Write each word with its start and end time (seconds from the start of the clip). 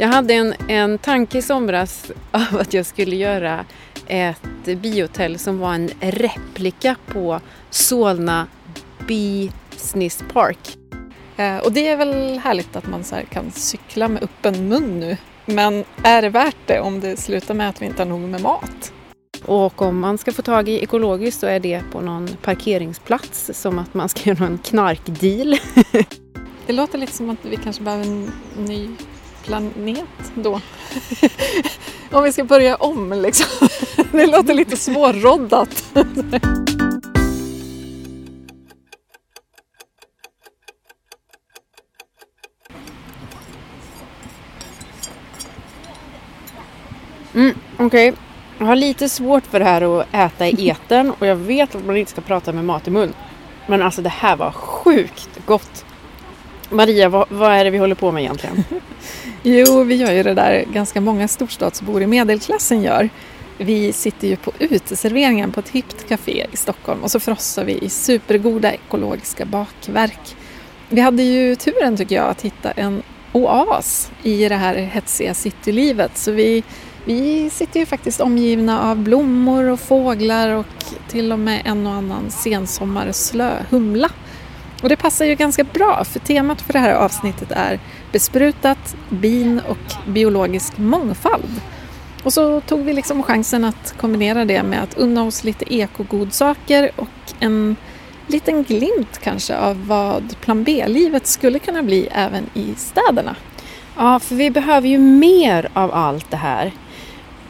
Jag 0.00 0.08
hade 0.08 0.34
en, 0.34 0.54
en 0.68 0.98
tanke 0.98 1.38
i 1.38 1.42
somras 1.42 2.12
av 2.30 2.60
att 2.60 2.74
jag 2.74 2.86
skulle 2.86 3.16
göra 3.16 3.64
ett 4.06 4.64
biohotell 4.64 5.38
som 5.38 5.58
var 5.58 5.74
en 5.74 5.90
replika 6.00 6.96
på 7.06 7.40
Solna 7.70 8.46
Business 9.08 10.24
Park. 10.32 10.78
Eh, 11.36 11.56
och 11.56 11.72
det 11.72 11.88
är 11.88 11.96
väl 11.96 12.38
härligt 12.38 12.76
att 12.76 12.88
man 12.88 13.04
så 13.04 13.16
kan 13.30 13.50
cykla 13.50 14.08
med 14.08 14.22
öppen 14.22 14.68
mun 14.68 15.00
nu. 15.00 15.16
Men 15.46 15.84
är 16.02 16.22
det 16.22 16.28
värt 16.28 16.66
det 16.66 16.80
om 16.80 17.00
det 17.00 17.16
slutar 17.16 17.54
med 17.54 17.68
att 17.68 17.82
vi 17.82 17.86
inte 17.86 18.02
har 18.02 18.08
nog 18.08 18.20
med 18.20 18.40
mat? 18.40 18.92
Och 19.44 19.82
om 19.82 20.00
man 20.00 20.18
ska 20.18 20.32
få 20.32 20.42
tag 20.42 20.68
i 20.68 20.82
ekologiskt 20.82 21.40
så 21.40 21.46
är 21.46 21.60
det 21.60 21.82
på 21.92 22.00
någon 22.00 22.28
parkeringsplats 22.42 23.50
som 23.54 23.78
att 23.78 23.94
man 23.94 24.08
ska 24.08 24.30
göra 24.30 24.46
en 24.46 24.58
knarkdeal. 24.58 25.56
Det 26.66 26.72
låter 26.72 26.98
lite 26.98 27.12
som 27.12 27.30
att 27.30 27.44
vi 27.44 27.56
kanske 27.56 27.82
behöver 27.82 28.04
en 28.04 28.32
ny 28.56 28.88
planet 29.44 30.32
då. 30.34 30.60
om 32.10 32.24
vi 32.24 32.32
ska 32.32 32.44
börja 32.44 32.76
om 32.76 33.12
liksom. 33.12 33.68
Det 34.12 34.26
låter 34.26 34.54
lite 34.54 34.76
svårroddat. 34.76 35.84
Mm, 47.34 47.54
Okej, 47.78 48.12
jag 48.58 48.66
har 48.66 48.76
lite 48.76 49.08
svårt 49.08 49.46
för 49.46 49.58
det 49.58 49.64
här 49.64 50.00
att 50.00 50.06
äta 50.12 50.48
i 50.48 50.68
eten 50.68 51.10
och 51.10 51.26
jag 51.26 51.36
vet 51.36 51.74
att 51.74 51.86
man 51.86 51.96
inte 51.96 52.10
ska 52.10 52.20
prata 52.20 52.52
med 52.52 52.64
mat 52.64 52.88
i 52.88 52.90
mun. 52.90 53.12
Men 53.66 53.82
alltså 53.82 54.02
det 54.02 54.08
här 54.08 54.36
var 54.36 54.50
sjukt 54.52 55.46
gott. 55.46 55.84
Maria, 56.70 57.08
vad, 57.08 57.26
vad 57.30 57.52
är 57.52 57.64
det 57.64 57.70
vi 57.70 57.78
håller 57.78 57.94
på 57.94 58.12
med 58.12 58.22
egentligen? 58.22 58.64
Jo, 59.42 59.82
vi 59.82 59.94
gör 59.94 60.12
ju 60.12 60.22
det 60.22 60.34
där 60.34 60.64
ganska 60.72 61.00
många 61.00 61.28
storstadsbor 61.28 62.02
i 62.02 62.06
medelklassen 62.06 62.82
gör. 62.82 63.08
Vi 63.58 63.92
sitter 63.92 64.28
ju 64.28 64.36
på 64.36 64.52
uteserveringen 64.58 65.52
på 65.52 65.60
ett 65.60 65.68
hippt 65.68 66.08
café 66.08 66.46
i 66.52 66.56
Stockholm 66.56 67.02
och 67.02 67.10
så 67.10 67.20
frossar 67.20 67.64
vi 67.64 67.78
i 67.78 67.88
supergoda 67.88 68.72
ekologiska 68.72 69.44
bakverk. 69.44 70.36
Vi 70.88 71.00
hade 71.00 71.22
ju 71.22 71.56
turen 71.56 71.96
tycker 71.96 72.16
jag 72.16 72.28
att 72.28 72.42
hitta 72.42 72.70
en 72.70 73.02
oas 73.32 74.10
i 74.22 74.48
det 74.48 74.54
här 74.54 74.74
hetsiga 74.74 75.34
citylivet 75.34 76.18
så 76.18 76.32
vi, 76.32 76.62
vi 77.04 77.50
sitter 77.50 77.80
ju 77.80 77.86
faktiskt 77.86 78.20
omgivna 78.20 78.90
av 78.90 78.96
blommor 78.96 79.64
och 79.64 79.80
fåglar 79.80 80.50
och 80.50 80.84
till 81.08 81.32
och 81.32 81.38
med 81.38 81.62
en 81.64 81.86
och 81.86 81.92
annan 81.92 82.30
sensommarslö 82.30 83.52
humla. 83.70 84.10
Och 84.82 84.88
det 84.88 84.96
passar 84.96 85.24
ju 85.24 85.34
ganska 85.34 85.64
bra 85.64 86.04
för 86.04 86.18
temat 86.20 86.62
för 86.62 86.72
det 86.72 86.78
här 86.78 86.94
avsnittet 86.94 87.52
är 87.52 87.80
besprutat, 88.12 88.96
bin 89.08 89.60
och 89.68 90.10
biologisk 90.12 90.78
mångfald. 90.78 91.60
Och 92.22 92.32
så 92.32 92.60
tog 92.60 92.84
vi 92.84 92.92
liksom 92.92 93.22
chansen 93.22 93.64
att 93.64 93.94
kombinera 94.00 94.44
det 94.44 94.62
med 94.62 94.82
att 94.82 94.98
unna 94.98 95.24
oss 95.24 95.44
lite 95.44 95.74
ekogodsaker 95.74 96.90
och 96.96 97.08
en 97.40 97.76
liten 98.26 98.62
glimt 98.62 99.18
kanske 99.22 99.56
av 99.56 99.86
vad 99.86 100.40
plan 100.40 100.64
B-livet 100.64 101.26
skulle 101.26 101.58
kunna 101.58 101.82
bli 101.82 102.08
även 102.12 102.46
i 102.54 102.74
städerna. 102.76 103.36
Ja, 103.96 104.18
för 104.18 104.34
vi 104.34 104.50
behöver 104.50 104.88
ju 104.88 104.98
mer 104.98 105.68
av 105.72 105.94
allt 105.94 106.30
det 106.30 106.36
här. 106.36 106.72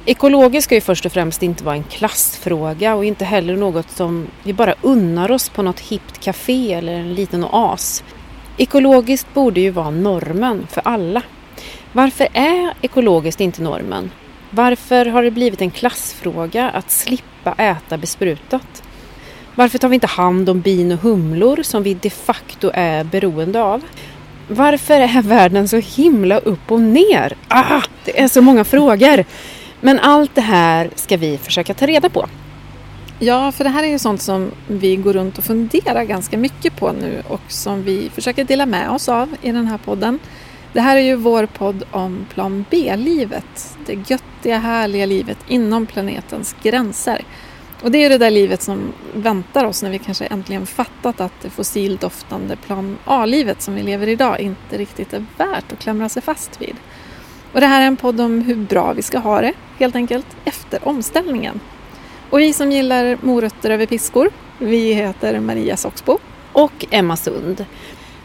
Ekologiskt 0.05 0.65
ska 0.65 0.75
ju 0.75 0.81
först 0.81 1.07
och 1.07 1.13
främst 1.13 1.43
inte 1.43 1.65
vara 1.65 1.75
en 1.75 1.85
klassfråga 1.85 2.95
och 2.95 3.05
inte 3.05 3.25
heller 3.25 3.57
något 3.57 3.91
som 3.91 4.27
vi 4.43 4.53
bara 4.53 4.75
unnar 4.83 5.31
oss 5.31 5.49
på 5.49 5.63
något 5.63 5.81
hippt 5.81 6.21
café 6.21 6.73
eller 6.73 6.93
en 6.93 7.15
liten 7.15 7.45
oas. 7.45 8.05
Ekologiskt 8.57 9.35
borde 9.35 9.61
ju 9.61 9.71
vara 9.71 9.91
normen 9.91 10.67
för 10.71 10.83
alla. 10.85 11.23
Varför 11.93 12.29
är 12.33 12.75
ekologiskt 12.81 13.41
inte 13.41 13.63
normen? 13.63 14.11
Varför 14.51 15.07
har 15.07 15.23
det 15.23 15.31
blivit 15.31 15.61
en 15.61 15.71
klassfråga 15.71 16.71
att 16.71 16.91
slippa 16.91 17.55
äta 17.59 17.97
besprutat? 17.97 18.83
Varför 19.55 19.79
tar 19.79 19.89
vi 19.89 19.95
inte 19.95 20.07
hand 20.07 20.49
om 20.49 20.61
bin 20.61 20.93
och 20.93 20.99
humlor 20.99 21.63
som 21.63 21.83
vi 21.83 21.95
de 21.95 22.11
facto 22.11 22.71
är 22.75 23.05
beroende 23.05 23.63
av? 23.63 23.83
Varför 24.49 25.01
är 25.01 25.23
världen 25.23 25.69
så 25.69 25.77
himla 25.77 26.39
upp 26.39 26.71
och 26.71 26.81
ner? 26.81 27.37
Ah, 27.49 27.83
det 28.05 28.21
är 28.21 28.29
så 28.29 28.43
många 28.43 28.65
frågor. 28.65 29.25
Men 29.81 29.99
allt 29.99 30.35
det 30.35 30.41
här 30.41 30.91
ska 30.95 31.17
vi 31.17 31.39
försöka 31.39 31.75
ta 31.75 31.87
reda 31.87 32.09
på. 32.09 32.27
Ja, 33.19 33.53
för 33.53 33.65
det 33.65 33.71
här 33.71 33.83
är 33.83 33.89
ju 33.89 33.99
sånt 33.99 34.23
som 34.23 34.51
vi 34.69 34.97
går 34.97 35.13
runt 35.13 35.39
och 35.39 35.45
funderar 35.45 36.05
ganska 36.05 36.39
mycket 36.39 36.77
på 36.77 36.93
nu 36.93 37.23
och 37.29 37.41
som 37.49 37.83
vi 37.83 38.11
försöker 38.15 38.45
dela 38.45 38.67
med 38.67 38.91
oss 38.91 39.09
av 39.09 39.37
i 39.43 39.53
den 39.53 39.67
här 39.67 39.79
podden. 39.79 40.19
Det 40.73 40.81
här 40.81 40.97
är 40.97 41.01
ju 41.01 41.17
vår 41.17 41.47
podd 41.47 41.85
om 41.91 42.27
plan 42.35 42.65
B-livet. 42.71 43.77
Det 43.87 44.11
göttiga, 44.11 44.59
härliga 44.59 45.07
livet 45.07 45.39
inom 45.49 45.87
planetens 45.87 46.57
gränser. 46.63 47.25
Och 47.83 47.91
det 47.91 48.05
är 48.05 48.09
det 48.09 48.19
där 48.19 48.31
livet 48.31 48.63
som 48.63 48.93
väntar 49.15 49.65
oss 49.65 49.83
när 49.83 49.91
vi 49.91 49.99
kanske 49.99 50.27
äntligen 50.27 50.67
fattat 50.67 51.21
att 51.21 51.33
det 51.43 51.51
fossildoftande 51.51 52.57
plan 52.57 52.99
A-livet 53.05 53.63
som 53.63 53.75
vi 53.75 53.83
lever 53.83 54.07
idag 54.07 54.41
inte 54.41 54.79
riktigt 54.79 55.13
är 55.13 55.25
värt 55.37 55.73
att 55.73 55.79
klamra 55.79 56.09
sig 56.09 56.23
fast 56.23 56.63
vid. 56.63 56.77
Och 57.53 57.61
det 57.61 57.67
här 57.67 57.83
är 57.83 57.87
en 57.87 57.97
podd 57.97 58.21
om 58.21 58.41
hur 58.41 58.57
bra 58.57 58.93
vi 58.93 59.03
ska 59.03 59.19
ha 59.19 59.41
det, 59.41 59.53
helt 59.79 59.95
enkelt, 59.97 60.27
efter 60.45 60.89
omställningen. 60.89 61.61
Och 62.31 62.41
vi 62.41 62.53
som 62.53 62.73
gillar 62.73 63.19
morötter 63.23 63.71
över 63.71 63.87
piskor, 63.87 64.31
vi 64.59 64.93
heter 64.93 65.41
Maria 65.41 65.77
Soxbo. 65.77 66.19
Och 66.53 66.87
Emma 66.91 67.17
Sund. 67.17 67.65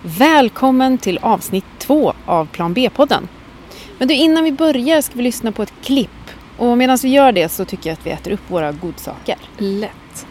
Välkommen 0.01 0.97
till 0.97 1.17
avsnitt 1.17 1.65
två 1.79 2.13
av 2.25 2.45
Plan 2.45 2.73
B-podden. 2.73 3.27
Men 3.97 4.07
du, 4.07 4.13
innan 4.13 4.43
vi 4.43 4.51
börjar 4.51 5.01
ska 5.01 5.15
vi 5.15 5.23
lyssna 5.23 5.51
på 5.51 5.63
ett 5.63 5.73
klipp. 5.83 6.09
Och 6.57 6.77
medan 6.77 6.97
vi 7.01 7.09
gör 7.09 7.31
det 7.31 7.49
så 7.49 7.65
tycker 7.65 7.89
jag 7.89 7.93
att 7.93 8.05
vi 8.05 8.09
äter 8.09 8.31
upp 8.31 8.51
våra 8.51 8.71
godsaker. 8.71 9.37
Lätt. 9.57 10.27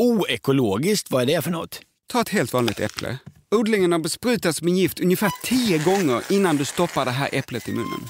Oekologiskt, 0.00 1.10
vad 1.10 1.22
är 1.22 1.26
det 1.26 1.42
för 1.42 1.50
något? 1.50 1.80
Ta 2.12 2.20
ett 2.20 2.28
helt 2.28 2.52
vanligt 2.52 2.80
äpple. 2.80 3.18
Odlingen 3.50 3.92
har 3.92 3.98
besprutats 3.98 4.62
med 4.62 4.74
gift 4.74 5.00
ungefär 5.00 5.30
tio 5.44 5.78
gånger 5.78 6.22
innan 6.28 6.56
du 6.56 6.64
stoppar 6.64 7.04
det 7.04 7.10
här 7.10 7.28
äpplet 7.32 7.68
i 7.68 7.72
munnen. 7.72 8.08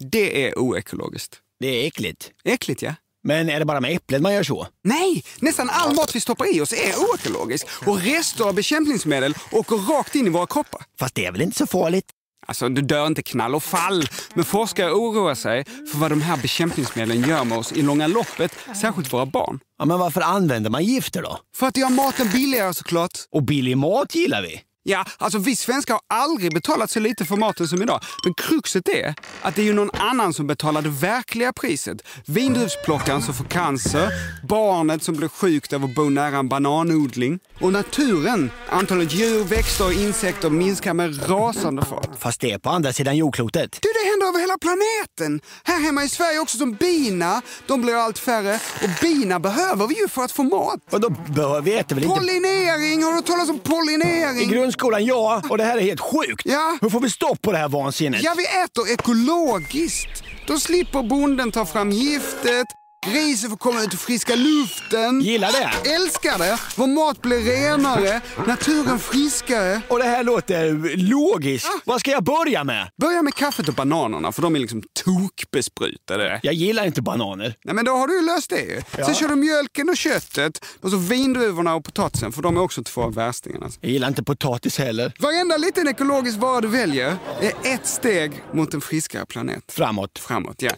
Det 0.00 0.46
är 0.46 0.58
oekologiskt. 0.58 1.38
Det 1.60 1.66
är 1.66 1.86
äckligt. 1.86 2.30
Äckligt 2.44 2.82
ja. 2.82 2.94
Men 3.24 3.48
är 3.48 3.58
det 3.58 3.64
bara 3.64 3.80
med 3.80 3.96
äpplet 3.96 4.22
man 4.22 4.34
gör 4.34 4.42
så? 4.42 4.66
Nej, 4.84 5.24
nästan 5.40 5.70
all 5.70 5.94
mat 5.94 6.16
vi 6.16 6.20
stoppar 6.20 6.56
i 6.56 6.60
oss 6.60 6.72
är 6.72 6.94
oekologisk 6.96 7.66
och 7.86 8.00
rester 8.00 8.44
av 8.44 8.54
bekämpningsmedel 8.54 9.34
åker 9.50 9.76
rakt 9.76 10.14
in 10.14 10.26
i 10.26 10.30
våra 10.30 10.46
kroppar. 10.46 10.82
Fast 10.98 11.14
det 11.14 11.26
är 11.26 11.32
väl 11.32 11.42
inte 11.42 11.58
så 11.58 11.66
farligt? 11.66 12.06
Alltså, 12.46 12.68
du 12.68 12.82
dör 12.82 13.06
inte 13.06 13.22
knall 13.22 13.54
och 13.54 13.62
fall. 13.62 14.08
Men 14.34 14.44
forskare 14.44 14.92
oroar 14.92 15.34
sig 15.34 15.64
för 15.64 15.98
vad 15.98 16.10
de 16.10 16.20
här 16.22 16.36
bekämpningsmedlen 16.36 17.22
gör 17.28 17.44
med 17.44 17.58
oss 17.58 17.72
i 17.72 17.82
långa 17.82 18.06
loppet, 18.06 18.52
särskilt 18.80 19.12
våra 19.12 19.26
barn. 19.26 19.60
Ja, 19.78 19.84
men 19.84 19.98
varför 19.98 20.20
använder 20.20 20.70
man 20.70 20.84
gifter 20.84 21.22
då? 21.22 21.38
För 21.56 21.66
att 21.66 21.76
göra 21.76 21.90
maten 21.90 22.30
billigare 22.32 22.74
såklart. 22.74 23.12
Och 23.30 23.42
billig 23.42 23.76
mat 23.76 24.14
gillar 24.14 24.42
vi. 24.42 24.60
Ja, 24.84 25.04
alltså 25.18 25.38
vi 25.38 25.56
svenskar 25.56 25.94
har 25.94 26.22
aldrig 26.22 26.54
betalat 26.54 26.90
så 26.90 27.00
lite 27.00 27.24
för 27.24 27.36
maten 27.36 27.68
som 27.68 27.82
idag. 27.82 28.00
Men 28.24 28.34
kruxet 28.34 28.88
är 28.88 29.14
att 29.42 29.54
det 29.54 29.62
är 29.62 29.64
ju 29.66 29.72
någon 29.72 29.90
annan 29.94 30.34
som 30.34 30.46
betalar 30.46 30.82
det 30.82 30.88
verkliga 30.88 31.52
priset. 31.52 31.98
Vindruvsplockaren 32.26 33.22
som 33.22 33.34
får 33.34 33.44
cancer, 33.44 34.08
barnet 34.48 35.02
som 35.02 35.14
blir 35.16 35.28
sjukt 35.28 35.72
av 35.72 35.84
att 35.84 35.94
bo 35.94 36.08
nära 36.10 36.38
en 36.38 36.48
bananodling 36.48 37.38
och 37.60 37.72
naturen. 37.72 38.50
Antalet 38.68 39.14
djur, 39.14 39.44
växter 39.44 39.86
och 39.86 39.92
insekter 39.92 40.50
minskar 40.50 40.94
med 40.94 41.30
rasande 41.30 41.84
fart. 41.84 42.10
Fast 42.18 42.40
det 42.40 42.52
är 42.52 42.58
på 42.58 42.70
andra 42.70 42.92
sidan 42.92 43.16
jordklotet. 43.16 43.78
Du, 43.82 43.88
det 43.88 44.10
händer 44.10 44.26
över 44.26 44.40
hela 44.40 44.58
planeten! 44.58 45.40
Här 45.64 45.80
hemma 45.80 46.04
i 46.04 46.08
Sverige 46.08 46.38
också 46.38 46.58
som 46.58 46.74
bina. 46.74 47.42
De 47.66 47.82
blir 47.82 47.94
allt 47.94 48.18
färre 48.18 48.54
och 48.82 48.90
bina 49.00 49.40
behöver 49.40 49.86
vi 49.86 50.00
ju 50.00 50.08
för 50.08 50.22
att 50.22 50.32
få 50.32 50.42
mat. 50.42 50.80
Och 50.90 51.00
då 51.00 51.10
bör 51.10 51.60
vi 51.60 51.74
äter 51.74 51.94
väl 51.94 52.04
inte... 52.04 52.16
Pollinering! 52.16 53.02
Har 53.04 53.14
du 53.14 53.22
talas 53.22 53.48
om 53.48 53.58
pollinering? 53.58 54.71
Grundskolan, 54.72 55.04
ja. 55.04 55.42
Och 55.50 55.58
det 55.58 55.64
här 55.64 55.78
är 55.78 55.82
helt 55.82 56.00
sjukt. 56.00 56.42
Ja. 56.44 56.78
Hur 56.80 56.88
får 56.88 57.00
vi 57.00 57.10
stopp 57.10 57.42
på 57.42 57.52
det 57.52 57.58
här 57.58 57.68
vansinnet? 57.68 58.22
Ja, 58.22 58.34
vi 58.36 58.44
äter 58.64 58.92
ekologiskt. 58.92 60.22
Då 60.46 60.58
slipper 60.58 61.02
bonden 61.02 61.52
ta 61.52 61.66
fram 61.66 61.90
giftet, 61.90 62.66
grisen 63.06 63.50
får 63.50 63.56
komma 63.56 63.82
ut 63.82 63.94
i 63.94 63.96
friska 63.96 64.34
luften. 64.34 65.20
Gillar 65.20 65.52
det. 65.52 65.90
Älskar 65.90 66.38
det! 66.38 66.58
Vår 66.76 66.86
mat 66.86 67.22
blir 67.22 67.38
renare, 67.38 68.20
naturen 68.46 68.98
friskare. 68.98 69.80
Och 69.88 69.98
det 69.98 70.04
här 70.04 70.24
låter 70.24 70.96
logiskt. 70.96 71.68
Vad 71.84 72.00
ska 72.00 72.10
jag 72.10 72.24
börja 72.24 72.64
med? 72.64 72.90
Börja 73.00 73.22
med 73.22 73.34
kaffet 73.34 73.68
och 73.68 73.74
bananerna, 73.74 74.32
för 74.32 74.42
de 74.42 74.56
är 74.56 74.60
liksom 74.60 74.82
tokbesprutade. 75.04 76.40
Jag 76.42 76.54
gillar 76.54 76.86
inte 76.86 77.02
bananer. 77.02 77.54
Nej, 77.64 77.74
men 77.74 77.84
då 77.84 77.92
har 77.92 78.08
du 78.08 78.16
ju 78.20 78.26
löst 78.26 78.50
det 78.50 78.60
ju. 78.60 78.82
Sen 79.04 79.14
kör 79.14 79.28
du 79.28 79.36
mjölken 79.36 79.88
och 79.88 79.96
köttet, 79.96 80.64
och 80.80 80.90
så 80.90 80.96
vindruvorna 80.96 81.74
och 81.74 81.84
potatisen, 81.84 82.32
för 82.32 82.42
de 82.42 82.56
är 82.56 82.60
också 82.60 82.82
två 82.82 83.02
av 83.02 83.14
värstingarna. 83.14 83.70
Jag 83.80 83.90
gillar 83.90 84.08
inte 84.08 84.22
potatis 84.22 84.78
heller. 84.78 85.12
Varenda 85.18 85.56
liten 85.56 85.88
ekologisk 85.88 86.38
vara 86.38 86.60
du 86.60 86.68
väljer 86.68 87.16
är 87.40 87.74
ett 87.74 87.86
steg 87.86 88.32
mot 88.52 88.74
en 88.74 88.80
friskare 88.80 89.26
planet. 89.26 89.64
Framåt. 89.68 90.18
Framåt, 90.18 90.62
ja. 90.62 90.70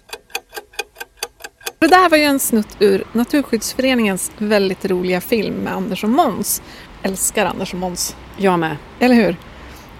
Det 1.84 1.88
där 1.88 2.08
var 2.08 2.16
ju 2.18 2.24
en 2.24 2.38
snutt 2.40 2.76
ur 2.78 3.04
Naturskyddsföreningens 3.12 4.32
väldigt 4.38 4.84
roliga 4.84 5.20
film 5.20 5.54
med 5.54 5.72
Anders 5.72 6.04
och 6.04 6.10
Måns. 6.10 6.62
Älskar 7.02 7.46
Anders 7.46 7.72
och 7.72 7.78
Måns. 7.78 8.16
Jag 8.36 8.58
med. 8.58 8.76
Eller 9.00 9.14
hur? 9.14 9.36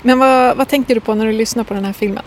Men 0.03 0.19
vad, 0.19 0.57
vad 0.57 0.69
tänker 0.69 0.95
du 0.95 1.01
på 1.01 1.15
när 1.15 1.27
du 1.27 1.33
lyssnar 1.33 1.65
på 1.65 1.75
den 1.75 1.85
här 1.85 1.93
filmen? 1.93 2.23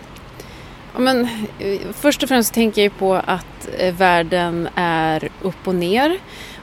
Ja, 0.94 1.00
men, 1.00 1.28
eh, 1.58 1.80
först 1.92 2.22
och 2.22 2.28
främst 2.28 2.54
tänker 2.54 2.82
jag 2.82 2.98
på 2.98 3.14
att 3.14 3.68
eh, 3.78 3.94
världen 3.94 4.68
är 4.74 5.28
upp 5.42 5.68
och 5.68 5.74
ner 5.74 6.18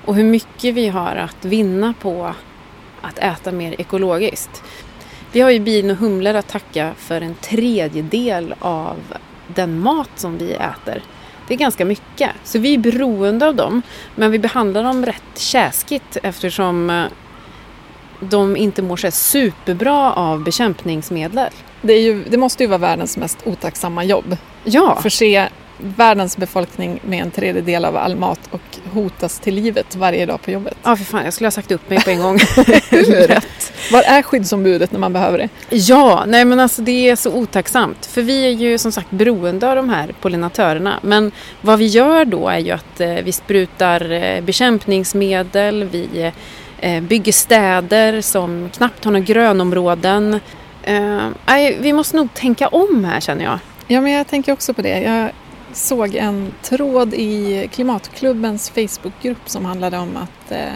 och 0.06 0.16
hur 0.16 0.24
mycket 0.24 0.76
vi 0.76 0.88
har 0.88 1.16
att 1.16 1.46
vinna 1.46 1.94
på 2.02 2.34
att 3.02 3.20
äta 3.20 3.52
mer 3.52 3.82
ekologiskt. 3.82 4.64
Vi 5.32 5.42
har 5.42 5.52
ju 5.52 5.60
bin 5.60 5.92
och 5.92 5.98
humlor 5.98 6.34
att 6.34 6.48
tacka 6.48 6.92
för 6.98 7.22
en 7.22 7.36
tredjedel 7.36 8.56
av 8.60 8.98
den 9.48 9.80
mat 9.80 10.10
som 10.16 10.38
vi 10.38 10.54
äter. 10.54 11.04
Det 11.48 11.54
är 11.54 11.58
ganska 11.58 11.86
mycket. 11.86 12.32
Så 12.44 12.60
vi 12.60 12.74
är 12.74 12.78
beroende 12.78 13.48
av 13.48 13.56
dem. 13.56 13.82
Men 14.16 14.32
vi 14.32 14.40
behandlar 14.40 14.84
dem 14.84 15.06
rätt 15.06 15.38
käskigt 15.38 16.18
eftersom 16.24 16.90
eh, 16.90 17.06
de 18.20 18.58
inte 18.58 18.82
mår 18.82 18.98
så 18.98 19.12
superbra 19.12 20.14
av 20.14 20.44
bekämpningsmedel. 20.44 21.50
Det, 21.82 21.94
ju, 21.94 22.24
det 22.24 22.38
måste 22.38 22.64
ju 22.64 22.68
vara 22.68 22.78
världens 22.78 23.18
mest 23.18 23.38
otacksamma 23.46 24.04
jobb. 24.04 24.38
Ja, 24.64 25.00
Förse 25.02 25.50
världens 25.78 26.38
befolkning 26.38 27.00
med 27.04 27.22
en 27.22 27.32
tredjedel 27.32 27.86
av 27.86 27.98
all 27.98 28.16
mat 28.16 28.40
och 28.52 28.62
hotas 28.94 29.40
till 29.40 29.56
livet 29.56 29.96
varje 29.96 30.26
dag 30.26 30.42
på 30.42 30.52
jobbet. 30.52 30.78
ja 30.84 30.96
för 30.96 31.06
fan, 31.06 31.26
jag 31.26 31.34
skulle 31.34 31.46
ha 31.46 31.52
sagt 31.52 31.72
upp 31.72 31.90
mig 31.90 32.04
på 32.04 32.10
en 32.10 32.22
gång. 32.22 32.38
Rätt. 33.28 33.74
Var 33.92 34.02
är 34.02 34.22
skyddsombudet 34.22 34.92
när 34.92 35.00
man 35.00 35.14
behöver 35.14 35.38
det? 35.38 35.50
Ja, 35.70 36.24
nej 36.28 36.46
men 36.46 36.60
alltså 36.60 36.82
det 36.82 37.10
är 37.10 37.16
så 37.16 37.34
otacksamt. 37.34 38.06
För 38.06 38.22
vi 38.22 38.46
är 38.46 38.50
ju 38.50 38.78
som 38.78 38.92
sagt 38.92 39.12
beroende 39.12 39.70
av 39.70 39.76
de 39.76 39.90
här 39.90 40.14
pollinatörerna. 40.22 41.00
Men 41.02 41.32
vad 41.62 41.80
vi 41.80 41.86
gör 41.86 42.26
då 42.26 42.48
är 42.48 42.60
ju 42.60 42.72
att 42.72 43.02
eh, 43.02 43.14
vi 43.14 43.32
sprutar 43.32 44.12
eh, 44.12 44.42
bekämpningsmedel, 44.42 45.84
vi 45.84 46.32
eh, 46.80 47.04
bygger 47.04 47.32
städer 47.32 48.22
som 48.22 48.70
knappt 48.74 49.06
har 49.06 49.12
några 49.12 49.26
grönområden. 49.26 50.40
Eh, 50.84 51.30
vi 51.80 51.94
måste 51.94 52.18
nog 52.18 52.34
tänka 52.34 52.68
om 52.68 53.06
här 53.06 53.20
känner 53.20 53.46
jag. 53.46 53.60
Ja, 53.88 54.02
men 54.02 54.12
jag 54.12 54.28
tänker 54.28 54.54
också 54.54 54.74
på 54.74 54.82
det. 54.82 55.00
Jag 55.02 55.32
såg 55.76 56.16
en 56.16 56.54
tråd 56.62 57.14
i 57.14 57.68
Klimatklubbens 57.74 58.70
Facebookgrupp 58.70 59.50
som 59.50 59.66
handlade 59.66 59.98
om 59.98 60.18
att 60.18 60.52
eh, 60.52 60.74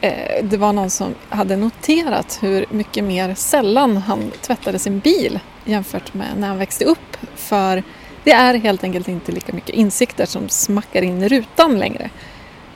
eh, 0.00 0.44
det 0.44 0.56
var 0.56 0.72
någon 0.72 0.90
som 0.90 1.14
hade 1.28 1.56
noterat 1.56 2.38
hur 2.42 2.66
mycket 2.70 3.04
mer 3.04 3.34
sällan 3.34 3.96
han 3.96 4.30
tvättade 4.40 4.78
sin 4.78 4.98
bil 4.98 5.40
jämfört 5.64 6.14
med 6.14 6.26
när 6.36 6.48
han 6.48 6.58
växte 6.58 6.84
upp. 6.84 7.16
För 7.34 7.82
det 8.24 8.32
är 8.32 8.54
helt 8.54 8.84
enkelt 8.84 9.08
inte 9.08 9.32
lika 9.32 9.52
mycket 9.52 9.74
insikter 9.74 10.26
som 10.26 10.48
smackar 10.48 11.02
in 11.02 11.22
i 11.22 11.28
rutan 11.28 11.78
längre. 11.78 12.10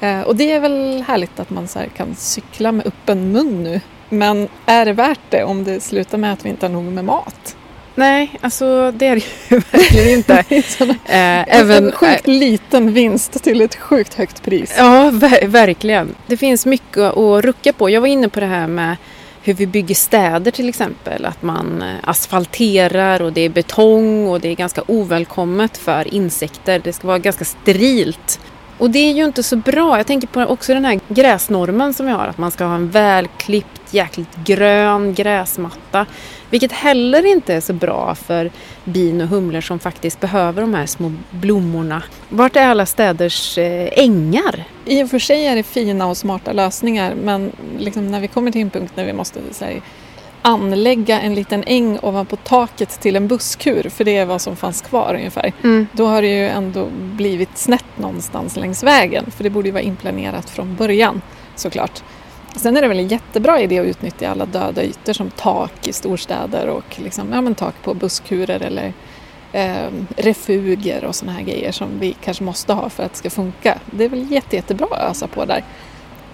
Eh, 0.00 0.20
och 0.20 0.36
det 0.36 0.52
är 0.52 0.60
väl 0.60 1.04
härligt 1.06 1.40
att 1.40 1.50
man 1.50 1.68
så 1.68 1.78
här 1.78 1.86
kan 1.86 2.14
cykla 2.14 2.72
med 2.72 2.86
öppen 2.86 3.32
mun 3.32 3.62
nu. 3.62 3.80
Men 4.08 4.48
är 4.66 4.84
det 4.84 4.92
värt 4.92 5.20
det 5.30 5.44
om 5.44 5.64
det 5.64 5.80
slutar 5.80 6.18
med 6.18 6.32
att 6.32 6.44
vi 6.44 6.48
inte 6.48 6.66
har 6.66 6.72
nog 6.72 6.84
med 6.84 7.04
mat? 7.04 7.56
Nej, 7.98 8.30
alltså 8.40 8.90
det 8.92 9.06
är 9.06 9.14
det 9.16 9.22
ju 9.50 9.60
verkligen 9.72 10.08
inte. 10.18 10.44
Eh, 11.06 11.58
Även, 11.58 11.84
en 11.86 11.92
sjukt 11.92 12.26
liten 12.26 12.92
vinst 12.92 13.42
till 13.42 13.60
ett 13.60 13.74
sjukt 13.76 14.14
högt 14.14 14.42
pris. 14.42 14.74
Ja, 14.78 15.10
ver- 15.12 15.46
verkligen. 15.46 16.14
Det 16.26 16.36
finns 16.36 16.66
mycket 16.66 16.98
att 17.02 17.44
rucka 17.44 17.72
på. 17.72 17.90
Jag 17.90 18.00
var 18.00 18.08
inne 18.08 18.28
på 18.28 18.40
det 18.40 18.46
här 18.46 18.66
med 18.66 18.96
hur 19.42 19.54
vi 19.54 19.66
bygger 19.66 19.94
städer 19.94 20.50
till 20.50 20.68
exempel. 20.68 21.24
Att 21.24 21.42
man 21.42 21.82
eh, 21.82 22.08
asfalterar 22.10 23.22
och 23.22 23.32
det 23.32 23.40
är 23.40 23.48
betong 23.48 24.28
och 24.28 24.40
det 24.40 24.48
är 24.48 24.54
ganska 24.54 24.82
ovälkommet 24.86 25.76
för 25.76 26.14
insekter. 26.14 26.80
Det 26.84 26.92
ska 26.92 27.06
vara 27.06 27.18
ganska 27.18 27.44
sterilt. 27.44 28.40
Och 28.78 28.90
det 28.90 28.98
är 28.98 29.12
ju 29.12 29.24
inte 29.24 29.42
så 29.42 29.56
bra. 29.56 29.96
Jag 29.96 30.06
tänker 30.06 30.28
på 30.28 30.40
också 30.40 30.74
den 30.74 30.84
här 30.84 31.00
gräsnormen 31.08 31.94
som 31.94 32.06
vi 32.06 32.12
har. 32.12 32.26
Att 32.26 32.38
man 32.38 32.50
ska 32.50 32.64
ha 32.64 32.74
en 32.74 32.90
välklippt, 32.90 33.80
jäkligt 33.94 34.36
grön 34.44 35.14
gräsmatta. 35.14 36.06
Vilket 36.50 36.72
heller 36.72 37.26
inte 37.26 37.54
är 37.54 37.60
så 37.60 37.72
bra 37.72 38.14
för 38.14 38.50
bin 38.84 39.20
och 39.20 39.28
humlor 39.28 39.60
som 39.60 39.78
faktiskt 39.78 40.20
behöver 40.20 40.60
de 40.60 40.74
här 40.74 40.86
små 40.86 41.12
blommorna. 41.30 42.02
Vart 42.28 42.56
är 42.56 42.68
alla 42.68 42.86
städers 42.86 43.58
eh, 43.58 43.88
ängar? 43.92 44.64
I 44.84 45.02
och 45.02 45.10
för 45.10 45.18
sig 45.18 45.46
är 45.46 45.56
det 45.56 45.62
fina 45.62 46.06
och 46.06 46.16
smarta 46.16 46.52
lösningar 46.52 47.14
men 47.14 47.52
liksom 47.78 48.10
när 48.10 48.20
vi 48.20 48.28
kommer 48.28 48.50
till 48.50 48.60
en 48.60 48.70
punkt 48.70 48.92
när 48.94 49.04
vi 49.04 49.12
måste 49.12 49.40
här, 49.60 49.80
anlägga 50.42 51.20
en 51.20 51.34
liten 51.34 51.64
äng 51.66 51.98
ovanpå 52.02 52.36
taket 52.36 53.00
till 53.00 53.16
en 53.16 53.28
busskur, 53.28 53.88
för 53.88 54.04
det 54.04 54.16
är 54.16 54.26
vad 54.26 54.40
som 54.40 54.56
fanns 54.56 54.82
kvar 54.82 55.14
ungefär. 55.14 55.52
Då 55.92 56.06
har 56.06 56.22
det 56.22 56.28
ju 56.28 56.48
ändå 56.48 56.88
blivit 56.96 57.58
snett 57.58 57.98
någonstans 57.98 58.56
längs 58.56 58.82
vägen, 58.82 59.30
för 59.36 59.44
det 59.44 59.50
borde 59.50 59.68
ju 59.68 59.72
vara 59.72 59.82
inplanerat 59.82 60.50
från 60.50 60.76
början 60.76 61.22
såklart. 61.54 62.02
Sen 62.56 62.76
är 62.76 62.82
det 62.82 62.88
väl 62.88 62.98
en 62.98 63.08
jättebra 63.08 63.60
idé 63.60 63.78
att 63.78 63.86
utnyttja 63.86 64.30
alla 64.30 64.46
döda 64.46 64.82
ytor 64.82 65.12
som 65.12 65.30
tak 65.30 65.88
i 65.88 65.92
storstäder 65.92 66.68
och 66.68 66.96
liksom, 66.96 67.32
ja, 67.32 67.40
men 67.40 67.54
tak 67.54 67.74
på 67.82 67.94
busskurer 67.94 68.62
eller 68.62 68.92
eh, 69.52 69.90
refuger 70.16 71.04
och 71.04 71.14
sådana 71.14 71.38
här 71.38 71.44
grejer 71.44 71.72
som 71.72 71.88
vi 72.00 72.16
kanske 72.24 72.44
måste 72.44 72.72
ha 72.72 72.88
för 72.88 73.02
att 73.02 73.12
det 73.12 73.18
ska 73.18 73.30
funka. 73.30 73.78
Det 73.90 74.04
är 74.04 74.08
väl 74.08 74.32
jätte, 74.32 74.56
jättebra 74.56 74.86
att 74.90 75.10
ösa 75.10 75.26
på 75.26 75.44
där. 75.44 75.64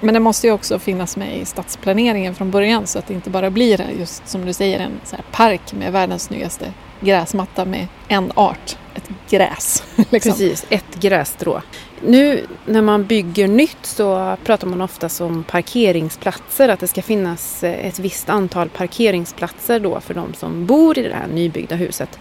Men 0.00 0.14
det 0.14 0.20
måste 0.20 0.46
ju 0.46 0.52
också 0.52 0.78
finnas 0.78 1.16
med 1.16 1.38
i 1.38 1.44
stadsplaneringen 1.44 2.34
från 2.34 2.50
början 2.50 2.86
så 2.86 2.98
att 2.98 3.06
det 3.06 3.14
inte 3.14 3.30
bara 3.30 3.50
blir 3.50 3.90
just 3.98 4.28
som 4.28 4.44
du 4.44 4.52
säger 4.52 4.80
en 4.80 5.00
så 5.04 5.16
här 5.16 5.24
park 5.32 5.72
med 5.72 5.92
världens 5.92 6.22
snyggaste 6.22 6.72
gräsmatta 7.02 7.64
med 7.64 7.86
en 8.08 8.32
art, 8.34 8.76
ett 8.94 9.10
gräs. 9.30 9.82
liksom. 10.10 10.32
Precis, 10.32 10.66
ett 10.68 11.00
grässtrå. 11.00 11.62
Nu 12.06 12.46
när 12.66 12.82
man 12.82 13.06
bygger 13.06 13.48
nytt 13.48 13.86
så 13.86 14.36
pratar 14.44 14.66
man 14.66 14.80
ofta 14.80 15.24
om 15.24 15.44
parkeringsplatser, 15.44 16.68
att 16.68 16.80
det 16.80 16.88
ska 16.88 17.02
finnas 17.02 17.64
eh, 17.64 17.86
ett 17.86 17.98
visst 17.98 18.28
antal 18.28 18.68
parkeringsplatser 18.68 19.80
då 19.80 20.00
för 20.00 20.14
de 20.14 20.34
som 20.34 20.66
bor 20.66 20.98
i 20.98 21.02
det 21.02 21.14
här 21.14 21.26
nybyggda 21.26 21.76
huset. 21.76 22.18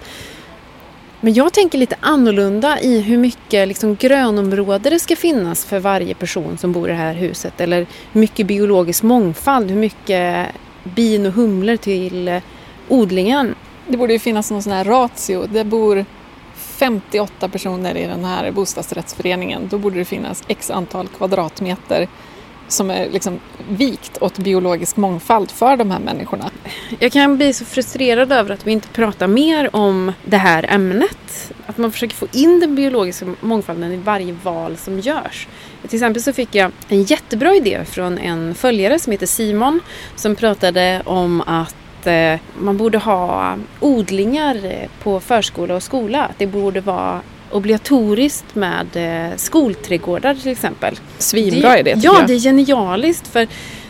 Men 1.23 1.33
jag 1.33 1.53
tänker 1.53 1.77
lite 1.77 1.95
annorlunda 1.99 2.79
i 2.79 3.01
hur 3.01 3.17
mycket 3.17 3.67
liksom 3.67 3.95
grönområde 3.95 4.89
det 4.89 4.99
ska 4.99 5.15
finnas 5.15 5.65
för 5.65 5.79
varje 5.79 6.15
person 6.15 6.57
som 6.57 6.71
bor 6.71 6.89
i 6.89 6.91
det 6.91 6.97
här 6.97 7.13
huset. 7.13 7.61
Eller 7.61 7.87
hur 8.11 8.21
mycket 8.21 8.47
biologisk 8.47 9.03
mångfald, 9.03 9.69
hur 9.69 9.77
mycket 9.77 10.47
bin 10.83 11.25
och 11.25 11.33
humlor 11.33 11.77
till 11.77 12.27
eh, 12.27 12.41
odlingen. 12.87 13.55
Det 13.87 13.97
borde 13.97 14.13
ju 14.13 14.19
finnas 14.19 14.51
någon 14.51 14.63
sån 14.63 14.73
här 14.73 14.83
ratio. 14.83 15.47
Det 15.47 15.63
bor 15.63 16.05
58 16.55 17.49
personer 17.49 17.97
i 17.97 18.07
den 18.07 18.25
här 18.25 18.51
bostadsrättsföreningen. 18.51 19.67
Då 19.71 19.77
borde 19.77 19.99
det 19.99 20.05
finnas 20.05 20.43
x 20.47 20.71
antal 20.71 21.07
kvadratmeter 21.07 22.07
som 22.67 22.91
är 22.91 23.09
liksom 23.09 23.39
vikt 23.69 24.17
åt 24.21 24.37
biologisk 24.37 24.97
mångfald 24.97 25.51
för 25.51 25.77
de 25.77 25.91
här 25.91 25.99
människorna. 25.99 26.49
Jag 26.99 27.11
kan 27.11 27.37
bli 27.37 27.53
så 27.53 27.65
frustrerad 27.65 28.31
över 28.31 28.53
att 28.53 28.67
vi 28.67 28.71
inte 28.71 28.87
pratar 28.87 29.27
mer 29.27 29.75
om 29.75 30.11
det 30.25 30.37
här 30.37 30.65
ämnet. 30.69 31.51
Att 31.65 31.77
man 31.77 31.91
försöker 31.91 32.15
få 32.15 32.27
in 32.31 32.59
den 32.59 32.75
biologiska 32.75 33.25
mångfalden 33.41 33.91
i 33.91 33.97
varje 33.97 34.35
val 34.43 34.77
som 34.77 34.99
görs. 34.99 35.47
Till 35.87 35.95
exempel 35.95 36.23
så 36.23 36.33
fick 36.33 36.55
jag 36.55 36.71
en 36.87 37.03
jättebra 37.03 37.55
idé 37.55 37.85
från 37.85 38.17
en 38.17 38.55
följare 38.55 38.99
som 38.99 39.11
heter 39.11 39.25
Simon 39.25 39.79
som 40.15 40.35
pratade 40.35 41.01
om 41.05 41.41
att 41.41 41.75
eh, 42.07 42.39
man 42.59 42.77
borde 42.77 42.97
ha 42.97 43.55
odlingar 43.79 44.87
på 45.03 45.19
förskola 45.19 45.75
och 45.75 45.83
skola. 45.83 46.25
Att 46.25 46.39
det 46.39 46.47
borde 46.47 46.81
vara 46.81 47.21
obligatoriskt 47.51 48.55
med 48.55 48.87
eh, 48.93 49.35
skolträdgårdar 49.35 50.35
till 50.35 50.51
exempel. 50.51 50.99
Svinbra 51.17 51.79
idé 51.79 51.93
Ja, 51.97 52.15
jag. 52.19 52.27
det 52.27 52.33
är 52.33 52.39
genialiskt 52.39 53.27
för 53.27 53.47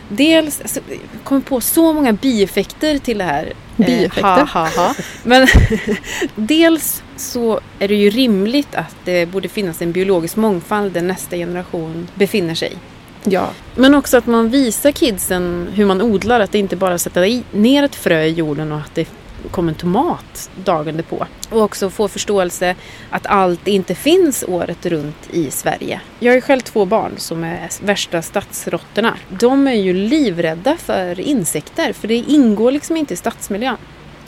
dels 0.09 0.61
alltså, 0.61 0.79
kommer 1.23 1.41
på 1.41 1.61
så 1.61 1.93
många 1.93 2.13
bieffekter 2.13 2.97
till 2.97 3.17
det 3.17 3.23
här. 3.23 3.45
Eh, 3.45 3.85
Bieffekter? 3.85 4.21
ha, 4.21 4.43
ha, 4.45 4.67
ha. 4.67 4.95
Men 5.23 5.47
dels 6.35 7.03
så 7.17 7.59
är 7.79 7.87
det 7.87 7.95
ju 7.95 8.09
rimligt 8.09 8.75
att 8.75 8.95
det 9.05 9.25
borde 9.25 9.47
finnas 9.47 9.81
en 9.81 9.91
biologisk 9.91 10.35
mångfald 10.35 10.93
där 10.93 11.01
nästa 11.01 11.35
generation 11.35 12.07
befinner 12.15 12.55
sig. 12.55 12.77
Ja. 13.23 13.49
Men 13.75 13.95
också 13.95 14.17
att 14.17 14.25
man 14.25 14.49
visar 14.49 14.91
kidsen 14.91 15.69
hur 15.73 15.85
man 15.85 16.01
odlar, 16.01 16.39
att 16.39 16.51
det 16.51 16.59
inte 16.59 16.75
bara 16.75 16.91
är 16.91 16.95
att 16.95 17.01
sätta 17.01 17.21
ner 17.51 17.83
ett 17.83 17.95
frö 17.95 18.23
i 18.23 18.29
jorden 18.29 18.71
och 18.71 18.77
att 18.77 18.95
det 18.95 19.07
kommer 19.51 19.71
en 19.71 19.77
tomat 19.77 20.49
dagen 20.55 20.97
därpå. 20.97 21.25
Och 21.49 21.61
också 21.61 21.89
få 21.89 22.07
förståelse 22.07 22.75
att 23.09 23.25
allt 23.25 23.67
inte 23.67 23.95
finns 23.95 24.43
året 24.47 24.85
runt 24.85 25.29
i 25.31 25.51
Sverige. 25.51 26.01
Jag 26.19 26.31
har 26.31 26.35
ju 26.35 26.41
själv 26.41 26.59
två 26.59 26.85
barn 26.85 27.11
som 27.17 27.43
är 27.43 27.69
värsta 27.85 28.21
stadsråttorna. 28.21 29.17
De 29.29 29.67
är 29.67 29.73
ju 29.73 29.93
livrädda 29.93 30.77
för 30.77 31.19
insekter 31.19 31.93
för 31.93 32.07
det 32.07 32.15
ingår 32.15 32.71
liksom 32.71 32.97
inte 32.97 33.13
i 33.13 33.17
stadsmiljön. 33.17 33.77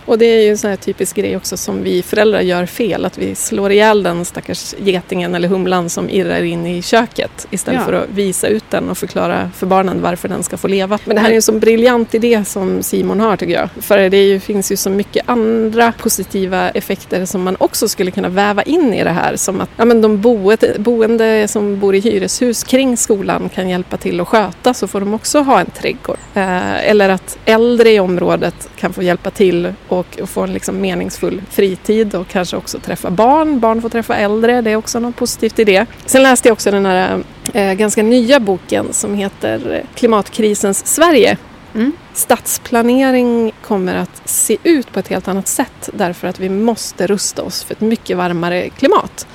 Och 0.05 0.17
det 0.17 0.25
är 0.25 0.41
ju 0.41 0.49
en 0.49 0.57
sån 0.57 0.69
här 0.69 0.77
typisk 0.77 1.15
grej 1.15 1.37
också 1.37 1.57
som 1.57 1.83
vi 1.83 2.03
föräldrar 2.03 2.41
gör 2.41 2.65
fel. 2.65 3.05
Att 3.05 3.17
vi 3.17 3.35
slår 3.35 3.71
ihjäl 3.71 4.03
den 4.03 4.25
stackars 4.25 4.75
getingen 4.79 5.35
eller 5.35 5.47
humlan 5.47 5.89
som 5.89 6.09
irrar 6.09 6.43
in 6.43 6.65
i 6.65 6.81
köket 6.81 7.47
istället 7.51 7.79
Ja. 7.81 7.85
för 7.85 7.93
att 7.93 8.09
visa 8.09 8.47
ut 8.47 8.63
den 8.69 8.89
och 8.89 8.97
förklara 8.97 9.49
för 9.55 9.65
barnen 9.67 10.01
varför 10.01 10.29
den 10.29 10.43
ska 10.43 10.57
få 10.57 10.67
leva. 10.67 10.99
Men 11.05 11.15
det 11.15 11.21
här 11.21 11.27
är 11.27 11.31
ju 11.31 11.35
en 11.35 11.41
sån 11.41 11.59
briljant 11.59 12.13
idé 12.15 12.45
som 12.45 12.83
Simon 12.83 13.19
har 13.19 13.37
tycker 13.37 13.53
jag. 13.53 13.69
För 13.81 14.09
det 14.09 14.23
ju, 14.23 14.39
finns 14.39 14.71
ju 14.71 14.75
så 14.77 14.89
mycket 14.89 15.29
andra 15.29 15.91
positiva 15.91 16.69
effekter 16.69 17.25
som 17.25 17.43
man 17.43 17.55
också 17.59 17.87
skulle 17.87 18.11
kunna 18.11 18.29
väva 18.29 18.63
in 18.63 18.93
i 18.93 19.03
det 19.03 19.09
här. 19.09 19.35
Som 19.35 19.61
att 19.61 19.69
ja, 19.77 19.85
men 19.85 20.01
de 20.01 20.21
boende, 20.21 20.75
boende 20.79 21.47
som 21.47 21.79
bor 21.79 21.95
i 21.95 21.99
hyreshus 21.99 22.63
kring 22.63 22.97
skolan 22.97 23.49
kan 23.49 23.69
hjälpa 23.69 23.97
till 23.97 24.21
att 24.21 24.27
sköta 24.27 24.73
så 24.73 24.87
får 24.87 24.99
de 24.99 25.13
också 25.13 25.39
ha 25.41 25.59
en 25.59 25.69
trädgård. 25.69 26.17
Eh, 26.33 26.89
eller 26.89 27.09
att 27.09 27.37
äldre 27.45 27.89
i 27.91 27.99
området 27.99 28.69
kan 28.75 28.93
få 28.93 29.03
hjälpa 29.03 29.29
till 29.29 29.73
och, 29.99 30.19
och 30.21 30.29
få 30.29 30.41
en 30.41 30.53
liksom 30.53 30.81
meningsfull 30.81 31.41
fritid 31.49 32.15
och 32.15 32.27
kanske 32.27 32.57
också 32.57 32.79
träffa 32.79 33.09
barn. 33.11 33.59
Barn 33.59 33.81
får 33.81 33.89
träffa 33.89 34.15
äldre, 34.15 34.61
det 34.61 34.71
är 34.71 34.75
också 34.75 34.99
något 34.99 35.15
positivt 35.15 35.59
i 35.59 35.63
det. 35.63 35.85
Sen 36.05 36.23
läste 36.23 36.47
jag 36.47 36.53
också 36.53 36.71
den 36.71 36.85
här 36.85 37.23
eh, 37.53 37.73
ganska 37.73 38.03
nya 38.03 38.39
boken 38.39 38.93
som 38.93 39.15
heter 39.15 39.85
Klimatkrisens 39.95 40.87
Sverige. 40.87 41.37
Mm. 41.75 41.91
Stadsplanering 42.13 43.51
kommer 43.61 43.95
att 43.95 44.21
se 44.25 44.57
ut 44.63 44.91
på 44.91 44.99
ett 44.99 45.07
helt 45.07 45.27
annat 45.27 45.47
sätt 45.47 45.89
därför 45.93 46.27
att 46.27 46.39
vi 46.39 46.49
måste 46.49 47.07
rusta 47.07 47.43
oss 47.43 47.63
för 47.63 47.73
ett 47.73 47.81
mycket 47.81 48.17
varmare 48.17 48.69
klimat. 48.69 49.27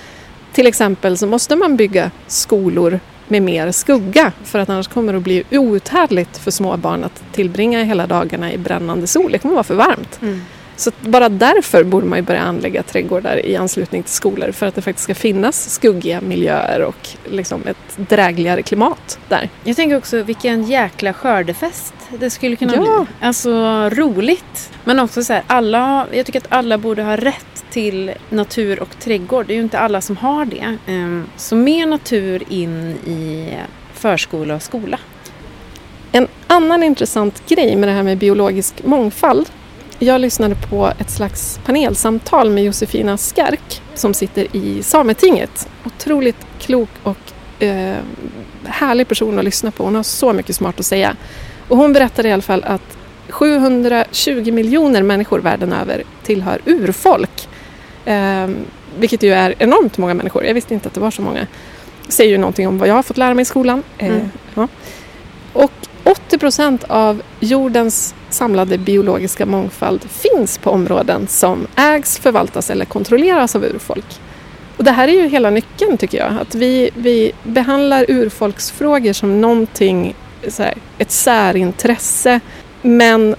Till 0.53 0.67
exempel 0.67 1.19
så 1.19 1.27
måste 1.27 1.57
man 1.57 1.77
bygga 1.77 2.11
skolor 2.27 3.01
med 3.31 3.43
mer 3.43 3.73
skugga 3.73 4.33
för 4.45 4.59
att 4.59 4.69
annars 4.69 4.89
kommer 4.89 5.13
det 5.13 5.19
att 5.19 5.25
bli 5.25 5.45
outhärdligt 5.51 6.39
för 6.39 6.51
små 6.51 6.77
barn 6.77 7.05
att 7.05 7.23
tillbringa 7.33 7.85
hela 7.85 8.07
dagarna 8.07 8.53
i 8.53 8.59
brännande 8.59 9.07
sol. 9.07 9.33
Det 9.33 9.39
kommer 9.39 9.53
att 9.53 9.57
vara 9.57 9.65
för 9.65 9.75
varmt. 9.75 10.19
Mm. 10.23 10.41
Så 10.79 10.91
bara 11.01 11.29
därför 11.29 11.85
borde 11.85 12.07
man 12.07 12.19
ju 12.19 12.23
börja 12.23 12.41
anlägga 12.41 12.83
trädgårdar 12.83 13.47
i 13.47 13.57
anslutning 13.57 14.03
till 14.03 14.13
skolor 14.13 14.53
för 14.53 14.67
att 14.67 14.75
det 14.75 14.83
faktiskt 14.83 15.05
ska 15.05 15.15
finnas 15.15 15.71
skuggiga 15.71 16.21
miljöer 16.21 16.81
och 16.83 17.09
liksom 17.31 17.63
ett 17.67 17.77
drägligare 18.09 18.63
klimat 18.63 19.19
där. 19.29 19.49
Jag 19.65 19.77
tänker 19.77 19.97
också 19.97 20.23
vilken 20.23 20.65
jäkla 20.65 21.13
skördefest 21.13 21.95
det 22.19 22.31
skulle 22.31 22.57
kunna 22.57 22.75
Ja. 22.75 22.81
bli. 22.81 23.27
Alltså 23.27 23.51
roligt. 23.93 24.73
Men 24.85 25.01
också 25.01 25.25
så 25.25 25.33
här, 25.33 25.43
alla, 25.47 26.07
jag 26.13 26.27
tycker 26.27 26.39
att 26.41 26.47
alla 26.53 26.79
borde 26.79 27.03
ha 27.03 27.17
rätt 27.17 27.65
till 27.71 28.13
natur 28.31 28.83
och 28.83 28.99
trädgård. 28.99 29.47
Det 29.47 29.53
är 29.53 29.57
ju 29.57 29.63
inte 29.63 29.79
alla 29.79 30.01
som 30.01 30.17
har 30.17 30.45
det. 30.45 30.77
Ehm, 30.87 31.25
Så 31.37 31.57
mer 31.57 31.87
natur 31.87 32.43
in 32.49 32.91
i 33.07 33.49
förskola 33.95 34.55
och 34.55 34.63
skola. 34.63 34.99
En 36.13 36.29
annan 36.47 36.83
intressant 36.83 37.43
grej 37.49 37.77
med 37.77 37.89
det 37.89 37.93
här 37.93 38.03
med 38.03 38.19
biologisk 38.19 38.75
mångfald. 38.85 39.49
Jag 39.99 40.21
lyssnade 40.21 40.55
på 40.55 40.93
ett 40.99 41.11
slags 41.11 41.61
panelsamtal 41.65 42.51
med 42.51 42.65
Josefina 42.65 43.17
Skark 43.17 43.83
som 43.95 44.15
sitter 44.15 44.57
i 44.57 44.83
Sametinget. 44.83 45.69
Otroligt 45.85 46.37
klok 46.59 46.89
och 47.03 47.63
eh, 47.63 47.97
härlig 48.65 49.09
person 49.09 49.39
att 49.39 49.45
lyssna 49.45 49.71
på. 49.71 49.85
Hon 49.85 49.95
har 49.95 50.03
så 50.03 50.33
mycket 50.33 50.57
smart 50.57 50.81
att 50.81 50.87
säga. 50.87 51.17
Och 51.69 51.77
hon 51.77 51.93
berättade 51.93 52.29
i 52.29 52.33
alla 52.33 52.43
fall 52.43 52.65
att 52.65 52.99
720 53.29 54.53
miljoner 54.53 55.03
människor 55.03 55.39
världen 55.39 55.73
över 55.73 56.03
tillhör 56.23 56.61
urfolk. 56.65 57.49
Eh, 58.05 58.49
vilket 58.99 59.23
ju 59.23 59.33
är 59.33 59.55
enormt 59.59 59.99
många 59.99 60.15
människor. 60.15 60.45
Jag 60.45 60.55
visste 60.55 60.75
inte 60.75 60.89
att 60.89 60.95
det 60.95 61.01
var 61.01 61.11
så 61.11 61.23
många. 61.23 61.47
Det 62.07 62.13
säger 62.13 62.31
ju 62.31 62.39
någonting 62.39 62.69
om 62.69 62.79
vad 62.79 62.89
jag 62.89 62.95
har 62.95 63.03
fått 63.03 63.17
lära 63.17 63.35
mig 63.35 63.43
i 63.43 63.45
skolan. 63.45 63.83
Eh, 63.99 64.07
Mm. 64.09 64.31
ja. 64.55 64.69
Och 65.53 65.73
80 66.05 66.39
procent 66.39 66.85
av 66.89 67.23
jordens 67.41 68.15
samlade 68.31 68.79
biologiska 68.79 69.47
mångfald 69.47 70.05
finns 70.11 70.59
på 70.59 70.71
områden 70.71 71.27
som 71.27 71.67
ägs, 71.77 72.19
förvaltas 72.19 72.71
eller 72.71 72.85
kontrolleras 72.85 73.57
av 73.57 73.65
urfolk. 73.65 74.21
Och 74.77 74.85
det 74.85 74.91
här 74.91 75.09
är 75.09 75.13
ju 75.13 75.29
hela 75.29 75.51
nyckeln 75.51 75.97
tycker 75.99 76.19
jag. 76.19 76.33
Att 76.41 76.55
vi, 76.55 76.91
vi 76.95 77.33
behandlar 77.43 78.05
urfolksfrågor 78.09 79.13
som 79.13 79.41
någonting, 79.41 80.15
så 80.49 80.63
här, 80.63 80.75
ett 80.99 81.11
särintresse. 81.11 82.41
Men 82.83 83.37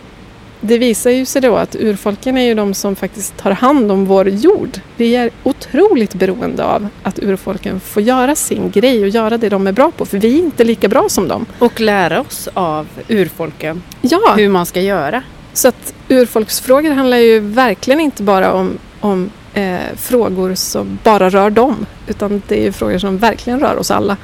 det 0.61 0.77
visar 0.77 1.09
ju 1.11 1.25
sig 1.25 1.41
då 1.41 1.55
att 1.55 1.75
urfolken 1.75 2.37
är 2.37 2.41
ju 2.45 2.53
de 2.53 2.73
som 2.73 2.95
faktiskt 2.95 3.37
tar 3.37 3.51
hand 3.51 3.91
om 3.91 4.05
vår 4.05 4.29
jord. 4.29 4.79
Vi 4.97 5.15
är 5.15 5.29
otroligt 5.43 6.13
beroende 6.13 6.63
av 6.65 6.87
att 7.03 7.19
urfolken 7.19 7.79
får 7.79 8.01
göra 8.03 8.35
sin 8.35 8.71
grej 8.71 9.01
och 9.01 9.09
göra 9.09 9.37
det 9.37 9.49
de 9.49 9.67
är 9.67 9.71
bra 9.71 9.91
på. 9.91 10.05
För 10.05 10.17
vi 10.17 10.33
är 10.33 10.39
inte 10.39 10.63
lika 10.63 10.87
bra 10.87 11.09
som 11.09 11.27
dem. 11.27 11.45
Och 11.59 11.79
lära 11.81 12.21
oss 12.21 12.49
av 12.53 12.87
urfolken 13.07 13.83
Ja, 14.01 14.33
hur 14.37 14.49
man 14.49 14.65
ska 14.65 14.81
göra. 14.81 15.23
så 15.53 15.67
att 15.67 15.93
urfolksfrågor 16.09 16.91
handlar 16.91 17.17
ju 17.17 17.39
verkligen 17.39 17.99
inte 17.99 18.23
bara 18.23 18.53
om, 18.53 18.77
om 18.99 19.29
eh, 19.53 19.77
frågor 19.97 20.55
som 20.55 20.99
bara 21.03 21.29
rör 21.29 21.49
dem. 21.49 21.85
Utan 22.07 22.41
det 22.47 22.59
är 22.59 22.63
ju 22.63 22.71
frågor 22.71 22.97
som 22.97 23.17
verkligen 23.17 23.59
rör 23.59 23.75
oss 23.77 23.91
alla. 23.91 24.17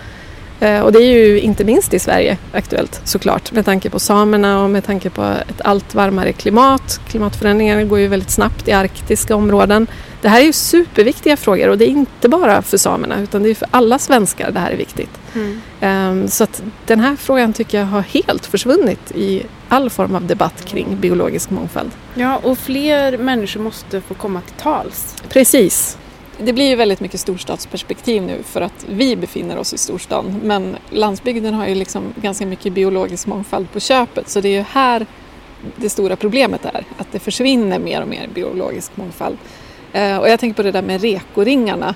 Eh, 0.65 0.79
och 0.81 0.91
det 0.91 0.99
är 0.99 1.25
ju 1.27 1.39
inte 1.39 1.63
minst 1.63 1.93
i 1.93 1.99
Sverige 1.99 2.37
aktuellt 2.53 3.01
såklart. 3.03 3.51
Med 3.51 3.65
tanke 3.65 3.89
på 3.89 3.99
samerna 3.99 4.63
och 4.63 4.69
med 4.69 4.85
tanke 4.85 5.09
på 5.09 5.23
ett 5.23 5.61
allt 5.63 5.95
varmare 5.95 6.33
klimat. 6.33 6.99
Klimatförändringarna 7.07 7.83
går 7.83 7.99
ju 7.99 8.07
väldigt 8.07 8.31
snabbt 8.31 8.67
i 8.67 8.71
arktiska 8.71 9.35
områden. 9.35 9.87
Det 10.21 10.29
här 10.29 10.39
är 10.41 10.45
ju 10.45 10.53
superviktiga 10.53 11.37
frågor 11.37 11.69
och 11.69 11.77
det 11.77 11.85
är 11.85 11.89
inte 11.89 12.29
bara 12.29 12.61
för 12.61 12.77
samerna 12.77 13.21
utan 13.21 13.43
det 13.43 13.49
är 13.49 13.55
för 13.55 13.67
alla 13.71 13.99
svenskar 13.99 14.51
det 14.51 14.59
här 14.59 14.71
är 14.71 14.77
viktigt. 14.77 15.09
Ehm, 15.81 16.27
Så 16.27 16.43
att 16.43 16.63
den 16.85 16.99
här 16.99 17.15
frågan 17.15 17.53
tycker 17.53 17.79
jag 17.79 17.85
har 17.85 18.01
helt 18.01 18.45
försvunnit 18.45 19.11
i 19.15 19.43
all 19.69 19.89
form 19.89 20.15
av 20.15 20.25
debatt 20.27 20.65
kring 20.65 20.97
biologisk 20.99 21.49
mångfald. 21.49 21.91
Ja, 22.15 22.39
och 22.43 22.57
fler 22.57 23.17
människor 23.17 23.59
måste 23.61 24.01
få 24.01 24.13
komma 24.13 24.41
till 24.41 24.55
tals. 24.55 25.15
Precis. 25.29 25.97
Det 26.37 26.53
blir 26.53 26.69
ju 26.69 26.75
väldigt 26.75 26.99
mycket 26.99 27.19
storstadsperspektiv 27.19 28.23
nu 28.23 28.43
för 28.43 28.61
att 28.61 28.85
vi 28.89 29.15
befinner 29.15 29.57
oss 29.57 29.73
i 29.73 29.77
storstan. 29.77 30.39
Men 30.43 30.77
landsbygden 30.89 31.53
har 31.53 31.67
ju 31.67 31.75
liksom 31.75 32.13
ganska 32.21 32.45
mycket 32.45 32.73
biologisk 32.73 33.27
mångfald 33.27 33.71
på 33.71 33.79
köpet. 33.79 34.29
Så 34.29 34.41
det 34.41 34.49
är 34.49 34.57
ju 34.57 34.61
här 34.61 35.05
det 35.75 35.89
stora 35.89 36.15
problemet 36.15 36.65
är. 36.65 36.85
Att 36.97 37.11
det 37.11 37.19
försvinner 37.19 37.79
mer 37.79 38.01
och 38.01 38.07
mer 38.07 38.27
biologisk 38.33 38.97
mångfald. 38.97 39.37
Eh, 39.93 40.17
och 40.17 40.29
jag 40.29 40.39
tänker 40.39 40.55
på 40.55 40.63
det 40.63 40.71
där 40.71 40.81
med 40.81 41.01
rekoringarna 41.01 41.95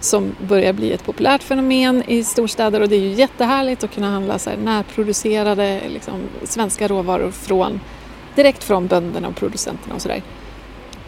som 0.00 0.34
börjar 0.48 0.72
bli 0.72 0.92
ett 0.92 1.04
populärt 1.04 1.42
fenomen 1.42 2.02
i 2.06 2.24
storstäder 2.24 2.80
och 2.80 2.88
det 2.88 2.96
är 2.96 3.00
ju 3.00 3.12
jättehärligt 3.12 3.84
att 3.84 3.94
kunna 3.94 4.10
handla 4.10 4.38
så 4.38 4.50
här 4.50 4.56
närproducerade 4.56 5.80
liksom, 5.88 6.20
svenska 6.44 6.88
råvaror 6.88 7.30
från, 7.30 7.80
direkt 8.34 8.64
från 8.64 8.86
bönderna 8.86 9.28
och 9.28 9.36
producenterna 9.36 9.94
och 9.94 10.02
sådär. 10.02 10.22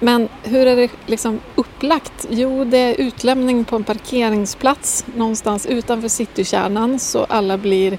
Men 0.02 0.28
hur 0.42 0.66
är 0.66 0.76
det 0.76 0.90
liksom 1.06 1.40
upplagt? 1.54 2.26
Jo, 2.30 2.64
det 2.64 2.78
är 2.78 2.94
utlämning 3.00 3.64
på 3.64 3.76
en 3.76 3.85
parkeringsplats 3.85 5.04
någonstans 5.16 5.66
utanför 5.66 6.09
citykärnan 6.09 6.99
så 6.99 7.25
alla 7.25 7.59
blir 7.59 7.99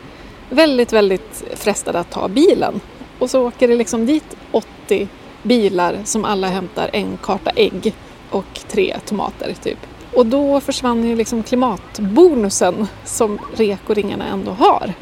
väldigt, 0.49 0.93
väldigt 0.93 1.43
frestade 1.55 1.99
att 1.99 2.09
ta 2.09 2.27
bilen. 2.27 2.81
Och 3.19 3.29
så 3.29 3.47
åker 3.47 3.67
det 3.67 3.75
liksom 3.75 4.05
dit 4.05 4.35
80 4.51 5.07
bilar 5.43 5.97
som 6.03 6.25
alla 6.25 6.47
hämtar 6.47 6.89
en 6.93 7.17
karta 7.21 7.49
ägg 7.49 7.93
och 8.29 8.59
tre 8.67 8.97
tomater 9.05 9.55
typ. 9.63 9.79
Och 10.13 10.25
då 10.25 10.61
försvann 10.61 11.05
ju 11.05 11.15
liksom 11.15 11.43
klimatbonusen 11.43 12.87
som 13.05 13.39
rekoringarna 13.55 14.25
ändå 14.25 14.51
har. 14.51 14.93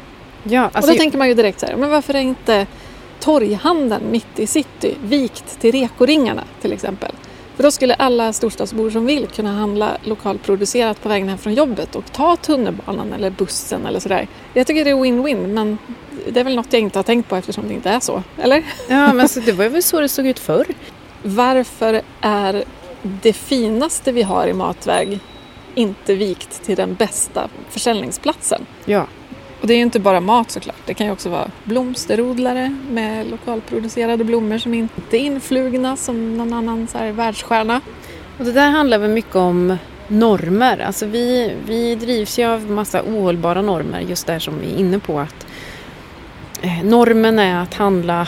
Ja, 0.42 0.66
och 0.66 0.76
alltså, 0.76 0.92
då 0.92 0.98
tänker 0.98 1.18
man 1.18 1.28
ju 1.28 1.34
direkt 1.34 1.60
så 1.60 1.66
här, 1.66 1.76
men 1.76 1.90
varför 1.90 2.14
är 2.14 2.20
inte 2.20 2.66
torghandeln 3.22 4.10
mitt 4.10 4.38
i 4.38 4.46
city 4.46 4.94
vikt 5.02 5.60
till 5.60 5.72
rekoringarna 5.72 6.44
till 6.60 6.72
exempel? 6.72 7.12
För 7.56 7.62
då 7.62 7.70
skulle 7.70 7.94
alla 7.94 8.32
storstadsbor 8.32 8.90
som 8.90 9.06
vill 9.06 9.26
kunna 9.26 9.52
handla 9.52 9.96
lokalproducerat 10.02 11.02
på 11.02 11.08
vägen 11.08 11.28
hem 11.28 11.38
från 11.38 11.54
jobbet 11.54 11.96
och 11.96 12.12
ta 12.12 12.36
tunnelbanan 12.36 13.12
eller 13.12 13.30
bussen 13.30 13.86
eller 13.86 14.00
sådär. 14.00 14.28
Jag 14.54 14.66
tycker 14.66 14.84
det 14.84 14.90
är 14.90 14.94
win-win 14.94 15.46
men 15.46 15.78
det 16.28 16.40
är 16.40 16.44
väl 16.44 16.56
något 16.56 16.72
jag 16.72 16.82
inte 16.82 16.98
har 16.98 17.04
tänkt 17.04 17.28
på 17.28 17.36
eftersom 17.36 17.68
det 17.68 17.74
inte 17.74 17.90
är 17.90 18.00
så, 18.00 18.22
eller? 18.38 18.64
ja, 18.88 19.06
men 19.06 19.20
alltså, 19.20 19.40
det 19.40 19.52
var 19.52 19.68
väl 19.68 19.82
så 19.82 20.00
det 20.00 20.08
såg 20.08 20.26
ut 20.26 20.38
förr. 20.38 20.66
Varför 21.22 22.02
är 22.20 22.64
det 23.02 23.32
finaste 23.32 24.12
vi 24.12 24.22
har 24.22 24.48
i 24.48 24.52
matväg 24.52 25.18
inte 25.74 26.14
vikt 26.14 26.64
till 26.64 26.76
den 26.76 26.94
bästa 26.94 27.48
försäljningsplatsen? 27.70 28.66
Ja. 28.84 29.06
Och 29.62 29.68
det 29.68 29.74
är 29.74 29.76
ju 29.76 29.82
inte 29.82 30.00
bara 30.00 30.20
mat 30.20 30.50
såklart. 30.50 30.76
Det 30.86 30.94
kan 30.94 31.06
ju 31.06 31.12
också 31.12 31.28
vara 31.28 31.50
blomsterodlare 31.64 32.76
med 32.90 33.26
lokalproducerade 33.26 34.24
blommor 34.24 34.58
som 34.58 34.74
inte 34.74 35.16
är 35.16 35.20
influgna 35.20 35.96
som 35.96 36.36
någon 36.36 36.52
annan 36.52 36.86
så 36.88 36.98
här 36.98 37.12
världsstjärna. 37.12 37.80
Och 38.38 38.44
det 38.44 38.52
där 38.52 38.70
handlar 38.70 38.98
väl 38.98 39.10
mycket 39.10 39.36
om 39.36 39.76
normer. 40.08 40.78
Alltså 40.78 41.06
vi, 41.06 41.54
vi 41.66 41.94
drivs 41.94 42.38
ju 42.38 42.44
av 42.44 42.70
massa 42.70 43.02
ohållbara 43.02 43.62
normer 43.62 44.00
just 44.00 44.26
där 44.26 44.38
som 44.38 44.58
vi 44.58 44.74
är 44.74 44.76
inne 44.76 44.98
på 44.98 45.20
att 45.20 45.46
eh, 46.62 46.84
normen 46.84 47.38
är 47.38 47.62
att 47.62 47.74
handla 47.74 48.26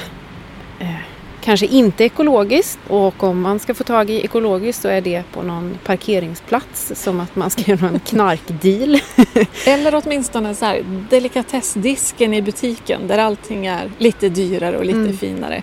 eh, 0.80 1.13
kanske 1.44 1.66
inte 1.66 2.04
ekologiskt 2.04 2.78
och 2.88 3.22
om 3.22 3.40
man 3.40 3.58
ska 3.58 3.74
få 3.74 3.84
tag 3.84 4.10
i 4.10 4.24
ekologiskt 4.24 4.82
så 4.82 4.88
är 4.88 5.00
det 5.00 5.22
på 5.32 5.42
någon 5.42 5.78
parkeringsplats 5.84 6.92
som 6.94 7.20
att 7.20 7.36
man 7.36 7.50
ska 7.50 7.62
göra 7.72 7.88
en 7.88 8.00
knarkdeal. 8.00 8.98
Eller 9.66 10.02
åtminstone 10.04 10.54
så 10.54 10.64
här, 10.64 10.82
delikatessdisken 11.10 12.34
i 12.34 12.42
butiken 12.42 13.06
där 13.06 13.18
allting 13.18 13.66
är 13.66 13.90
lite 13.98 14.28
dyrare 14.28 14.78
och 14.78 14.84
lite 14.84 14.98
Mm. 14.98 15.16
finare. 15.16 15.62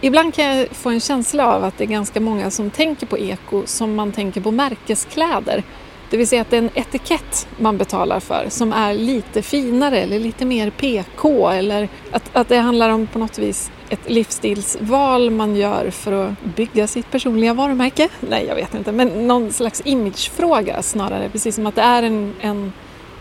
Ibland 0.00 0.34
kan 0.34 0.44
jag 0.44 0.68
få 0.68 0.90
en 0.90 1.00
känsla 1.00 1.46
av 1.46 1.64
att 1.64 1.78
det 1.78 1.84
är 1.84 1.88
ganska 1.88 2.20
många 2.20 2.50
som 2.50 2.70
tänker 2.70 3.06
på 3.06 3.18
eko 3.18 3.62
som 3.66 3.94
man 3.94 4.12
tänker 4.12 4.40
på 4.40 4.50
märkeskläder. 4.50 5.62
Det 6.10 6.16
vill 6.16 6.28
säga 6.28 6.42
att 6.42 6.50
det 6.50 6.56
är 6.56 6.62
en 6.62 6.70
etikett 6.74 7.48
man 7.58 7.78
betalar 7.78 8.20
för 8.20 8.46
som 8.48 8.72
är 8.72 8.94
lite 8.94 9.42
finare 9.42 10.00
eller 10.00 10.18
lite 10.18 10.44
mer 10.44 10.70
PK 10.70 11.50
eller 11.50 11.88
att, 12.12 12.36
att 12.36 12.48
det 12.48 12.56
handlar 12.56 12.90
om 12.90 13.06
på 13.06 13.18
något 13.18 13.38
vis 13.38 13.70
ett 13.90 14.10
livsstilsval 14.10 15.30
man 15.30 15.56
gör 15.56 15.90
för 15.90 16.12
att 16.12 16.44
bygga 16.56 16.86
sitt 16.86 17.10
personliga 17.10 17.54
varumärke. 17.54 18.08
Nej, 18.20 18.44
jag 18.48 18.54
vet 18.54 18.74
inte, 18.74 18.92
men 18.92 19.26
någon 19.26 19.52
slags 19.52 19.82
imagefråga 19.84 20.82
snarare. 20.82 21.28
Precis 21.28 21.54
som 21.54 21.66
att 21.66 21.74
det 21.74 21.82
är 21.82 22.02
en, 22.02 22.34
en 22.40 22.72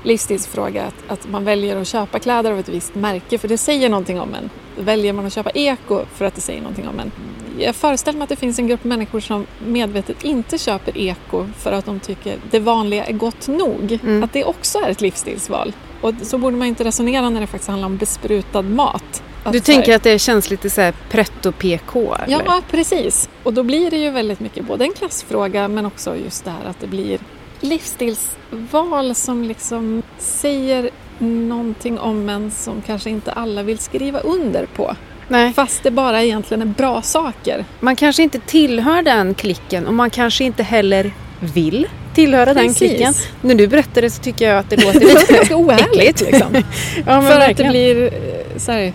livsstilsfråga 0.03 0.83
att, 0.83 1.11
att 1.11 1.29
man 1.29 1.45
väljer 1.45 1.77
att 1.77 1.87
köpa 1.87 2.19
kläder 2.19 2.51
av 2.51 2.59
ett 2.59 2.69
visst 2.69 2.95
märke 2.95 3.37
för 3.37 3.47
det 3.47 3.57
säger 3.57 3.89
någonting 3.89 4.19
om 4.19 4.33
en. 4.33 4.49
Väljer 4.85 5.13
man 5.13 5.25
att 5.25 5.33
köpa 5.33 5.49
eko 5.49 6.01
för 6.13 6.25
att 6.25 6.35
det 6.35 6.41
säger 6.41 6.61
någonting 6.61 6.87
om 6.87 6.99
en? 6.99 7.11
jag 7.59 7.75
föreställer 7.75 8.17
mig 8.17 8.23
att 8.23 8.29
det 8.29 8.35
finns 8.35 8.59
en 8.59 8.67
grupp 8.67 8.83
människor 8.83 9.19
som 9.19 9.45
medvetet 9.65 10.23
inte 10.23 10.57
köper 10.57 10.97
eko 10.97 11.45
för 11.57 11.71
att 11.71 11.85
de 11.85 11.99
tycker 11.99 12.37
det 12.51 12.59
vanliga 12.59 13.05
är 13.05 13.13
gott 13.13 13.47
nog. 13.47 13.99
Mm. 14.03 14.23
Att 14.23 14.33
det 14.33 14.43
också 14.43 14.79
är 14.79 14.89
ett 14.89 15.01
livsstilsval. 15.01 15.73
Och 16.01 16.13
så 16.21 16.37
borde 16.37 16.57
man 16.57 16.67
inte 16.67 16.83
resonera 16.83 17.29
när 17.29 17.41
det 17.41 17.47
faktiskt 17.47 17.69
handlar 17.69 17.85
om 17.85 17.97
besprutad 17.97 18.61
mat. 18.61 19.23
Du 19.51 19.59
tänker 19.59 19.95
att 19.95 20.03
det 20.03 20.19
känns 20.19 20.49
lite 20.49 20.69
så 20.69 20.81
här 20.81 20.93
pretto 21.09 21.51
PK? 21.51 22.15
Eller? 22.15 22.41
Ja, 22.45 22.61
precis. 22.71 23.29
Och 23.43 23.53
då 23.53 23.63
blir 23.63 23.91
det 23.91 23.97
ju 23.97 24.09
väldigt 24.11 24.39
mycket 24.39 24.65
både 24.65 24.83
en 24.83 24.93
klassfråga 24.93 25.67
men 25.67 25.85
också 25.85 26.15
just 26.15 26.45
det 26.45 26.51
här 26.51 26.69
att 26.69 26.79
det 26.79 26.87
blir 26.87 27.19
livsstilsval 27.61 29.15
som 29.15 29.43
liksom 29.43 30.03
säger 30.17 30.89
någonting 31.19 31.99
om 31.99 32.29
en 32.29 32.51
som 32.51 32.81
kanske 32.85 33.09
inte 33.09 33.31
alla 33.31 33.63
vill 33.63 33.77
skriva 33.77 34.19
under 34.19 34.65
på. 34.65 34.95
Nej, 35.27 35.53
Fast 35.53 35.83
det 35.83 35.91
bara 35.91 36.23
egentligen 36.23 36.61
är 36.61 36.65
bra 36.65 37.01
saker. 37.01 37.65
man 37.79 37.95
kanske 37.95 38.23
inte 38.23 38.39
tillhör 38.39 39.01
den 39.01 39.33
klicken 39.33 39.87
och 39.87 39.93
man 39.93 40.09
kanske 40.09 40.43
inte 40.43 40.63
heller 40.63 41.11
vill 41.39 41.87
tillhöra 42.15 42.53
den 42.53 42.67
Precis. 42.67 42.77
klicken. 42.77 43.13
När 43.41 43.55
du 43.55 43.67
berättar 43.67 44.01
det 44.01 44.09
så 44.09 44.23
tycker 44.23 44.49
jag 44.49 44.57
att 44.59 44.69
det 44.69 44.75
låter 44.85 44.99
lite 45.19 45.33
ganska 45.33 45.55
oärligt 45.55 46.21
liksom. 46.21 46.47
Ja, 46.97 47.03
För 47.05 47.15
att 47.17 47.27
det 47.27 47.37
verkligen. 47.39 47.71
blir 47.71 48.03
eh, 48.03 48.57
så 48.57 48.71
här, 48.71 48.93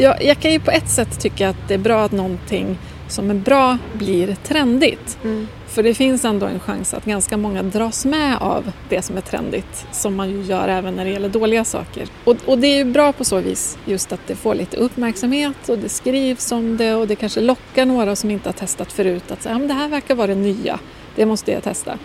jag, 0.00 0.24
jag 0.24 0.38
kan 0.38 0.52
ju 0.52 0.60
på 0.60 0.70
ett 0.70 0.88
sätt 0.88 1.20
tycka 1.20 1.48
att 1.48 1.68
det 1.68 1.74
är 1.74 1.78
bra 1.78 2.04
att 2.04 2.12
någonting 2.12 2.78
som 3.08 3.30
är 3.30 3.34
bra 3.34 3.78
blir 3.92 4.34
trendigt. 4.34 5.18
Mm. 5.24 5.48
För 5.66 5.82
det 5.82 5.94
finns 5.94 6.24
ändå 6.24 6.46
en 6.46 6.60
chans 6.60 6.94
att 6.94 7.04
ganska 7.04 7.36
många 7.36 7.62
dras 7.62 8.04
med 8.04 8.36
av 8.40 8.72
det 8.88 9.02
som 9.02 9.16
är 9.16 9.20
trendigt. 9.20 9.86
Som 9.92 10.16
man 10.16 10.30
ju 10.30 10.42
gör 10.42 10.68
även 10.68 10.94
när 10.94 11.04
det 11.04 11.10
gäller 11.10 11.28
dåliga 11.28 11.64
saker. 11.64 12.08
Och, 12.24 12.36
och 12.46 12.58
det 12.58 12.66
är 12.66 12.76
ju 12.76 12.84
bra 12.84 13.12
på 13.12 13.24
så 13.24 13.40
vis 13.40 13.78
just 13.84 14.12
att 14.12 14.20
det 14.26 14.34
får 14.34 14.54
lite 14.54 14.76
uppmärksamhet 14.76 15.68
och 15.68 15.78
det 15.78 15.88
skrivs 15.88 16.52
om 16.52 16.76
det 16.76 16.94
och 16.94 17.06
det 17.06 17.16
kanske 17.16 17.40
lockar 17.40 17.86
några 17.86 18.16
som 18.16 18.30
inte 18.30 18.48
har 18.48 18.54
testat 18.54 18.92
förut 18.92 19.30
att 19.30 19.42
säga 19.42 19.54
ja, 19.54 19.58
men 19.58 19.68
det 19.68 19.74
här 19.74 19.88
verkar 19.88 20.14
vara 20.14 20.26
det 20.26 20.34
nya. 20.34 20.78
Det 21.16 21.26
måste 21.26 21.52
jag 21.52 21.62
testa. 21.62 21.98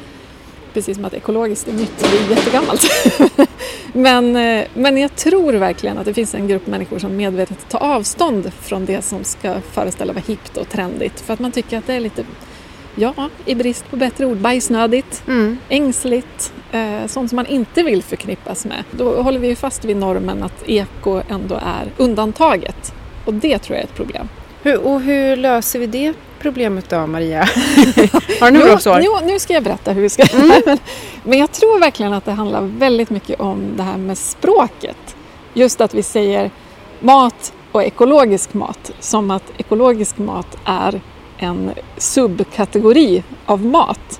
Precis 0.73 0.95
som 0.97 1.05
att 1.05 1.13
ekologiskt 1.13 1.67
är 1.67 1.73
nytt 1.73 1.99
det 1.99 2.05
är 2.05 2.37
jättegammalt. 2.37 2.81
men, 3.93 4.35
eh, 4.35 4.65
men 4.73 4.97
jag 4.97 5.15
tror 5.15 5.53
verkligen 5.53 5.97
att 5.97 6.05
det 6.05 6.13
finns 6.13 6.35
en 6.35 6.47
grupp 6.47 6.67
människor 6.67 6.99
som 6.99 7.15
medvetet 7.17 7.69
tar 7.69 7.79
avstånd 7.79 8.51
från 8.61 8.85
det 8.85 9.01
som 9.01 9.23
ska 9.23 9.55
föreställa 9.71 10.13
vara 10.13 10.23
hippt 10.27 10.57
och 10.57 10.69
trendigt. 10.69 11.21
För 11.21 11.33
att 11.33 11.39
man 11.39 11.51
tycker 11.51 11.77
att 11.77 11.87
det 11.87 11.93
är 11.93 11.99
lite, 11.99 12.25
ja, 12.95 13.13
i 13.45 13.55
brist 13.55 13.89
på 13.89 13.95
bättre 13.95 14.25
ord, 14.25 14.37
bajsnödigt, 14.37 15.23
Mm. 15.27 15.57
ängsligt, 15.69 16.53
eh, 16.71 17.07
sånt 17.07 17.29
som 17.29 17.35
man 17.35 17.45
inte 17.45 17.83
vill 17.83 18.03
förknippas 18.03 18.65
med. 18.65 18.83
Då 18.91 19.21
håller 19.21 19.39
vi 19.39 19.47
ju 19.47 19.55
fast 19.55 19.85
vid 19.85 19.97
normen 19.97 20.43
att 20.43 20.63
eko 20.69 21.21
ändå 21.29 21.55
är 21.55 21.91
undantaget. 21.97 22.93
Och 23.25 23.33
det 23.33 23.59
tror 23.59 23.75
jag 23.75 23.83
är 23.83 23.87
ett 23.87 23.95
problem. 23.95 24.29
Hur, 24.65 24.85
och 24.85 25.01
hur 25.01 25.35
löser 25.35 25.79
vi 25.79 25.87
det 25.87 26.13
problemet 26.39 26.89
då, 26.89 27.07
Maria? 27.07 27.39
Har 28.39 28.51
du 28.51 28.57
några 28.57 28.71
bra 28.71 28.79
svar? 28.79 28.99
nu, 28.99 29.27
nu 29.33 29.39
ska 29.39 29.53
jag 29.53 29.63
berätta 29.63 29.91
hur 29.91 30.01
vi 30.01 30.09
ska 30.09 30.23
men, 30.65 30.77
men 31.23 31.39
jag 31.39 31.51
tror 31.51 31.79
verkligen 31.79 32.13
att 32.13 32.25
det 32.25 32.31
handlar 32.31 32.61
väldigt 32.61 33.09
mycket 33.09 33.39
om 33.39 33.73
det 33.77 33.83
här 33.83 33.97
med 33.97 34.17
språket. 34.17 35.15
Just 35.53 35.81
att 35.81 35.93
vi 35.93 36.03
säger 36.03 36.51
mat 36.99 37.53
och 37.71 37.83
ekologisk 37.83 38.53
mat 38.53 38.91
som 38.99 39.31
att 39.31 39.43
ekologisk 39.57 40.17
mat 40.17 40.57
är 40.65 41.01
en 41.37 41.71
subkategori 41.97 43.23
av 43.45 43.65
mat. 43.65 44.19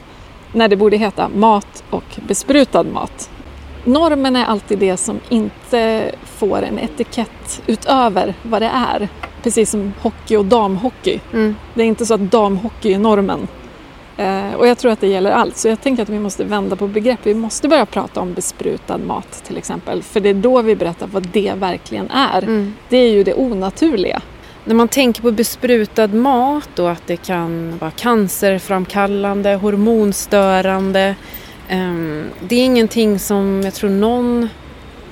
När 0.51 0.67
det 0.67 0.75
borde 0.75 0.97
heta 0.97 1.29
mat 1.29 1.83
och 1.89 2.19
besprutad 2.27 2.83
mat. 2.83 3.29
Normen 3.83 4.35
är 4.35 4.45
alltid 4.45 4.79
det 4.79 4.97
som 4.97 5.19
inte 5.29 6.11
får 6.23 6.61
en 6.61 6.79
etikett 6.79 7.61
utöver 7.67 8.33
vad 8.43 8.61
det 8.61 8.71
är. 8.73 9.09
Precis 9.43 9.69
som 9.69 9.93
hockey 10.01 10.35
och 10.35 10.45
damhockey. 10.45 11.19
Mm. 11.33 11.55
Det 11.73 11.81
är 11.81 11.87
inte 11.87 12.05
så 12.05 12.13
att 12.13 12.31
damhockey 12.31 12.93
är 12.93 12.99
normen. 12.99 13.47
Eh, 14.17 14.53
och 14.53 14.67
jag 14.67 14.77
tror 14.77 14.91
att 14.91 15.01
det 15.01 15.07
gäller 15.07 15.31
allt. 15.31 15.57
Så 15.57 15.67
jag 15.67 15.81
tänker 15.81 16.03
att 16.03 16.09
vi 16.09 16.19
måste 16.19 16.43
vända 16.43 16.75
på 16.75 16.87
begrepp. 16.87 17.19
Vi 17.23 17.33
måste 17.33 17.67
börja 17.67 17.85
prata 17.85 18.19
om 18.19 18.33
besprutad 18.33 18.97
mat 18.97 19.43
till 19.47 19.57
exempel. 19.57 20.03
För 20.03 20.19
det 20.19 20.29
är 20.29 20.33
då 20.33 20.61
vi 20.61 20.75
berättar 20.75 21.07
vad 21.07 21.27
det 21.27 21.53
verkligen 21.55 22.11
är. 22.11 22.43
Mm. 22.43 22.73
Det 22.89 22.97
är 22.97 23.11
ju 23.11 23.23
det 23.23 23.33
onaturliga. 23.33 24.21
När 24.65 24.75
man 24.75 24.87
tänker 24.87 25.21
på 25.21 25.31
besprutad 25.31 26.07
mat 26.07 26.79
och 26.79 26.91
att 26.91 27.07
det 27.07 27.17
kan 27.17 27.77
vara 27.77 27.91
cancerframkallande, 27.91 29.55
hormonstörande. 29.55 31.15
ehm, 31.67 32.23
det 32.39 32.55
är 32.55 32.65
ingenting 32.65 33.19
som 33.19 33.61
jag 33.63 33.73
tror 33.73 33.89
någon 33.89 34.49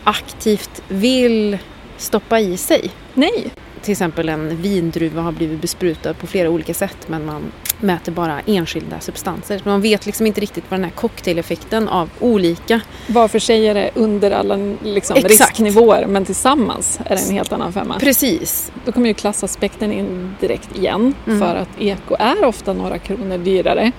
aktivt 0.04 0.84
vill 0.88 1.58
stoppa 1.98 2.40
i 2.40 2.58
sig. 2.58 2.92
Nej, 3.14 3.52
Till 3.82 3.92
exempel 3.92 4.30
en 4.30 4.62
vindruva 4.62 5.22
har 5.22 5.32
blivit 5.32 5.62
besprutad 5.62 6.14
på 6.14 6.28
flera 6.28 6.50
olika 6.50 6.74
sätt 6.74 6.98
men 7.08 7.26
man 7.26 7.52
mäter 7.80 8.12
bara 8.12 8.40
enskilda 8.46 9.00
substanser. 9.00 9.62
Man 9.66 9.82
vet 9.82 10.06
liksom 10.06 10.28
inte 10.28 10.42
riktigt 10.42 10.64
vad 10.70 10.80
den 10.80 10.84
här 10.84 10.92
cocktaileffekten 10.92 11.88
av 11.88 12.10
olika 12.20 12.82
var 13.08 13.28
för 13.28 13.40
sig 13.40 13.68
är 13.68 13.74
det 13.74 13.92
under 13.96 14.32
alla 14.32 14.76
liksom, 14.84 15.16
risknivåer 15.16 16.06
men 16.08 16.26
tillsammans 16.26 17.00
är 17.06 17.16
det 17.16 17.22
en 17.28 17.32
helt 17.34 17.52
annan 17.52 17.74
femma. 17.74 18.00
Precis. 18.00 18.72
Då 18.86 18.92
kommer 18.92 19.08
ju 19.08 19.14
klassaspekten 19.14 19.92
in 19.92 20.36
direkt 20.40 20.78
igen 20.78 21.14
Mm. 21.28 21.40
för 21.40 21.56
att 21.56 21.70
eko 21.80 22.16
är 22.20 22.46
ofta 22.46 22.74
några 22.74 22.98
kronor 22.98 23.38
dyrare. 23.38 23.92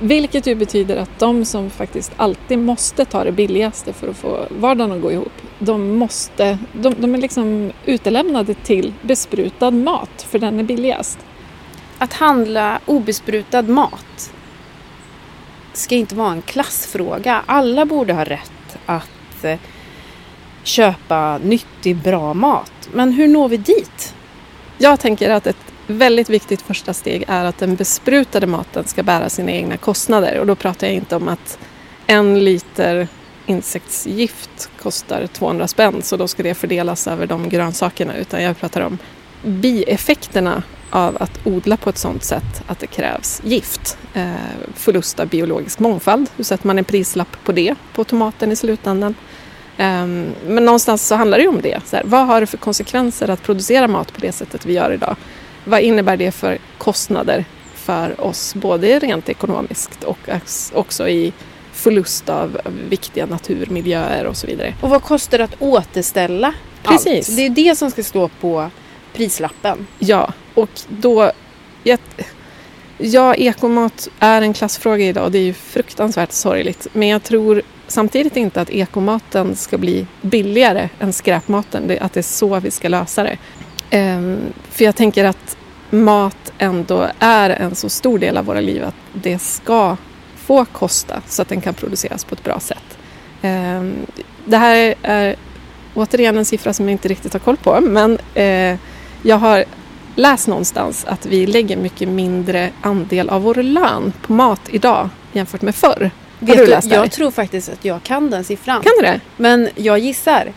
Vilket 0.00 0.46
ju 0.46 0.54
betyder 0.54 0.96
att 0.96 1.18
de 1.18 1.44
som 1.44 1.70
faktiskt 1.70 2.12
alltid 2.16 2.58
måste 2.58 3.04
ta 3.04 3.24
det 3.24 3.32
billigaste 3.32 3.92
för 3.92 4.08
att 4.08 4.16
få 4.16 4.46
vardagen 4.50 4.92
att 4.92 5.02
gå 5.02 5.12
ihop, 5.12 5.32
de, 5.58 5.96
måste, 5.96 6.58
de, 6.72 6.94
de 6.98 7.14
är 7.14 7.18
liksom 7.18 7.72
utelämnade 7.84 8.54
till 8.54 8.92
besprutad 9.02 9.70
mat 9.70 10.26
för 10.30 10.38
den 10.38 10.58
är 10.58 10.62
billigast. 10.62 11.18
Att 11.98 12.12
handla 12.12 12.80
obesprutad 12.86 13.62
mat 13.62 14.32
ska 15.72 15.94
inte 15.94 16.14
vara 16.14 16.32
en 16.32 16.42
klassfråga. 16.42 17.42
Alla 17.46 17.84
borde 17.84 18.12
ha 18.12 18.24
rätt 18.24 18.78
att 18.86 19.44
eh, 19.44 19.58
köpa 20.62 21.38
nyttig, 21.38 21.96
bra 21.96 22.34
mat. 22.34 22.88
Men 22.92 23.12
hur 23.12 23.28
når 23.28 23.48
vi 23.48 23.56
dit? 23.56 24.14
Jag 24.78 25.00
tänker 25.00 25.30
att 25.30 25.46
ett 25.46 25.56
väldigt 25.86 26.30
viktigt 26.30 26.62
första 26.62 26.94
steg 26.94 27.24
är 27.28 27.44
att 27.44 27.58
den 27.58 27.74
besprutade 27.74 28.46
maten 28.46 28.84
ska 28.84 29.02
bära 29.02 29.28
sina 29.28 29.52
egna 29.52 29.76
kostnader. 29.76 30.40
Och 30.40 30.46
då 30.46 30.54
pratar 30.54 30.86
jag 30.86 30.96
inte 30.96 31.16
om 31.16 31.28
att 31.28 31.58
en 32.06 32.44
liter 32.44 33.08
insektsgift 33.48 34.70
kostar 34.82 35.26
200 35.26 35.68
spänn 35.68 36.02
så 36.02 36.16
då 36.16 36.28
ska 36.28 36.42
det 36.42 36.54
fördelas 36.54 37.06
över 37.06 37.26
de 37.26 37.48
grönsakerna 37.48 38.16
utan 38.16 38.42
jag 38.42 38.58
pratar 38.58 38.80
om 38.80 38.98
bieffekterna 39.42 40.62
av 40.90 41.16
att 41.20 41.46
odla 41.46 41.76
på 41.76 41.90
ett 41.90 41.98
sådant 41.98 42.24
sätt 42.24 42.62
att 42.66 42.78
det 42.78 42.86
krävs 42.86 43.40
gift. 43.44 43.98
Eh, 44.14 44.32
förlust 44.74 45.20
av 45.20 45.28
biologisk 45.28 45.78
mångfald. 45.78 46.30
Hur 46.36 46.44
sätter 46.44 46.66
man 46.66 46.78
en 46.78 46.84
prislapp 46.84 47.44
på 47.44 47.52
det, 47.52 47.74
på 47.94 48.04
tomaten 48.04 48.52
i 48.52 48.56
slutändan? 48.56 49.14
Eh, 49.76 50.06
men 50.46 50.64
någonstans 50.64 51.06
så 51.06 51.14
handlar 51.14 51.38
det 51.38 51.42
ju 51.42 51.48
om 51.48 51.60
det. 51.60 51.80
Så 51.86 51.96
här, 51.96 52.04
vad 52.04 52.26
har 52.26 52.40
det 52.40 52.46
för 52.46 52.58
konsekvenser 52.58 53.30
att 53.30 53.42
producera 53.42 53.88
mat 53.88 54.12
på 54.12 54.20
det 54.20 54.32
sättet 54.32 54.66
vi 54.66 54.72
gör 54.72 54.92
idag? 54.92 55.16
Vad 55.64 55.80
innebär 55.80 56.16
det 56.16 56.32
för 56.32 56.58
kostnader 56.78 57.44
för 57.74 58.20
oss, 58.20 58.54
både 58.54 58.98
rent 58.98 59.28
ekonomiskt 59.28 60.04
och 60.04 60.18
också 60.72 61.08
i 61.08 61.32
förlust 61.78 62.28
av 62.28 62.60
viktiga 62.88 63.26
naturmiljöer 63.26 64.26
och 64.26 64.36
så 64.36 64.46
vidare. 64.46 64.74
Och 64.80 64.90
vad 64.90 65.02
kostar 65.02 65.38
det 65.38 65.44
att 65.44 65.62
återställa 65.62 66.54
Precis. 66.82 67.28
allt? 67.28 67.36
Det 67.36 67.46
är 67.46 67.50
det 67.50 67.78
som 67.78 67.90
ska 67.90 68.02
stå 68.02 68.28
på 68.28 68.70
prislappen. 69.12 69.86
Ja, 69.98 70.32
och 70.54 70.70
då... 70.88 71.32
Jag, 71.82 71.98
ja, 72.98 73.34
ekomat 73.34 74.08
är 74.18 74.42
en 74.42 74.52
klassfråga 74.52 75.04
idag 75.04 75.24
och 75.24 75.30
det 75.30 75.38
är 75.38 75.42
ju 75.42 75.54
fruktansvärt 75.54 76.32
sorgligt. 76.32 76.86
Men 76.92 77.08
jag 77.08 77.22
tror 77.22 77.62
samtidigt 77.86 78.36
inte 78.36 78.60
att 78.60 78.70
ekomaten 78.70 79.56
ska 79.56 79.78
bli 79.78 80.06
billigare 80.20 80.88
än 81.00 81.12
skräpmaten. 81.12 81.88
Det, 81.88 81.98
att 81.98 82.12
det 82.12 82.20
är 82.20 82.22
så 82.22 82.60
vi 82.60 82.70
ska 82.70 82.88
lösa 82.88 83.22
det. 83.22 83.38
Ehm, 83.90 84.40
för 84.70 84.84
jag 84.84 84.96
tänker 84.96 85.24
att 85.24 85.56
mat 85.90 86.52
ändå 86.58 87.06
är 87.18 87.50
en 87.50 87.74
så 87.74 87.88
stor 87.88 88.18
del 88.18 88.36
av 88.36 88.44
våra 88.44 88.60
liv 88.60 88.84
att 88.84 88.94
det 89.12 89.38
ska 89.38 89.96
få 90.48 90.64
kosta 90.64 91.22
så 91.28 91.42
att 91.42 91.48
den 91.48 91.60
kan 91.60 91.74
produceras 91.74 92.24
på 92.24 92.34
ett 92.34 92.44
bra 92.44 92.60
sätt. 92.60 92.98
Ehm, 93.42 93.92
det 94.44 94.56
här 94.56 94.94
är 95.02 95.36
återigen 95.94 96.36
en 96.38 96.44
siffra 96.44 96.72
som 96.72 96.88
jag 96.88 96.92
inte 96.92 97.08
riktigt 97.08 97.32
har 97.32 97.40
koll 97.40 97.56
på 97.56 97.80
men 97.80 98.18
eh, 98.34 98.76
jag 99.22 99.36
har 99.38 99.64
läst 100.14 100.46
någonstans 100.48 101.04
att 101.08 101.26
vi 101.26 101.46
lägger 101.46 101.76
mycket 101.76 102.08
mindre 102.08 102.70
andel 102.82 103.28
av 103.28 103.42
vår 103.42 103.54
lön 103.54 104.12
på 104.22 104.32
mat 104.32 104.60
idag 104.70 105.08
jämfört 105.32 105.62
med 105.62 105.74
förr. 105.74 106.10
Har 106.40 106.46
Vet 106.46 106.56
du 106.56 106.64
du, 106.64 106.70
läst 106.70 106.90
jag 106.90 107.10
tror 107.12 107.30
faktiskt 107.30 107.68
att 107.68 107.84
jag 107.84 108.02
kan 108.02 108.30
den 108.30 108.44
siffran. 108.44 108.82
Kan 108.82 108.92
du 108.98 109.02
det? 109.02 109.20
Men 109.36 109.68
jag 109.74 109.98
gissar. 109.98 110.52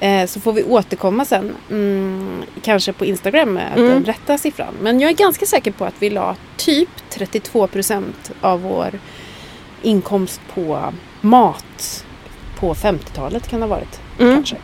Eh, 0.00 0.26
så 0.26 0.40
får 0.40 0.52
vi 0.52 0.62
återkomma 0.64 1.24
sen. 1.24 1.54
Mm, 1.70 2.42
kanske 2.62 2.92
på 2.92 3.04
Instagram 3.04 3.52
med 3.52 3.72
Mm. 3.76 3.90
den 3.90 4.04
rätta 4.04 4.38
siffran. 4.38 4.74
Men 4.80 5.00
jag 5.00 5.10
är 5.10 5.14
ganska 5.14 5.46
säker 5.46 5.70
på 5.70 5.84
att 5.84 5.94
vi 5.98 6.10
la 6.10 6.36
typ 6.56 6.88
32 7.10 7.66
procent 7.66 8.30
av 8.40 8.62
vår 8.62 8.98
inkomst 9.82 10.40
på 10.54 10.92
mat 11.20 12.04
på 12.60 12.74
50-talet 12.74 13.48
kan 13.48 13.60
det 13.60 13.66
ha 13.66 13.76
varit. 13.76 14.00
Mm. 14.18 14.34
Kanske. 14.34 14.56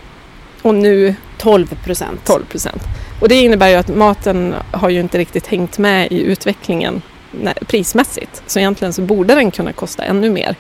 Och 0.63 0.75
nu 0.75 1.15
12 1.39 1.67
procent. 1.85 2.25
12 2.25 2.45
procent. 2.45 2.83
Och 3.21 3.29
det 3.29 3.35
innebär 3.35 3.69
ju 3.69 3.75
att 3.75 3.89
maten 3.89 4.55
har 4.73 4.89
ju 4.89 5.01
inte 5.01 5.19
riktigt 5.19 5.47
hängt 5.47 5.79
med 5.79 6.13
i 6.13 6.23
utvecklingen 6.23 7.03
prismässigt. 7.67 8.43
Så 8.47 8.59
egentligen 8.59 8.93
så 8.93 9.03
borde 9.03 9.35
den 9.35 9.51
kunna 9.51 9.73
kosta 9.73 10.05
ännu 10.05 10.31
mer. 10.31 10.57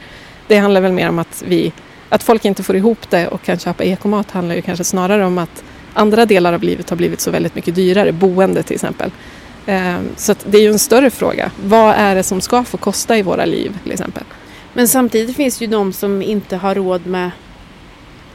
Det 0.47 0.59
handlar 0.59 0.81
väl 0.81 0.93
mer 0.93 1.09
om 1.09 1.19
att, 1.19 1.43
vi, 1.47 1.73
att 2.09 2.23
folk 2.23 2.45
inte 2.45 2.63
får 2.63 2.77
ihop 2.77 3.11
det 3.11 3.29
och 3.29 3.43
kan 3.43 3.59
köpa 3.59 3.85
ekomat 3.85 4.31
handlar 4.31 4.55
ju 4.55 4.63
kanske 4.63 4.85
snarare 4.85 5.25
om 5.25 5.39
att 5.39 5.65
andra 5.95 6.27
delar 6.27 6.53
av 6.53 6.63
livet 6.63 6.91
har 6.91 6.97
blivit 6.97 7.21
så 7.21 7.31
väldigt 7.31 7.55
mycket 7.55 7.75
dyrare, 7.75 8.13
boende 8.13 8.63
till 8.63 8.75
exempel. 8.75 9.11
Ehm, 9.67 10.09
så 10.17 10.35
det 10.45 10.59
är 10.59 10.63
ju 10.63 10.71
en 10.71 10.79
större 10.79 11.11
fråga. 11.11 11.51
Vad 11.65 11.95
är 11.95 12.15
det 12.15 12.23
som 12.23 12.41
ska 12.41 12.65
få 12.65 12.77
kosta 12.77 13.19
i 13.19 13.23
våra 13.23 13.45
liv 13.45 13.79
till 13.83 13.93
exempel? 13.93 14.25
Men 14.75 14.89
samtidigt 14.89 15.37
finns 15.37 15.59
det 15.59 15.65
ju 15.65 15.71
de 15.71 15.93
som 15.93 16.23
inte 16.23 16.57
har 16.57 16.75
råd 16.75 17.07
med 17.07 17.31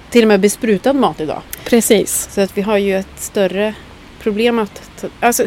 till 0.10 0.24
och 0.24 0.28
med 0.28 0.40
besprutad 0.40 0.94
mat 0.94 1.20
idag. 1.20 1.42
Precis. 1.66 2.30
Så 2.32 2.42
att 2.42 2.58
vi 2.58 2.62
har 2.62 2.78
ju 2.78 2.96
ett 2.96 3.20
större 3.20 3.74
problem 4.22 4.60
att... 4.60 5.06
Alltså, 5.20 5.44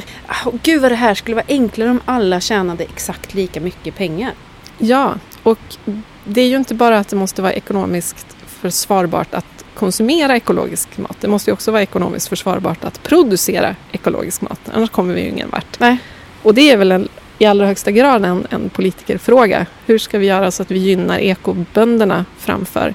oh, 0.47 0.55
gud 0.63 0.83
vad 0.83 0.93
det 0.93 0.97
här 0.97 1.15
skulle 1.15 1.35
vara 1.35 1.47
enklare 1.49 1.91
om 1.91 2.01
alla 2.05 2.41
tjänade 2.41 2.85
exakt 2.85 3.35
lika 3.35 3.61
mycket 3.61 3.97
pengar. 3.97 4.33
Ja, 4.79 5.15
och 5.43 5.59
det 6.25 6.41
är 6.41 6.49
ju 6.49 6.57
inte 6.57 6.75
bara 6.75 6.99
att 6.99 7.09
det 7.09 7.17
måste 7.17 7.43
vara 7.43 7.53
ekonomiskt 7.53 8.37
försvarbart 8.47 9.35
att 9.35 9.65
konsumera 9.75 10.37
ekologisk 10.37 10.99
mat. 10.99 11.17
Det 11.21 11.29
måste 11.29 11.53
också 11.53 11.71
vara 11.71 11.83
ekonomiskt 11.83 12.29
försvarbart 12.29 12.85
att 12.85 13.03
producera 13.03 13.77
ekologisk 13.93 14.41
mat. 14.41 14.61
Annars 14.73 14.91
kommer 14.91 15.15
vi 15.15 15.21
ju 15.21 15.29
ingen 15.29 15.51
vart. 15.51 15.81
Nej. 15.81 15.99
Och 16.43 16.55
det 16.55 16.71
är 16.71 16.77
väl 16.77 16.93
en, 16.93 17.09
i 17.43 17.47
allra 17.47 17.67
högsta 17.67 17.91
grad 17.91 18.25
en, 18.25 18.47
en 18.51 18.71
politikerfråga. 18.71 19.67
Hur 19.87 19.99
ska 19.99 20.19
vi 20.19 20.27
göra 20.27 20.51
så 20.51 20.63
att 20.63 20.71
vi 20.71 20.79
gynnar 20.79 21.19
ekobönderna 21.19 22.25
framför 22.39 22.95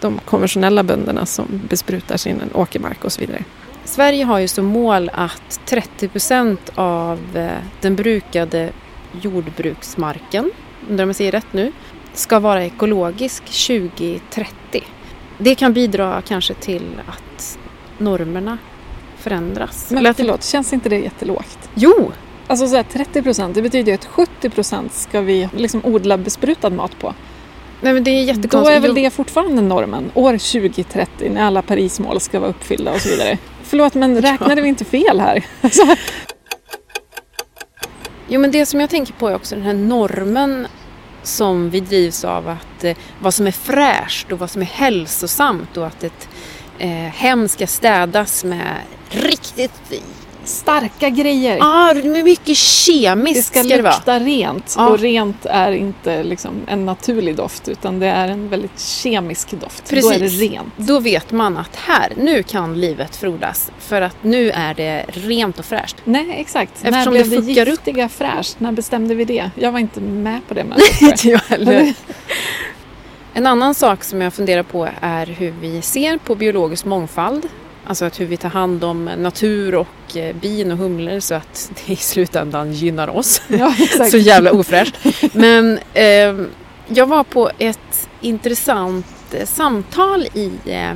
de 0.00 0.20
konventionella 0.24 0.82
bönderna 0.82 1.26
som 1.26 1.46
besprutar 1.68 2.16
sin 2.16 2.40
åkermark 2.54 3.04
och 3.04 3.12
så 3.12 3.20
vidare. 3.20 3.44
Sverige 3.84 4.24
har 4.24 4.38
ju 4.38 4.48
som 4.48 4.64
mål 4.64 5.10
att 5.14 5.60
30 5.64 6.08
procent 6.08 6.70
av 6.74 7.20
eh, 7.34 7.50
den 7.80 7.96
brukade 7.96 8.70
jordbruksmarken, 9.20 10.50
undrar 10.88 11.02
om 11.04 11.08
jag 11.08 11.16
säger 11.16 11.32
rätt 11.32 11.52
nu, 11.52 11.72
ska 12.12 12.38
vara 12.38 12.64
ekologisk 12.64 13.44
2030. 13.44 14.84
Det 15.38 15.54
kan 15.54 15.72
bidra 15.72 16.22
kanske 16.28 16.54
till 16.54 17.00
att 17.06 17.58
normerna 17.98 18.58
förändras. 19.18 19.90
Men 19.90 20.14
förlåt, 20.14 20.44
känns 20.44 20.72
inte 20.72 20.88
det 20.88 20.98
jättelågt? 20.98 21.70
Jo! 21.74 22.12
Alltså 22.46 22.68
så 22.68 22.82
30 22.92 23.22
procent, 23.22 23.54
det 23.54 23.62
betyder 23.62 23.92
ju 23.92 23.94
att 23.94 24.04
70 24.04 24.50
procent 24.50 24.92
ska 24.94 25.20
vi 25.20 25.48
liksom 25.56 25.80
odla 25.84 26.18
besprutad 26.18 26.70
mat 26.70 26.98
på. 26.98 27.14
Nej, 27.80 27.92
men 27.92 28.04
det 28.04 28.10
är 28.10 28.24
jättekonstigt. 28.24 28.52
Då 28.52 28.68
är 28.68 28.80
väl 28.80 28.94
det 28.94 29.10
fortfarande 29.10 29.62
normen, 29.62 30.10
år 30.14 30.32
2030 30.32 31.30
när 31.30 31.42
alla 31.42 31.62
Parismål 31.62 32.20
ska 32.20 32.40
vara 32.40 32.50
uppfyllda 32.50 32.92
och 32.92 33.00
så 33.00 33.08
vidare. 33.08 33.38
Förlåt, 33.62 33.94
men 33.94 34.22
räknade 34.22 34.60
vi 34.60 34.68
inte 34.68 34.84
fel 34.84 35.20
här? 35.20 35.44
Alltså. 35.60 35.82
Jo, 38.28 38.40
men 38.40 38.50
det 38.50 38.66
som 38.66 38.80
jag 38.80 38.90
tänker 38.90 39.12
på 39.12 39.28
är 39.28 39.34
också 39.34 39.54
den 39.54 39.64
här 39.64 39.74
normen 39.74 40.66
som 41.22 41.70
vi 41.70 41.80
drivs 41.80 42.24
av 42.24 42.48
att 42.48 42.84
eh, 42.84 42.96
vad 43.20 43.34
som 43.34 43.46
är 43.46 43.50
fräscht 43.50 44.32
och 44.32 44.38
vad 44.38 44.50
som 44.50 44.62
är 44.62 44.66
hälsosamt 44.66 45.76
och 45.76 45.86
att 45.86 46.04
ett 46.04 46.28
eh, 46.78 46.90
hem 46.90 47.48
ska 47.48 47.66
städas 47.66 48.44
med 48.44 48.76
riktigt 49.10 49.92
starka 50.48 51.08
grejer. 51.08 51.56
Ja, 51.56 51.94
med 52.04 52.24
mycket 52.24 52.56
kemiskt 52.56 53.36
Det 53.54 53.60
ska, 53.60 53.68
ska 53.68 53.76
lukta 53.76 54.02
vara. 54.06 54.18
rent 54.18 54.74
Ja. 54.78 54.88
och 54.88 54.98
rent 54.98 55.46
är 55.46 55.72
inte 55.72 56.22
liksom 56.24 56.50
en 56.66 56.86
naturlig 56.86 57.36
doft 57.36 57.68
utan 57.68 57.98
det 57.98 58.06
är 58.06 58.28
en 58.28 58.48
väldigt 58.48 58.80
kemisk 58.80 59.50
doft. 59.50 59.90
Då 59.90 59.96
är 59.96 60.02
det 60.14 60.18
Precis. 60.18 60.40
rent. 60.40 60.72
Då 60.76 61.00
vet 61.00 61.32
man 61.32 61.56
att 61.56 61.76
här, 61.76 62.12
nu 62.16 62.42
kan 62.42 62.80
livet 62.80 63.16
frodas 63.16 63.70
för 63.78 64.02
att 64.02 64.16
nu 64.22 64.50
är 64.50 64.74
det 64.74 65.04
rent 65.08 65.58
och 65.58 65.64
fräscht. 65.64 65.96
Nej, 66.04 66.34
exakt. 66.38 66.72
Eftersom 66.82 67.14
När 67.14 67.22
det 67.22 67.28
blev 67.28 67.44
det 67.46 67.62
upp. 67.62 67.68
giftiga 67.68 68.08
fräscht? 68.08 68.60
När 68.60 68.72
bestämde 68.72 69.14
vi 69.14 69.24
det? 69.24 69.50
Jag 69.54 69.72
var 69.72 69.78
inte 69.78 70.00
med 70.00 70.40
på 70.48 70.54
det 70.54 70.64
Inte 71.00 71.28
jag 71.28 71.38
heller. 71.38 71.72
det- 71.72 71.94
En 73.34 73.46
annan 73.46 73.74
sak 73.74 74.04
som 74.04 74.20
jag 74.20 74.34
funderar 74.34 74.62
på 74.62 74.88
är 75.00 75.26
hur 75.26 75.54
vi 75.60 75.82
ser 75.82 76.18
på 76.18 76.34
biologisk 76.34 76.84
mångfald. 76.84 77.48
Alltså 77.88 78.04
att 78.04 78.20
hur 78.20 78.26
vi 78.26 78.36
tar 78.36 78.48
hand 78.48 78.84
om 78.84 79.04
natur 79.04 79.74
och 79.74 80.16
eh, 80.16 80.36
bin 80.36 80.72
och 80.72 80.78
humlor 80.78 81.20
så 81.20 81.34
att 81.34 81.70
det 81.86 81.92
i 81.92 81.96
slutändan 81.96 82.72
gynnar 82.72 83.08
oss. 83.08 83.42
Ja. 83.48 83.74
Så 84.10 84.16
jävla 84.16 84.52
ofräscht. 84.52 84.94
Men 85.32 85.78
eh, 85.94 86.34
jag 86.88 87.06
var 87.06 87.24
på 87.24 87.50
ett 87.58 88.08
intressant 88.20 89.06
eh, 89.32 89.46
samtal 89.46 90.26
i 90.34 90.52
eh, 90.64 90.92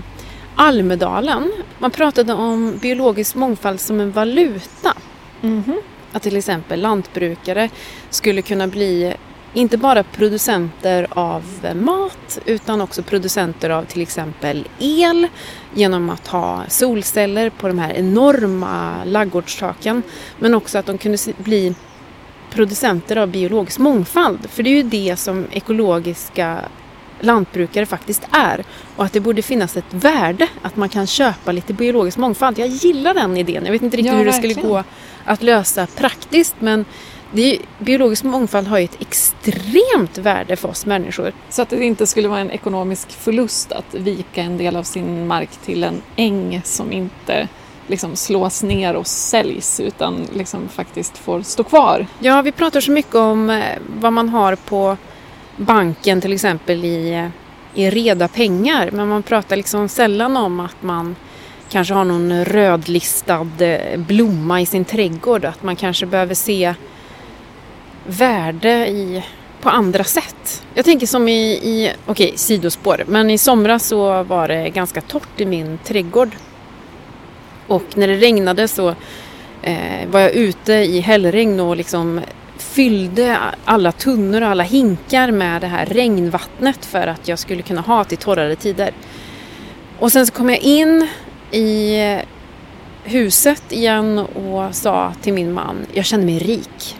Almedalen. 0.55 1.53
Man 1.79 1.91
pratade 1.91 2.33
om 2.33 2.79
biologisk 2.83 3.35
mångfald 3.35 3.81
som 3.81 4.01
en 4.01 4.11
valuta. 4.11 4.95
Mhm. 5.41 5.81
Att 6.13 6.23
till 6.23 6.37
exempel 6.37 6.81
lantbrukare 6.81 7.71
skulle 8.11 8.43
kunna 8.43 8.67
bli 8.67 9.15
inte 9.55 9.77
bara 9.79 10.03
producenter 10.03 11.07
av 11.11 11.45
mat 11.75 12.39
utan 12.47 12.81
också 12.81 13.03
producenter 13.03 13.71
av 13.71 13.85
till 13.85 14.03
exempel 14.03 14.69
el 14.79 15.29
genom 15.75 16.11
att 16.11 16.27
ha 16.27 16.63
solceller 16.69 17.51
på 17.51 17.69
de 17.69 17.79
här 17.79 17.93
enorma 17.93 19.05
laggårdstaken. 19.05 20.03
Men 20.39 20.55
också 20.55 20.79
att 20.79 20.87
de 20.87 20.99
kunde 20.99 21.19
bli 21.39 21.75
producenter 22.51 23.17
av 23.17 23.29
biologisk 23.29 23.79
mångfald. 23.79 24.51
För 24.51 24.63
det 24.63 24.71
är 24.71 24.75
ju 24.75 24.83
det 24.83 25.17
som 25.17 25.47
ekologiska 25.51 26.59
lantbrukare 27.21 27.87
faktiskt 27.87 28.23
är. 28.31 28.65
Och 28.97 29.05
att 29.05 29.13
det 29.13 29.21
borde 29.21 29.43
finnas 29.43 29.77
ett 29.77 29.95
värde 29.95 30.49
att 30.63 30.77
man 30.77 30.89
kan 30.89 31.07
köpa 31.07 31.53
lite 31.53 31.73
biologisk 31.73 32.19
mångfald. 32.19 32.59
Jag 32.59 32.69
gillar 32.69 33.15
den 33.15 33.37
idén. 33.37 33.65
Jag 33.65 33.73
vet 33.73 33.83
inte 33.83 33.97
riktigt 33.97 34.13
Ja, 34.13 34.19
hur 34.19 34.25
det 34.25 34.33
skulle 34.33 34.55
gå 34.55 34.85
att 35.25 35.43
lösa 35.43 35.87
praktiskt 35.87 36.55
men 36.59 36.85
det 37.33 37.55
är, 37.55 37.59
biologisk 37.79 38.25
mångfald 38.25 38.67
har 38.67 38.79
ju 38.79 38.85
ett 38.85 39.01
extremt 39.01 40.19
värde 40.19 40.57
för 40.57 40.69
oss 40.69 40.87
människor. 40.87 41.33
Så 41.51 41.63
att 41.63 41.69
det 41.69 41.85
inte 41.85 42.07
skulle 42.07 42.29
vara 42.29 42.41
en 42.41 42.51
ekonomisk 42.51 43.11
förlust 43.11 43.73
att 43.73 43.95
vika 43.95 44.43
en 44.43 44.59
del 44.59 44.77
av 44.77 44.83
sin 44.83 45.27
mark 45.27 45.51
till 45.51 45.85
en 45.85 46.03
äng 46.17 46.61
som 46.65 46.93
inte 46.93 47.49
liksom 47.87 48.17
slås 48.17 48.63
ner 48.63 48.95
och 48.95 49.07
säljs 49.07 49.81
utan 49.81 50.27
liksom 50.35 50.69
faktiskt 50.69 51.19
får 51.19 51.43
stå 51.43 51.65
kvar. 51.65 52.07
Ja, 52.19 52.43
vi 52.43 52.53
pratar 52.53 52.81
så 52.81 52.91
mycket 52.91 53.15
om 53.15 53.51
eh, 53.51 53.79
vad 54.01 54.13
man 54.13 54.29
har 54.29 54.57
på 54.57 54.97
banken 55.57 56.21
till 56.21 56.33
exempel 56.33 56.85
i, 56.85 57.13
eh, 57.13 57.29
i 57.75 57.91
reda 57.91 58.29
pengar. 58.29 58.91
Men 58.91 59.09
man 59.09 59.23
pratar 59.23 59.57
liksom 59.57 59.89
sällan 59.89 60.37
om 60.37 60.61
att 60.61 60.83
man 60.83 61.17
kanske 61.71 61.95
har 61.95 62.05
någon 62.05 62.45
rödlistad 62.45 63.47
eh, 63.59 63.99
blomma 63.99 64.61
i 64.61 64.67
sin 64.67 64.85
trädgård. 64.85 65.45
Att 65.45 65.63
man 65.63 65.77
kanske 65.77 66.07
behöver 66.07 66.35
se 66.35 66.75
värde 68.11 68.89
i, 68.89 69.25
på 69.61 69.69
andra 69.69 70.05
sätt. 70.05 70.63
Jag 70.75 70.85
tänker 70.85 71.07
som 71.07 71.29
i, 71.29 71.53
i 71.53 71.93
okej 72.07 72.33
sidospår, 72.37 73.05
men 73.07 73.31
i 73.31 73.39
somras 73.39 73.87
så 73.87 74.23
var 74.23 74.49
det 74.49 74.69
ganska 74.69 75.01
torrt 75.01 75.41
i 75.41 75.47
min 75.47 75.79
trädgård. 75.85 76.37
Och 77.67 77.85
när 77.95 78.09
det 78.09 78.17
regnade 78.17 78.69
så 78.69 78.95
eh, 79.63 80.09
var 80.11 80.21
jag 80.21 80.33
ute 80.33 80.73
i 80.73 81.01
hällregn 81.01 81.61
och 81.61 81.77
liksom 81.77 82.21
fyllde 82.57 83.39
alla 83.65 83.93
tunnor 83.93 84.43
och 84.43 84.49
alla 84.49 84.63
hinkar 84.63 85.31
med 85.31 85.61
det 85.61 85.67
här 85.67 85.87
regnvattnet 85.87 86.87
för 86.87 87.07
att 87.07 87.29
jag 87.29 87.39
skulle 87.39 87.63
kunna 87.63 87.81
ha 87.81 88.05
till 88.05 88.19
torrare 88.19 88.57
tider. 88.57 88.91
Och 89.99 90.13
sen 90.13 90.27
så 90.27 90.33
kom 90.33 90.51
jag 90.51 90.59
in 90.59 91.09
i 91.51 91.99
huset 93.05 93.73
igen 93.73 94.19
och 94.19 94.75
sa 94.75 95.13
till 95.23 95.33
min 95.33 95.53
man, 95.53 95.87
jag 95.93 96.05
känner 96.05 96.25
mig 96.25 96.39
rik. 96.39 96.97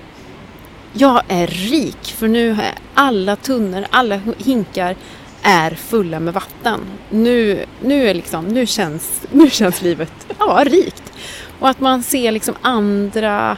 Jag 0.93 1.23
är 1.29 1.47
rik 1.47 2.15
för 2.19 2.29
nu 2.29 2.53
jag 2.53 2.75
alla 2.95 3.37
tunnor, 3.37 3.87
alla 3.91 4.21
hinkar 4.39 4.97
är 5.43 5.71
fulla 5.71 6.21
med 6.21 6.35
vatten. 6.35 6.81
Nu, 7.11 7.65
nu, 7.81 8.09
är 8.09 8.15
liksom, 8.15 8.45
nu, 8.45 8.67
känns, 8.67 9.23
nu 9.33 9.51
känns 9.51 9.83
livet 9.83 10.13
ja, 10.39 10.65
rikt. 10.67 11.13
Och 11.59 11.69
att 11.69 11.81
man 11.81 12.03
ser 12.03 12.33
liksom 12.33 12.55
andra, 12.63 13.57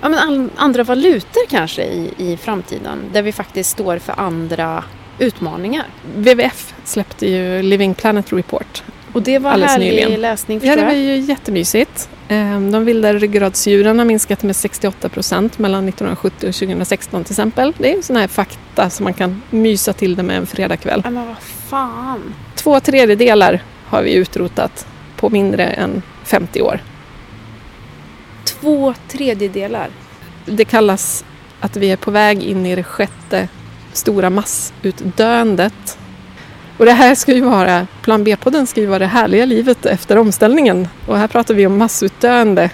ja, 0.00 0.08
men 0.08 0.50
andra 0.56 0.84
valutor 0.84 1.46
kanske 1.48 1.82
i, 1.84 2.12
i 2.18 2.36
framtiden. 2.36 2.98
Där 3.12 3.22
vi 3.22 3.32
faktiskt 3.32 3.70
står 3.70 3.98
för 3.98 4.20
andra 4.20 4.84
utmaningar. 5.18 5.86
WWF 6.16 6.74
släppte 6.84 7.26
ju 7.26 7.62
Living 7.62 7.94
Planet 7.94 8.32
Report. 8.32 8.82
Och 9.12 9.22
det 9.22 9.38
var 9.38 9.50
Alldeles 9.50 9.72
härlig 9.72 9.86
nyligen. 9.86 10.20
läsning 10.20 10.56
Ja, 10.56 10.60
förstår 10.60 10.76
det 10.76 10.86
var 10.86 11.00
ju 11.00 11.16
jättemysigt. 11.16 12.08
Ehm, 12.28 12.70
De 12.70 12.84
vilda 12.84 13.12
ryggradsdjuren 13.12 13.98
har 13.98 14.06
minskat 14.06 14.42
med 14.42 14.56
68 14.56 15.08
procent 15.08 15.58
mellan 15.58 15.88
1970 15.88 16.48
och 16.48 16.54
2016 16.54 17.24
till 17.24 17.32
exempel. 17.32 17.72
Det 17.78 17.92
är 17.92 18.02
sån 18.02 18.16
här 18.16 18.28
fakta 18.28 18.90
som 18.90 19.04
man 19.04 19.14
kan 19.14 19.42
mysa 19.50 19.92
till 19.92 20.16
det 20.16 20.22
med 20.22 20.36
en 20.36 20.46
fredagkväll. 20.46 21.00
Men 21.04 21.26
vad 21.26 21.36
fan. 21.68 22.34
Två 22.54 22.80
tredjedelar 22.80 23.62
har 23.86 24.02
vi 24.02 24.14
utrotat 24.14 24.86
på 25.16 25.30
mindre 25.30 25.64
än 25.64 26.02
50 26.24 26.62
år. 26.62 26.80
Två 28.44 28.94
tredjedelar. 29.08 29.88
Det 30.46 30.64
kallas 30.64 31.24
att 31.60 31.76
vi 31.76 31.90
är 31.90 31.96
på 31.96 32.10
väg 32.10 32.42
in 32.42 32.66
i 32.66 32.76
det 32.76 32.82
sjätte 32.82 33.48
stora 33.92 34.30
massutdöendet. 34.30 35.98
Och 36.78 36.84
det 36.84 36.92
här 36.92 37.14
ska 37.14 37.34
ju 37.34 37.40
vara, 37.40 37.86
plan 38.02 38.24
B-podden 38.24 38.66
ska 38.66 38.80
ju 38.80 38.86
vara 38.86 38.98
det 38.98 39.06
härliga 39.06 39.44
livet 39.44 39.86
efter 39.86 40.18
omställningen. 40.18 40.88
Och 41.06 41.18
här 41.18 41.26
pratar 41.26 41.54
vi 41.54 41.66
om 41.66 41.78
massutdöende. 41.78 42.70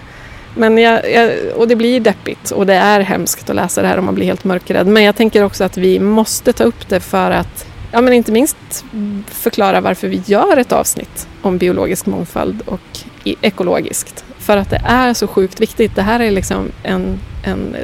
Men 0.55 0.79
jag, 0.79 1.13
jag, 1.13 1.33
och 1.57 1.69
det 1.69 1.77
blir 1.77 2.01
deppigt 2.01 2.51
och 2.51 2.67
det 2.67 2.75
är 2.75 3.01
hemskt 3.01 3.51
att 3.51 3.57
läsa 3.57 3.83
det 3.83 3.89
här 3.89 3.97
och 3.97 4.05
man 4.05 4.15
blir 4.15 4.27
helt 4.27 4.45
mörkrädd. 4.45 4.87
Men 4.87 5.03
jag 5.03 5.17
tänker 5.17 5.45
också 5.45 5.65
att 5.65 5.77
vi 5.77 6.01
måste 6.01 6.53
ta 6.53 6.65
upp 6.65 6.89
det 6.89 7.01
för 7.01 7.31
att, 7.31 7.67
ja 7.93 8.01
men 8.01 8.13
inte 8.13 8.33
minst 8.33 8.85
förklara 9.27 9.81
varför 9.81 10.09
vi 10.09 10.23
gör 10.27 10.57
ett 10.57 10.73
avsnitt 10.73 11.29
om 11.43 11.59
biologisk 11.59 12.07
mångfald 12.07 12.63
och 12.67 12.99
e-, 13.25 13.35
ekologiskt. 13.41 14.25
För 14.39 14.57
att 14.57 14.71
det 14.71 14.83
är 14.85 15.15
så 15.15 15.27
sjukt 15.27 15.61
viktigt. 15.61 15.97
Det 15.97 16.03
här 16.03 16.21
är 16.21 16.31
liksom 16.31 16.69
en, 16.83 17.21
en 17.45 17.77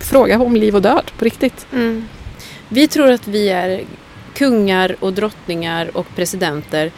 fråga 0.00 0.40
om 0.40 0.56
liv 0.56 0.76
och 0.76 0.82
död 0.82 1.10
på 1.18 1.24
riktigt. 1.24 1.66
Mm. 1.72 2.08
Vi 2.68 2.88
tror 2.88 3.10
att 3.10 3.28
vi 3.28 3.48
är 3.48 3.80
kungar 4.40 4.96
och 5.00 5.12
drottningar 5.12 5.96
och 5.96 6.06
presidenter 6.16 6.92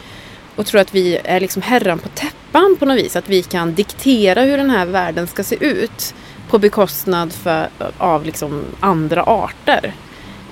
och 0.55 0.65
tror 0.65 0.81
att 0.81 0.95
vi 0.95 1.19
är 1.23 1.39
liksom 1.39 1.61
herran 1.61 1.99
på 1.99 2.09
täppan 2.09 2.75
på 2.79 2.85
något 2.85 2.97
vis. 2.97 3.15
Att 3.15 3.29
vi 3.29 3.43
kan 3.43 3.73
diktera 3.73 4.41
hur 4.41 4.57
den 4.57 4.69
här 4.69 4.85
världen 4.85 5.27
ska 5.27 5.43
se 5.43 5.55
ut 5.65 6.15
på 6.49 6.59
bekostnad 6.59 7.33
för, 7.33 7.69
av 7.97 8.25
liksom 8.25 8.63
andra 8.79 9.23
arter. 9.23 9.93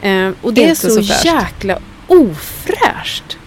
Eh, 0.01 0.30
och 0.41 0.54
det 0.54 0.62
Inte 0.62 0.71
är 0.71 0.75
så, 0.75 0.89
så 0.89 1.04
fräscht. 1.04 1.25
jäkla 1.25 1.80
ofräscht. 2.08 3.38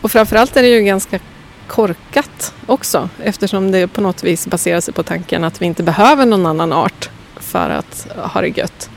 Och 0.00 0.12
framförallt 0.12 0.56
är 0.56 0.62
det 0.62 0.68
ju 0.68 0.80
ganska 0.80 1.18
korkat 1.66 2.54
också 2.66 3.08
eftersom 3.22 3.70
det 3.70 3.88
på 3.88 4.00
något 4.00 4.24
vis 4.24 4.46
baserar 4.46 4.80
sig 4.80 4.94
på 4.94 5.02
tanken 5.02 5.44
att 5.44 5.62
vi 5.62 5.66
inte 5.66 5.82
behöver 5.82 6.26
någon 6.26 6.46
annan 6.46 6.72
art 6.72 7.10
för 7.36 7.70
att 7.70 8.06
ha 8.16 8.40
det 8.40 8.58
gött. 8.58 8.90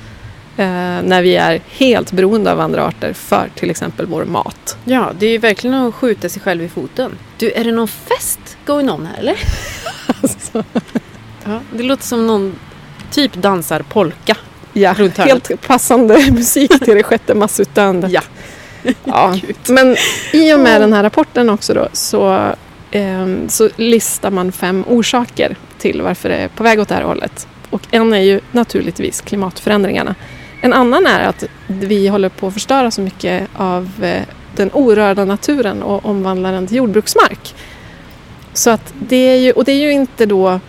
Eh, 0.57 0.65
när 1.03 1.21
vi 1.21 1.35
är 1.35 1.61
helt 1.69 2.11
beroende 2.11 2.51
av 2.51 2.59
andra 2.59 2.85
arter 2.85 3.13
för 3.13 3.49
till 3.55 3.69
exempel 3.69 4.05
vår 4.05 4.25
mat. 4.25 4.77
Ja, 4.85 5.11
det 5.19 5.25
är 5.25 5.31
ju 5.31 5.37
verkligen 5.37 5.73
att 5.75 5.95
skjuta 5.95 6.29
sig 6.29 6.41
själv 6.41 6.63
i 6.63 6.69
foten. 6.69 7.11
Du, 7.37 7.51
är 7.51 7.63
det 7.63 7.71
någon 7.71 7.87
fest 7.87 8.57
going 8.65 8.89
on 8.89 9.05
här 9.05 9.19
eller? 9.19 9.35
Alltså, 10.21 10.63
Ja, 11.45 11.59
det 11.73 11.83
låter 11.83 12.03
som 12.03 12.27
någon 12.27 12.55
typ 13.11 13.33
dansar 13.33 13.79
polka. 13.89 14.37
ja, 14.73 14.93
Runt 14.97 15.17
helt 15.17 15.67
passande 15.67 16.17
musik 16.31 16.83
till 16.85 16.95
det 16.95 17.03
sjätte 17.03 17.35
massutdöendet. 17.35 18.11
Ja. 18.11 18.21
Ja, 19.03 19.37
men 19.69 19.95
i 20.33 20.53
och 20.53 20.59
med 20.59 20.81
den 20.81 20.93
här 20.93 21.03
rapporten 21.03 21.49
också 21.49 21.73
då 21.73 21.87
så, 21.93 22.53
ehm, 22.91 23.49
så 23.49 23.69
listar 23.75 24.31
man 24.31 24.51
fem 24.51 24.83
orsaker 24.87 25.55
till 25.77 26.01
varför 26.01 26.29
det 26.29 26.35
är 26.35 26.47
på 26.47 26.63
väg 26.63 26.79
åt 26.79 26.87
det 26.87 26.95
här 26.95 27.03
hållet. 27.03 27.47
Och 27.69 27.81
en 27.91 28.13
är 28.13 28.19
ju 28.21 28.39
naturligtvis 28.51 29.21
klimatförändringarna. 29.21 30.15
En 30.65 30.73
annan 30.73 31.05
är 31.05 31.27
att 31.27 31.43
vi 31.67 32.07
håller 32.07 32.29
på 32.29 32.47
att 32.47 32.53
förstöra 32.53 32.91
så 32.91 33.01
mycket 33.01 33.49
av 33.55 33.89
eh, 34.03 34.23
den 34.55 34.69
orörda 34.73 35.25
naturen 35.25 35.83
och 35.83 36.05
omvandla 36.05 36.51
den 36.51 36.67
till 36.67 36.77
jordbruksmark. 36.77 37.55
Så 38.53 38.69
att 38.69 38.93
det 38.99 39.15
är 39.15 39.37
ju, 39.37 39.51
och 39.51 39.63
det 39.63 39.71
är 39.71 39.79
ju 39.79 39.91
inte 39.91 40.25
då, 40.25 40.59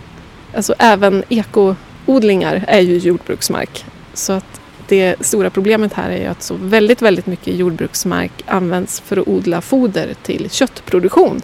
alltså 0.54 0.74
även 0.78 1.24
ekoodlingar 1.28 2.64
är 2.68 2.80
ju 2.80 2.98
jordbruksmark. 2.98 3.84
Så 4.14 4.32
att 4.32 4.60
det 4.88 5.16
stora 5.20 5.50
problemet 5.50 5.92
här 5.92 6.10
är 6.10 6.18
ju 6.18 6.26
att 6.26 6.42
så 6.42 6.54
väldigt, 6.54 7.02
väldigt 7.02 7.26
mycket 7.26 7.54
jordbruksmark 7.54 8.32
används 8.46 9.00
för 9.00 9.16
att 9.16 9.28
odla 9.28 9.60
foder 9.60 10.14
till 10.22 10.50
köttproduktion. 10.50 11.42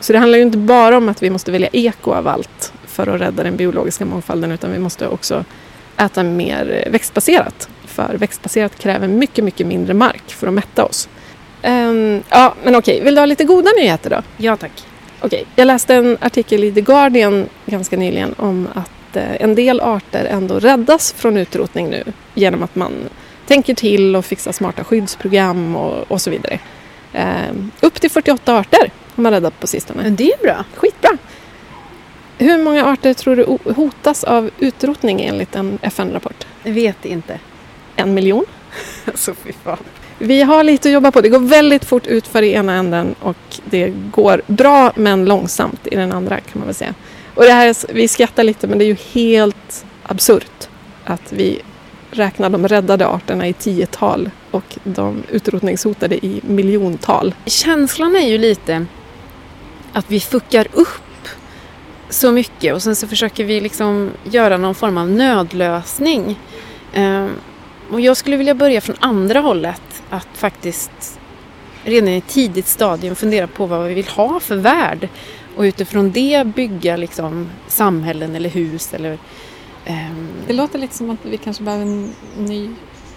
Så 0.00 0.12
det 0.12 0.18
handlar 0.18 0.38
ju 0.38 0.44
inte 0.44 0.58
bara 0.58 0.96
om 0.96 1.08
att 1.08 1.22
vi 1.22 1.30
måste 1.30 1.52
välja 1.52 1.68
eko 1.72 2.12
av 2.12 2.28
allt 2.28 2.72
för 2.86 3.06
att 3.06 3.20
rädda 3.20 3.42
den 3.42 3.56
biologiska 3.56 4.04
mångfalden 4.04 4.52
utan 4.52 4.72
vi 4.72 4.78
måste 4.78 5.08
också 5.08 5.44
äta 5.96 6.22
mer 6.22 6.88
växtbaserat. 6.90 7.68
För 7.86 8.14
växtbaserat 8.18 8.78
kräver 8.78 9.08
mycket, 9.08 9.44
mycket 9.44 9.66
mindre 9.66 9.94
mark 9.94 10.30
för 10.30 10.46
att 10.46 10.52
mätta 10.52 10.84
oss. 10.84 11.08
Ehm, 11.62 12.22
ja, 12.28 12.54
men 12.64 12.76
okej, 12.76 13.00
vill 13.00 13.14
du 13.14 13.20
ha 13.20 13.26
lite 13.26 13.44
goda 13.44 13.70
nyheter 13.78 14.10
då? 14.10 14.22
Ja 14.36 14.56
tack. 14.56 14.72
Okej, 15.20 15.46
jag 15.56 15.66
läste 15.66 15.94
en 15.94 16.18
artikel 16.20 16.64
i 16.64 16.72
The 16.72 16.80
Guardian 16.80 17.48
ganska 17.66 17.96
nyligen 17.96 18.34
om 18.38 18.68
att 18.74 19.16
eh, 19.16 19.42
en 19.42 19.54
del 19.54 19.80
arter 19.80 20.24
ändå 20.24 20.58
räddas 20.58 21.12
från 21.12 21.36
utrotning 21.36 21.90
nu 21.90 22.04
genom 22.34 22.62
att 22.62 22.74
man 22.74 22.92
tänker 23.46 23.74
till 23.74 24.16
och 24.16 24.24
fixar 24.24 24.52
smarta 24.52 24.84
skyddsprogram 24.84 25.76
och, 25.76 26.10
och 26.10 26.20
så 26.20 26.30
vidare. 26.30 26.58
Eh, 27.12 27.54
upp 27.80 28.00
till 28.00 28.10
48 28.10 28.58
arter 28.58 28.90
har 29.14 29.22
man 29.22 29.32
räddat 29.32 29.60
på 29.60 29.66
sistone. 29.66 30.10
Det 30.10 30.32
är 30.32 30.42
bra. 30.42 30.64
Skitbra! 30.74 31.10
Hur 32.38 32.58
många 32.64 32.84
arter 32.84 33.14
tror 33.14 33.36
du 33.36 33.72
hotas 33.72 34.24
av 34.24 34.50
utrotning 34.58 35.20
enligt 35.20 35.54
en 35.56 35.78
FN-rapport? 35.82 36.46
Vet 36.62 37.04
inte. 37.04 37.38
En 37.96 38.14
miljon? 38.14 38.44
Alltså 39.06 39.34
fy 39.34 39.52
fan. 39.64 39.76
Vi 40.18 40.42
har 40.42 40.64
lite 40.64 40.88
att 40.88 40.92
jobba 40.92 41.10
på. 41.12 41.20
Det 41.20 41.28
går 41.28 41.38
väldigt 41.38 41.84
fort 41.84 42.06
ut 42.06 42.26
för 42.26 42.42
i 42.42 42.52
ena 42.52 42.74
änden 42.74 43.14
och 43.20 43.36
det 43.64 43.92
går 44.10 44.42
bra 44.46 44.92
men 44.96 45.24
långsamt 45.24 45.86
i 45.86 45.96
den 45.96 46.12
andra 46.12 46.40
kan 46.40 46.58
man 46.58 46.66
väl 46.66 46.74
säga. 46.74 46.94
Och 47.34 47.44
det 47.44 47.52
här, 47.52 47.66
är- 47.66 47.92
vi 47.94 48.08
skrattar 48.08 48.44
lite 48.44 48.66
men 48.66 48.78
det 48.78 48.84
är 48.84 48.86
ju 48.86 48.96
helt 49.12 49.84
absurt 50.02 50.68
att 51.04 51.32
vi 51.32 51.60
räknar 52.10 52.50
de 52.50 52.68
räddade 52.68 53.06
arterna 53.06 53.48
i 53.48 53.52
tiotal 53.52 54.30
och 54.50 54.78
de 54.84 55.22
utrotningshotade 55.30 56.26
i 56.26 56.40
miljontal. 56.42 57.34
Känslan 57.46 58.16
är 58.16 58.28
ju 58.28 58.38
lite 58.38 58.86
att 59.92 60.04
vi 60.08 60.20
fuckar 60.20 60.66
upp 60.72 61.03
så 62.10 62.32
mycket 62.32 62.74
och 62.74 62.82
sen 62.82 62.96
så 62.96 63.06
försöker 63.08 63.44
vi 63.44 63.60
liksom 63.60 64.10
göra 64.24 64.56
någon 64.56 64.74
form 64.74 64.98
av 64.98 65.10
nödlösning. 65.10 66.38
Ehm, 66.94 67.30
och 67.90 68.00
jag 68.00 68.16
skulle 68.16 68.36
vilja 68.36 68.54
börja 68.54 68.80
från 68.80 68.96
andra 69.00 69.40
hållet. 69.40 70.02
Att 70.10 70.28
faktiskt 70.34 71.18
redan 71.84 72.08
i 72.08 72.16
ett 72.16 72.28
tidigt 72.28 72.66
stadium 72.66 73.14
fundera 73.14 73.46
på 73.46 73.66
vad 73.66 73.88
vi 73.88 73.94
vill 73.94 74.08
ha 74.08 74.40
för 74.40 74.56
värld. 74.56 75.08
Och 75.56 75.62
utifrån 75.62 76.10
det 76.10 76.46
bygga 76.46 76.96
liksom 76.96 77.50
samhällen 77.68 78.34
eller 78.34 78.50
hus 78.50 78.94
eller 78.94 79.18
ehm, 79.84 80.28
Det 80.46 80.52
låter 80.52 80.78
lite 80.78 80.94
som 80.96 81.10
att 81.10 81.18
vi 81.22 81.36
kanske 81.36 81.62
behöver 81.62 81.84
en 81.84 82.14
ny 82.38 82.70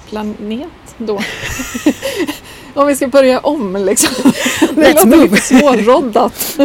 planet 0.09 0.95
då. 0.97 1.21
Om 2.73 2.87
vi 2.87 2.95
ska 2.95 3.07
börja 3.07 3.39
om 3.39 3.75
liksom. 3.75 4.31
Det 4.75 4.93
låter 4.93 5.17
lite 5.17 5.37
svårroddat. 5.37 6.57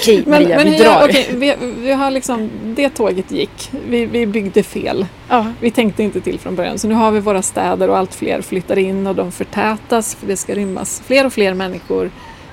Okej 0.00 0.22
Men, 0.26 0.42
Maria, 0.42 0.56
men 0.56 0.70
vi 0.70 0.78
drar. 0.78 1.04
okej, 1.04 1.28
vi, 1.30 1.54
vi 1.78 1.92
har 1.92 2.10
liksom, 2.10 2.50
det 2.64 2.88
tåget 2.88 3.30
gick. 3.30 3.70
Vi, 3.88 4.06
vi 4.06 4.26
byggde 4.26 4.62
fel. 4.62 5.06
Ja. 5.28 5.46
Vi 5.60 5.70
tänkte 5.70 6.02
inte 6.02 6.20
till 6.20 6.38
från 6.38 6.56
början. 6.56 6.78
Så 6.78 6.88
nu 6.88 6.94
har 6.94 7.10
vi 7.10 7.20
våra 7.20 7.42
städer 7.42 7.90
och 7.90 7.98
allt 7.98 8.14
fler 8.14 8.42
flyttar 8.42 8.78
in 8.78 9.06
och 9.06 9.14
de 9.14 9.32
förtätas 9.32 10.14
för 10.14 10.26
det 10.26 10.36
ska 10.36 10.54
rymmas 10.54 11.02
fler 11.06 11.26
och 11.26 11.32
fler 11.32 11.54
människor. 11.54 12.10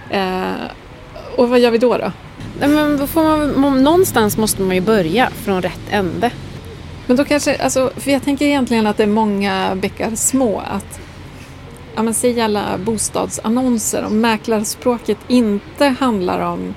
Eh, 0.10 0.52
och 1.36 1.50
vad 1.50 1.60
gör 1.60 1.72
vi 1.72 1.78
då? 1.78 1.98
då? 1.98 2.12
Nej, 2.60 2.70
men 2.70 3.08
får 3.08 3.24
man, 3.24 3.84
någonstans 3.84 4.38
måste 4.38 4.62
man 4.62 4.76
ju 4.76 4.82
börja 4.82 5.30
från 5.44 5.62
rätt 5.62 5.82
ände. 5.92 6.32
Men 7.08 7.18
då 7.18 7.26
kanske, 7.26 7.56
alltså, 7.56 7.92
för 7.96 8.12
jag 8.12 8.24
tänker 8.24 8.46
egentligen 8.46 8.88
att 8.88 8.98
det 8.98 9.04
är 9.04 9.08
många 9.08 9.76
bäckar 9.76 10.16
små. 10.16 10.60
Att, 10.60 11.00
ja 11.98 12.04
men 12.04 12.14
säg 12.14 12.42
alla 12.42 12.78
bostadsannonser 12.78 14.06
om 14.06 14.22
mäklarspråket 14.22 15.18
inte 15.28 15.86
handlar 15.86 16.40
om 16.40 16.76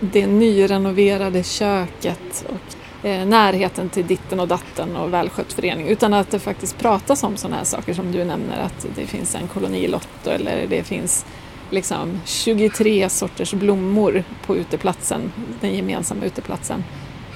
det 0.00 0.26
nyrenoverade 0.26 1.42
köket 1.42 2.46
och 2.48 3.06
eh, 3.06 3.26
närheten 3.26 3.88
till 3.88 4.06
ditten 4.06 4.40
och 4.40 4.48
datten 4.48 4.96
och 4.96 5.12
välskött 5.12 5.52
förening. 5.52 5.88
Utan 5.88 6.14
att 6.14 6.30
det 6.30 6.38
faktiskt 6.38 6.78
pratas 6.78 7.22
om 7.22 7.36
sådana 7.36 7.56
här 7.56 7.64
saker 7.64 7.94
som 7.94 8.12
du 8.12 8.24
nämner. 8.24 8.60
Att 8.62 8.86
det 8.96 9.06
finns 9.06 9.34
en 9.34 9.48
kolonilotto 9.48 10.30
eller 10.30 10.66
det 10.66 10.82
finns 10.82 11.26
liksom 11.70 12.20
23 12.24 13.08
sorters 13.08 13.52
blommor 13.52 14.24
på 14.46 14.56
uteplatsen, 14.56 15.32
den 15.60 15.74
gemensamma 15.74 16.24
uteplatsen. 16.24 16.84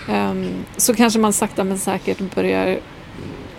Ehm, 0.08 0.50
så 0.76 0.94
kanske 0.94 1.18
man 1.18 1.32
sakta 1.32 1.64
men 1.64 1.78
säkert 1.78 2.34
börjar 2.34 2.78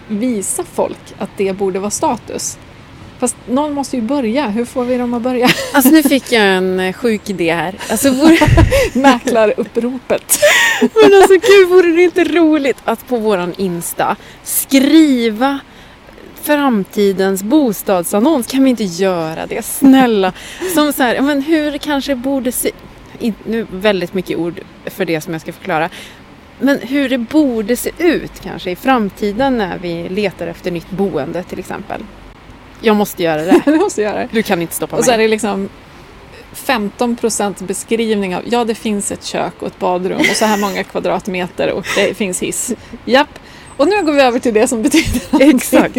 visa 0.08 0.64
folk 0.64 1.14
att 1.18 1.30
det 1.38 1.58
borde 1.58 1.80
vara 1.80 1.92
status. 1.92 2.58
Fast 3.24 3.38
någon 3.50 3.74
måste 3.74 3.96
ju 3.96 4.02
börja. 4.02 4.48
Hur 4.48 4.66
får 4.66 4.86
vi 4.86 4.98
dem 4.98 5.14
att 5.14 5.22
börja? 5.22 5.50
Alltså 5.74 5.92
nu 5.92 6.04
fick 6.04 6.32
jag 6.32 6.44
en 6.44 6.80
eh, 6.80 6.94
sjuk 6.94 7.30
idé 7.30 7.54
här. 7.54 7.76
Alltså 7.90 8.10
vore, 8.10 8.38
Mäklaruppropet. 8.94 10.40
men 10.82 11.14
alltså 11.14 11.34
gud, 11.34 11.70
vore 11.70 11.92
det 11.96 12.04
inte 12.04 12.24
roligt 12.24 12.78
att 12.84 13.08
på 13.08 13.18
våran 13.18 13.54
Insta 13.58 14.16
skriva 14.44 15.60
framtidens 16.42 17.44
bostadsannons? 17.44 18.48
Kan 18.48 18.64
vi 18.64 18.70
inte 18.70 18.84
göra 18.84 19.46
det? 19.46 19.66
Snälla. 19.66 20.34
Som 20.74 20.94
så 20.94 21.04
här, 21.04 21.22
men 21.22 21.42
hur 21.42 21.72
det 21.72 21.80
kanske 21.80 22.16
borde 22.16 22.52
se... 22.52 22.72
Nu 23.44 23.68
väldigt 23.72 24.14
mycket 24.14 24.38
ord 24.38 24.62
för 24.86 25.06
det 25.06 25.22
som 25.22 25.34
jag 25.34 25.42
ska 25.42 25.54
förklara. 25.54 25.90
Men 26.60 26.80
hur 26.80 27.10
det 27.10 27.18
borde 27.18 27.76
se 27.76 27.92
ut 27.98 28.40
kanske 28.42 28.72
i 28.72 28.76
framtiden 28.76 29.58
när 29.58 29.78
vi 29.78 30.10
letar 30.10 30.48
efter 30.48 30.72
nytt 30.72 30.90
boende 30.90 31.44
till 31.44 31.60
exempel. 31.60 32.02
Jag 32.84 32.96
måste 32.96 33.24
göra 33.24 33.42
det. 33.42 33.62
det 33.72 33.78
måste 33.78 34.02
göra. 34.02 34.28
Du 34.32 34.44
kan 34.44 34.62
inte 34.62 34.74
stoppa 34.76 34.98
Och 34.98 35.06
så 35.06 35.12
är 35.12 35.18
mig. 35.18 35.26
det 35.26 35.32
liksom 35.32 35.70
15 36.54 37.18
beskrivning 37.60 38.36
av 38.36 38.42
ja 38.46 38.64
det 38.66 38.76
finns 38.76 39.12
ett 39.12 39.24
kök 39.24 39.54
och 39.60 39.68
ett 39.68 39.80
badrum 39.80 40.20
och 40.20 40.26
så 40.36 40.46
här 40.46 40.58
många 40.58 40.84
kvadratmeter 40.84 41.72
och 41.72 41.86
det 41.96 42.14
finns 42.14 42.44
hiss. 42.44 42.74
Japp. 43.06 43.40
Och 43.78 43.88
nu 43.88 44.04
går 44.04 44.14
vi 44.14 44.22
över 44.22 44.40
till 44.40 44.54
det 44.54 44.68
som 44.68 44.82
betyder 44.82 45.22
någonting. 45.32 45.56
Exakt. 45.56 45.98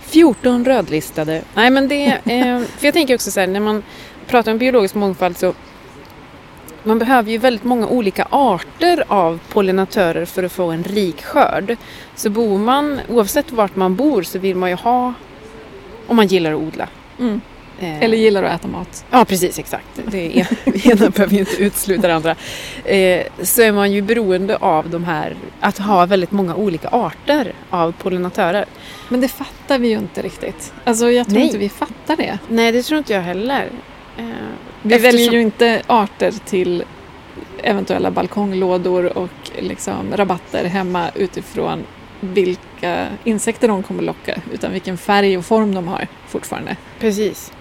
14 0.00 0.64
rödlistade. 0.64 1.42
Nej 1.54 1.70
men 1.70 1.88
det, 1.88 2.06
eh, 2.06 2.60
för 2.78 2.86
jag 2.86 2.94
tänker 2.94 3.14
också 3.14 3.30
så 3.30 3.40
här 3.40 3.46
när 3.46 3.60
man 3.60 3.82
pratar 4.26 4.52
om 4.52 4.58
biologisk 4.58 4.94
mångfald 4.94 5.38
så 5.38 5.54
man 6.82 6.98
behöver 6.98 7.30
ju 7.30 7.38
väldigt 7.38 7.64
många 7.64 7.86
olika 7.86 8.26
arter 8.30 9.04
av 9.08 9.40
pollinatörer 9.52 10.24
för 10.24 10.42
att 10.42 10.52
få 10.52 10.70
en 10.70 10.84
rik 10.84 11.22
skörd. 11.24 11.76
Så 12.16 12.30
bor 12.30 12.58
man, 12.58 13.00
oavsett 13.08 13.52
vart 13.52 13.76
man 13.76 13.96
bor, 13.96 14.22
så 14.22 14.38
vill 14.38 14.56
man 14.56 14.70
ju 14.70 14.76
ha, 14.76 15.14
om 16.06 16.16
man 16.16 16.26
gillar 16.26 16.52
att 16.52 16.60
odla. 16.60 16.88
Mm. 17.18 17.40
Eh, 17.80 18.02
Eller 18.02 18.16
gillar 18.18 18.42
att 18.42 18.60
äta 18.60 18.68
mat. 18.68 19.04
Ja 19.10 19.24
precis, 19.24 19.58
exakt. 19.58 19.86
Det 20.06 20.40
är, 20.40 20.46
ena 20.92 21.10
behöver 21.10 21.32
ju 21.34 21.38
inte 21.40 21.56
utesluta 21.62 22.08
det 22.08 22.14
andra. 22.14 22.34
Eh, 22.84 23.22
så 23.42 23.62
är 23.62 23.72
man 23.72 23.92
ju 23.92 24.02
beroende 24.02 24.56
av 24.56 24.90
de 24.90 25.04
här, 25.04 25.36
att 25.60 25.78
ha 25.78 26.06
väldigt 26.06 26.30
många 26.32 26.54
olika 26.54 26.88
arter 26.88 27.52
av 27.70 27.92
pollinatörer. 27.92 28.64
Men 29.08 29.20
det 29.20 29.28
fattar 29.28 29.78
vi 29.78 29.88
ju 29.88 29.94
inte 29.98 30.22
riktigt. 30.22 30.72
Alltså 30.84 31.10
jag 31.10 31.26
tror 31.26 31.34
Nej. 31.38 31.46
inte 31.46 31.58
vi 31.58 31.68
fattar 31.68 32.16
det. 32.16 32.38
Nej, 32.48 32.72
det 32.72 32.82
tror 32.82 32.98
inte 32.98 33.12
jag 33.12 33.22
heller. 33.22 33.70
Eh, 34.18 34.24
Vi 34.82 34.94
eftersom- 34.94 35.02
väljer 35.02 35.32
ju 35.32 35.40
inte 35.40 35.82
arter 35.86 36.32
till 36.44 36.84
eventuella 37.62 38.10
balkonglådor 38.10 39.18
och 39.18 39.30
liksom 39.58 39.96
rabatter 40.16 40.64
hemma 40.64 41.10
utifrån 41.14 41.84
vilka 42.32 43.06
insekter 43.24 43.68
de 43.68 43.82
kommer 43.82 44.02
locka 44.02 44.40
utan 44.52 44.72
vilken 44.72 44.96
färg 44.98 45.38
och 45.38 45.44
form 45.44 45.74
de 45.74 45.88
har 45.88 46.08
fortfarande. 46.28 46.76
Precis. 47.00 47.52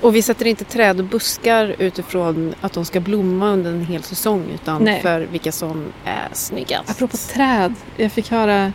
Och 0.00 0.16
vi 0.16 0.22
sätter 0.22 0.46
inte 0.46 0.64
träd 0.64 0.98
och 1.00 1.04
buskar 1.06 1.74
utifrån 1.78 2.54
att 2.60 2.72
de 2.72 2.84
ska 2.84 3.00
blomma 3.00 3.48
under 3.50 3.70
en 3.70 3.84
hel 3.86 4.02
säsong 4.02 4.44
utan 4.54 4.84
Nej. 4.84 5.02
för 5.02 5.20
vilka 5.20 5.52
som 5.52 5.84
är 6.04 6.28
snyggast. 6.32 6.90
Apropå 6.90 7.16
träd, 7.16 7.74
jag 7.96 8.12
fick 8.12 8.30
höra 8.30 8.72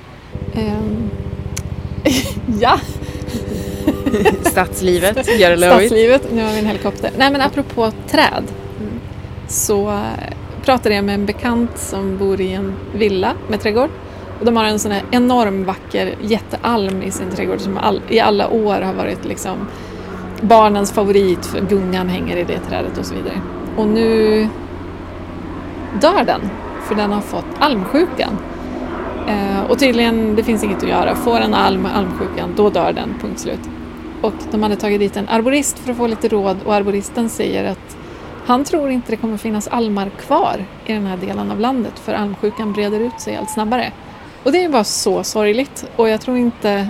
ehm, 0.55 1.09
ja, 2.61 2.79
Stadslivet, 4.51 5.39
Gerda 5.39 5.55
Lloyd. 5.55 5.71
stadslivet, 5.79 6.31
nu 6.33 6.43
har 6.43 6.51
vi 6.53 6.59
en 6.59 6.65
helikopter. 6.65 7.11
Nej 7.17 7.31
men 7.31 7.41
apropå 7.41 7.91
träd 8.09 8.43
Mm. 8.79 8.91
så 9.47 9.99
pratade 10.65 10.95
jag 10.95 11.03
med 11.05 11.15
en 11.15 11.25
bekant 11.25 11.77
som 11.77 12.17
bor 12.17 12.41
i 12.41 12.53
en 12.53 12.73
villa 12.93 13.33
med 13.49 13.61
trädgård. 13.61 13.89
Och 14.39 14.45
de 14.45 14.57
har 14.57 14.65
en 14.65 14.79
sån 14.79 14.91
här 14.91 15.03
enorm 15.11 15.65
vacker 15.65 16.15
jättealm 16.21 17.01
i 17.01 17.11
sin 17.11 17.29
trädgård 17.29 17.59
som 17.61 17.77
all, 17.77 18.01
i 18.07 18.19
alla 18.19 18.49
år 18.49 18.81
har 18.81 18.93
varit 18.93 19.25
liksom 19.25 19.57
barnens 20.41 20.91
favorit 20.91 21.45
för 21.45 21.61
gungan 21.61 22.09
hänger 22.09 22.37
i 22.37 22.43
det 22.43 22.59
trädet 22.59 22.97
och 22.97 23.05
så 23.05 23.15
vidare. 23.15 23.41
Och 23.77 23.87
nu 23.87 24.47
dör 26.01 26.23
den 26.25 26.41
för 26.81 26.95
den 26.95 27.11
har 27.11 27.21
fått 27.21 27.45
almsjukan. 27.59 28.37
Eh, 29.27 29.63
och 29.69 29.79
tydligen, 29.79 30.35
det 30.35 30.43
finns 30.43 30.63
inget 30.63 30.83
att 30.83 30.89
göra. 30.89 31.15
Får 31.15 31.39
en 31.39 31.53
alm 31.53 31.87
almsjukan, 31.95 32.53
då 32.55 32.69
dör 32.69 32.93
den, 32.93 33.15
punkt 33.21 33.39
slut. 33.39 33.69
Och 34.21 34.33
de 34.51 34.63
hade 34.63 34.75
tagit 34.75 34.99
dit 34.99 35.17
en 35.17 35.29
arborist 35.29 35.79
för 35.79 35.91
att 35.91 35.97
få 35.97 36.07
lite 36.07 36.27
råd 36.27 36.57
och 36.65 36.75
arboristen 36.75 37.29
säger 37.29 37.71
att 37.71 37.97
han 38.45 38.63
tror 38.63 38.89
inte 38.89 39.11
det 39.11 39.17
kommer 39.17 39.37
finnas 39.37 39.67
almar 39.67 40.09
kvar 40.09 40.65
i 40.85 40.93
den 40.93 41.05
här 41.05 41.17
delen 41.17 41.51
av 41.51 41.59
landet 41.59 41.99
för 41.99 42.13
almsjukan 42.13 42.73
breder 42.73 42.99
ut 42.99 43.21
sig 43.21 43.35
allt 43.35 43.49
snabbare. 43.49 43.91
Och 44.43 44.51
det 44.51 44.63
är 44.63 44.69
bara 44.69 44.83
så 44.83 45.23
sorgligt 45.23 45.85
och 45.95 46.09
jag 46.09 46.21
tror 46.21 46.37
inte... 46.37 46.89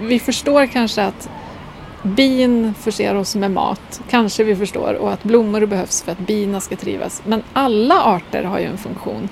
Vi 0.00 0.18
förstår 0.18 0.66
kanske 0.66 1.02
att 1.02 1.28
bin 2.02 2.74
förser 2.74 3.14
oss 3.14 3.36
med 3.36 3.50
mat, 3.50 4.00
kanske 4.10 4.44
vi 4.44 4.56
förstår, 4.56 4.94
och 4.94 5.12
att 5.12 5.22
blommor 5.22 5.66
behövs 5.66 6.02
för 6.02 6.12
att 6.12 6.18
bina 6.18 6.60
ska 6.60 6.76
trivas. 6.76 7.22
Men 7.26 7.42
alla 7.52 8.02
arter 8.02 8.42
har 8.42 8.58
ju 8.58 8.64
en 8.64 8.78
funktion. 8.78 9.28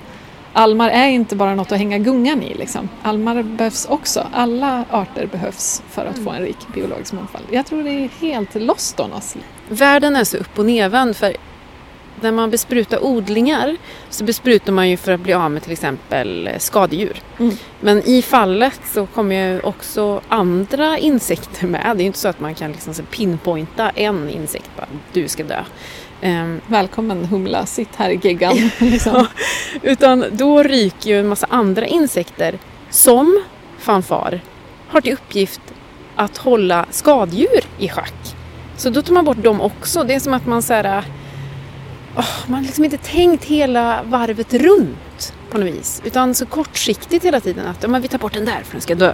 Almar 0.53 0.89
är 0.89 1.07
inte 1.07 1.35
bara 1.35 1.55
något 1.55 1.71
att 1.71 1.77
hänga 1.77 1.97
gungan 1.97 2.43
i. 2.43 2.53
Liksom. 2.53 2.89
Almar 3.03 3.43
behövs 3.43 3.85
också. 3.85 4.27
Alla 4.33 4.85
arter 4.89 5.25
behövs 5.25 5.83
för 5.89 6.05
att 6.05 6.19
få 6.19 6.29
en 6.29 6.41
rik 6.41 6.57
biologisk 6.73 7.13
mångfald. 7.13 7.45
Jag 7.51 7.65
tror 7.65 7.83
det 7.83 7.89
är 7.89 8.09
helt 8.21 8.55
lost 8.55 8.99
on 8.99 9.13
us. 9.13 9.35
Världen 9.69 10.15
är 10.15 10.23
så 10.23 10.37
upp 10.37 10.59
och 10.59 10.65
nervänd 10.65 11.15
för 11.15 11.35
när 12.21 12.31
man 12.31 12.51
besprutar 12.51 13.03
odlingar 13.03 13.77
så 14.09 14.23
besprutar 14.23 14.73
man 14.73 14.89
ju 14.89 14.97
för 14.97 15.11
att 15.11 15.19
bli 15.19 15.33
av 15.33 15.51
med 15.51 15.63
till 15.63 15.71
exempel 15.71 16.49
skadedjur. 16.57 17.21
Mm. 17.39 17.55
Men 17.79 18.03
i 18.05 18.21
fallet 18.21 18.79
så 18.93 19.05
kommer 19.05 19.35
ju 19.35 19.59
också 19.59 20.21
andra 20.27 20.97
insekter 20.97 21.67
med. 21.67 21.81
Det 21.83 21.87
är 21.87 22.03
ju 22.03 22.05
inte 22.05 22.19
så 22.19 22.27
att 22.27 22.39
man 22.39 22.55
kan 22.55 22.71
liksom 22.71 22.93
pinpointa 22.93 23.89
en 23.89 24.29
insekt 24.29 24.69
bara, 24.77 24.87
du 25.13 25.27
ska 25.27 25.43
dö. 25.43 25.63
Ehm, 26.21 26.61
Välkommen 26.67 27.25
humla, 27.25 27.65
sitt 27.65 27.95
här 27.95 28.09
i 28.09 28.19
geggan. 28.23 28.57
liksom. 28.79 29.27
Utan 29.81 30.25
då 30.31 30.63
ryker 30.63 31.09
ju 31.09 31.19
en 31.19 31.27
massa 31.27 31.47
andra 31.49 31.85
insekter 31.85 32.59
som 32.89 33.43
fanfar 33.79 34.41
har 34.87 35.01
till 35.01 35.13
uppgift 35.13 35.61
att 36.15 36.37
hålla 36.37 36.85
skadedjur 36.89 37.63
i 37.77 37.89
schack. 37.89 38.35
Så 38.77 38.89
då 38.89 39.01
tar 39.01 39.13
man 39.13 39.25
bort 39.25 39.43
dem 39.43 39.61
också. 39.61 40.03
Det 40.03 40.13
är 40.13 40.19
som 40.19 40.33
att 40.33 40.45
man 40.45 40.61
så 40.61 40.73
här, 40.73 41.03
åh, 42.17 42.25
man 42.47 42.55
har 42.55 42.61
liksom 42.61 42.85
inte 42.85 42.97
tänkt 42.97 43.45
hela 43.45 44.03
varvet 44.03 44.53
runt 44.53 45.33
på 45.51 45.57
något 45.57 45.67
vis. 45.67 46.01
Utan 46.05 46.35
så 46.35 46.45
kortsiktigt 46.45 47.25
hela 47.25 47.39
tiden 47.39 47.67
att 47.67 47.89
men 47.89 48.01
vi 48.01 48.07
tar 48.07 48.17
bort 48.17 48.33
den 48.33 48.45
där 48.45 48.61
för 48.63 48.71
den 48.71 48.81
ska 48.81 48.95
dö. 48.95 49.13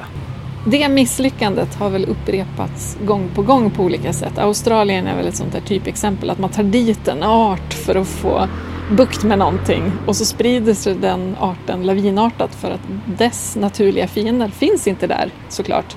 Det 0.66 0.90
misslyckandet 0.90 1.76
har 1.76 1.90
väl 1.90 2.06
upprepats 2.06 2.98
gång 3.06 3.30
på 3.36 3.42
gång 3.42 3.72
på 3.72 3.84
olika 3.84 4.14
sätt. 4.14 4.38
Australien 4.38 5.08
är 5.08 5.16
väl 5.16 5.28
ett 5.28 5.36
sånt 5.36 5.54
där 5.54 5.62
typexempel 5.62 6.30
att 6.30 6.40
man 6.40 6.50
tar 6.50 6.64
dit 6.64 7.08
en 7.08 7.24
art 7.24 7.74
för 7.74 7.96
att 7.96 8.08
få 8.08 8.48
bukt 8.92 9.24
med 9.24 9.40
någonting 9.40 9.92
och 10.06 10.16
så 10.16 10.26
sprider 10.26 10.74
sig 10.74 10.96
den 10.96 11.36
arten 11.40 11.84
lavinartat 11.84 12.56
för 12.56 12.72
att 12.72 12.82
dess 13.06 13.56
naturliga 13.56 14.08
fiender 14.08 14.50
finns 14.50 14.88
inte 14.88 15.08
där 15.08 15.32
såklart. 15.50 15.96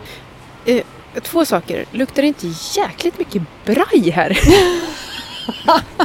Eh, 0.65 0.83
två 1.23 1.45
saker. 1.45 1.85
Luktar 1.91 2.23
det 2.23 2.29
inte 2.29 2.47
jäkligt 2.77 3.19
mycket 3.19 3.43
braj 3.65 4.11
här? 4.11 4.39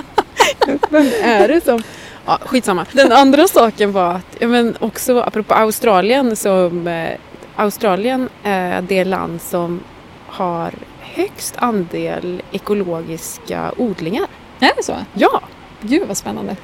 Vem 0.90 1.08
är 1.24 1.48
det 1.48 1.64
som... 1.66 1.84
Ja, 2.26 2.40
skitsamma. 2.46 2.86
Den 2.92 3.12
andra 3.12 3.48
saken 3.48 3.92
var 3.92 4.14
att, 4.14 4.38
ja, 4.40 4.48
men 4.48 4.76
också 4.80 5.20
apropå 5.22 5.54
Australien, 5.54 6.36
som 6.36 6.88
eh, 6.88 7.10
Australien 7.56 8.30
är 8.44 8.82
det 8.82 9.04
land 9.06 9.42
som 9.42 9.80
har 10.28 10.72
högst 11.02 11.56
andel 11.58 12.42
ekologiska 12.52 13.72
odlingar. 13.78 14.26
Är 14.60 14.72
det 14.78 14.84
så? 14.84 14.96
Ja! 15.14 15.42
Gud 15.82 16.08
vad 16.08 16.18
spännande. 16.18 16.56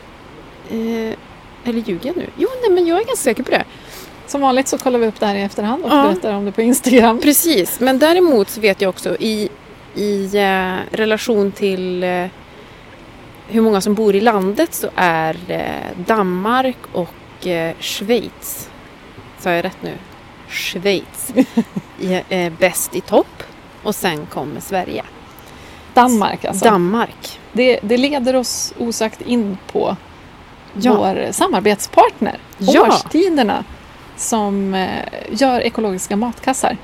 Eh, 0.70 1.18
eller 1.70 1.80
ljuger 1.80 2.08
jag 2.08 2.18
nu? 2.18 2.26
Jo, 2.38 2.48
nej, 2.62 2.72
men 2.72 2.86
jag 2.88 2.96
är 3.02 3.06
ganska 3.06 3.24
säker 3.24 3.44
på 3.44 3.52
det. 3.52 3.64
Som 4.28 4.42
vanligt 4.42 4.68
så 4.68 4.78
kollar 4.78 5.00
vi 5.00 5.08
upp 5.08 5.20
det 5.20 5.26
här 5.26 5.36
i 5.36 5.42
efterhand 5.42 5.84
och 5.86 5.92
Ja. 5.92 6.04
berättar 6.04 6.34
om 6.34 6.46
det 6.46 6.52
på 6.52 6.62
Instagram. 6.62 7.20
Precis, 7.20 7.80
men 7.80 8.00
däremot 8.00 8.50
så 8.50 8.62
vet 8.62 8.82
jag 8.82 8.90
också 8.90 9.16
i, 9.20 9.50
i 9.96 10.38
eh, 10.38 10.96
relation 10.98 11.52
till 11.52 12.04
eh, 12.04 12.26
hur 13.52 13.62
många 13.62 13.82
som 13.82 13.94
bor 13.94 14.16
i 14.16 14.22
landet 14.22 14.74
så 14.74 14.90
är 14.96 15.38
Danmark 16.08 16.78
och 16.94 17.48
eh, 17.48 17.76
Schweiz, 17.80 18.70
sa 19.40 19.52
jag 19.52 19.66
rätt 19.66 19.78
nu? 19.82 19.94
Schweiz, 20.50 21.34
eh, 22.30 22.54
bäst 22.60 22.96
i 22.96 23.02
topp 23.02 23.44
och 23.84 23.96
sen 23.96 24.26
kommer 24.26 24.60
Sverige. 24.62 25.04
Danmark 25.94 26.46
alltså. 26.46 26.66
Danmark. 26.66 27.40
Det, 27.54 27.80
det 27.84 27.98
leder 27.98 28.36
oss 28.36 28.74
osagt 28.80 29.22
in 29.22 29.58
på 29.72 29.98
Ja. 30.74 30.94
vår 30.98 31.28
samarbetspartner, 31.32 32.38
Ja. 32.58 32.82
Årstiderna, 32.88 33.64
som 34.18 34.74
eh, 34.74 34.88
gör 35.32 35.60
ekologiska 35.62 36.16
matkassar 36.16 36.78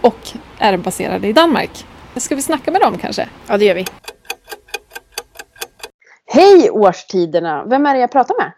och 0.00 0.18
är 0.58 0.76
baserade 0.76 1.28
i 1.28 1.32
Danmark. 1.32 1.86
Ska 2.16 2.34
vi 2.34 2.42
snacka 2.42 2.70
med 2.70 2.80
dem 2.80 2.98
kanske? 2.98 3.28
Ja, 3.46 3.58
det 3.58 3.64
gör 3.64 3.74
vi. 3.74 3.84
Hej 6.34 6.70
Årstiderna! 6.70 7.64
Vem 7.64 7.86
är 7.86 7.94
det 7.94 8.00
jag 8.00 8.12
pratar 8.12 8.34
med? 8.38 8.52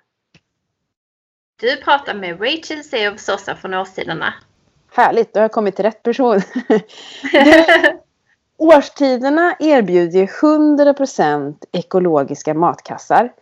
Du 1.60 1.76
pratar 1.76 2.14
med 2.14 2.40
Rachel 2.40 2.84
Seov 2.84 3.16
Sosa 3.16 3.56
från 3.56 3.74
Årstiderna. 3.74 4.34
Härligt, 4.92 5.34
då 5.34 5.40
har 5.40 5.44
jag 5.44 5.52
kommit 5.52 5.76
till 5.76 5.84
rätt 5.84 6.02
person. 6.02 6.40
Du, 7.32 7.64
Årstiderna 8.58 9.56
erbjuder 9.60 10.18
ju 10.18 10.26
100% 10.26 11.54
ekologiska 11.72 12.54
matkassar. 12.54 13.32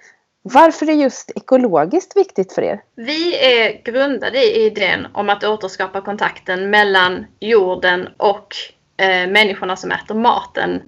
Varför 0.43 0.89
är 0.91 0.95
just 0.95 1.31
ekologiskt 1.37 2.17
viktigt 2.17 2.53
för 2.53 2.63
er? 2.63 2.83
Vi 2.95 3.37
är 3.37 3.83
grundade 3.83 4.39
i 4.39 4.67
idén 4.67 5.07
om 5.15 5.31
att 5.31 5.45
återskapa 5.45 6.01
kontakten 6.01 6.71
mellan 6.71 7.27
jorden 7.41 8.09
och 8.17 8.55
eh, 8.97 9.31
människorna 9.31 9.77
som 9.77 9.91
äter 9.91 10.15
maten. 10.15 10.83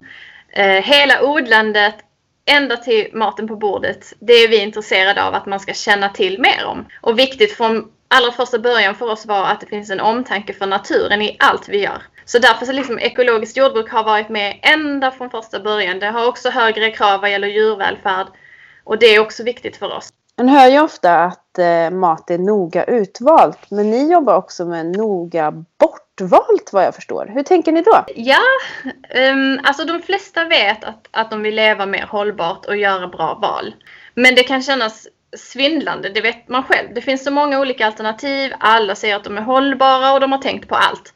Eh, 0.48 0.82
hela 0.82 1.22
odlandet, 1.22 1.94
ända 2.46 2.76
till 2.76 3.10
maten 3.12 3.48
på 3.48 3.56
bordet, 3.56 4.12
det 4.20 4.32
är 4.32 4.48
vi 4.48 4.62
intresserade 4.62 5.24
av 5.24 5.34
att 5.34 5.46
man 5.46 5.60
ska 5.60 5.72
känna 5.72 6.08
till 6.08 6.40
mer 6.40 6.64
om. 6.66 6.86
Och 7.00 7.18
viktigt 7.18 7.52
från 7.52 7.88
allra 8.08 8.32
första 8.32 8.58
början 8.58 8.94
för 8.94 9.10
oss 9.10 9.26
var 9.26 9.44
att 9.46 9.60
det 9.60 9.66
finns 9.66 9.90
en 9.90 10.00
omtanke 10.00 10.52
för 10.52 10.66
naturen 10.66 11.22
i 11.22 11.36
allt 11.38 11.68
vi 11.68 11.82
gör. 11.82 12.02
Så 12.24 12.38
därför 12.38 12.66
så 12.66 12.72
liksom 12.72 12.98
ekologiskt 12.98 13.56
jordbruk 13.56 13.90
har 13.90 14.04
varit 14.04 14.28
med 14.28 14.58
ända 14.62 15.10
från 15.10 15.30
första 15.30 15.60
början. 15.60 15.98
Det 15.98 16.06
har 16.06 16.26
också 16.26 16.50
högre 16.50 16.90
krav 16.90 17.20
vad 17.20 17.30
gäller 17.30 17.48
djurvälfärd 17.48 18.26
och 18.84 18.98
det 18.98 19.06
är 19.06 19.20
också 19.20 19.42
viktigt 19.42 19.76
för 19.76 19.92
oss. 19.92 20.08
Man 20.38 20.48
hör 20.48 20.68
ju 20.68 20.80
ofta 20.80 21.24
att 21.24 21.45
att 21.56 21.92
eh, 21.92 21.98
mat 21.98 22.30
är 22.30 22.38
noga 22.38 22.84
utvalt. 22.84 23.70
Men 23.70 23.90
ni 23.90 24.12
jobbar 24.12 24.36
också 24.36 24.64
med 24.64 24.86
noga 24.86 25.50
bortvalt 25.78 26.70
vad 26.72 26.84
jag 26.84 26.94
förstår. 26.94 27.30
Hur 27.34 27.42
tänker 27.42 27.72
ni 27.72 27.82
då? 27.82 28.04
Ja, 28.14 28.40
um, 29.32 29.60
alltså 29.62 29.84
de 29.84 30.02
flesta 30.02 30.44
vet 30.44 30.84
att, 30.84 31.08
att 31.10 31.30
de 31.30 31.42
vill 31.42 31.54
leva 31.54 31.86
mer 31.86 32.06
hållbart 32.06 32.66
och 32.66 32.76
göra 32.76 33.08
bra 33.08 33.38
val. 33.42 33.74
Men 34.14 34.34
det 34.34 34.42
kan 34.42 34.62
kännas 34.62 35.08
svindlande, 35.36 36.08
det 36.08 36.20
vet 36.20 36.48
man 36.48 36.62
själv. 36.62 36.94
Det 36.94 37.00
finns 37.00 37.24
så 37.24 37.30
många 37.30 37.60
olika 37.60 37.86
alternativ, 37.86 38.52
alla 38.58 38.94
säger 38.94 39.16
att 39.16 39.24
de 39.24 39.38
är 39.38 39.42
hållbara 39.42 40.12
och 40.12 40.20
de 40.20 40.32
har 40.32 40.38
tänkt 40.38 40.68
på 40.68 40.74
allt. 40.74 41.14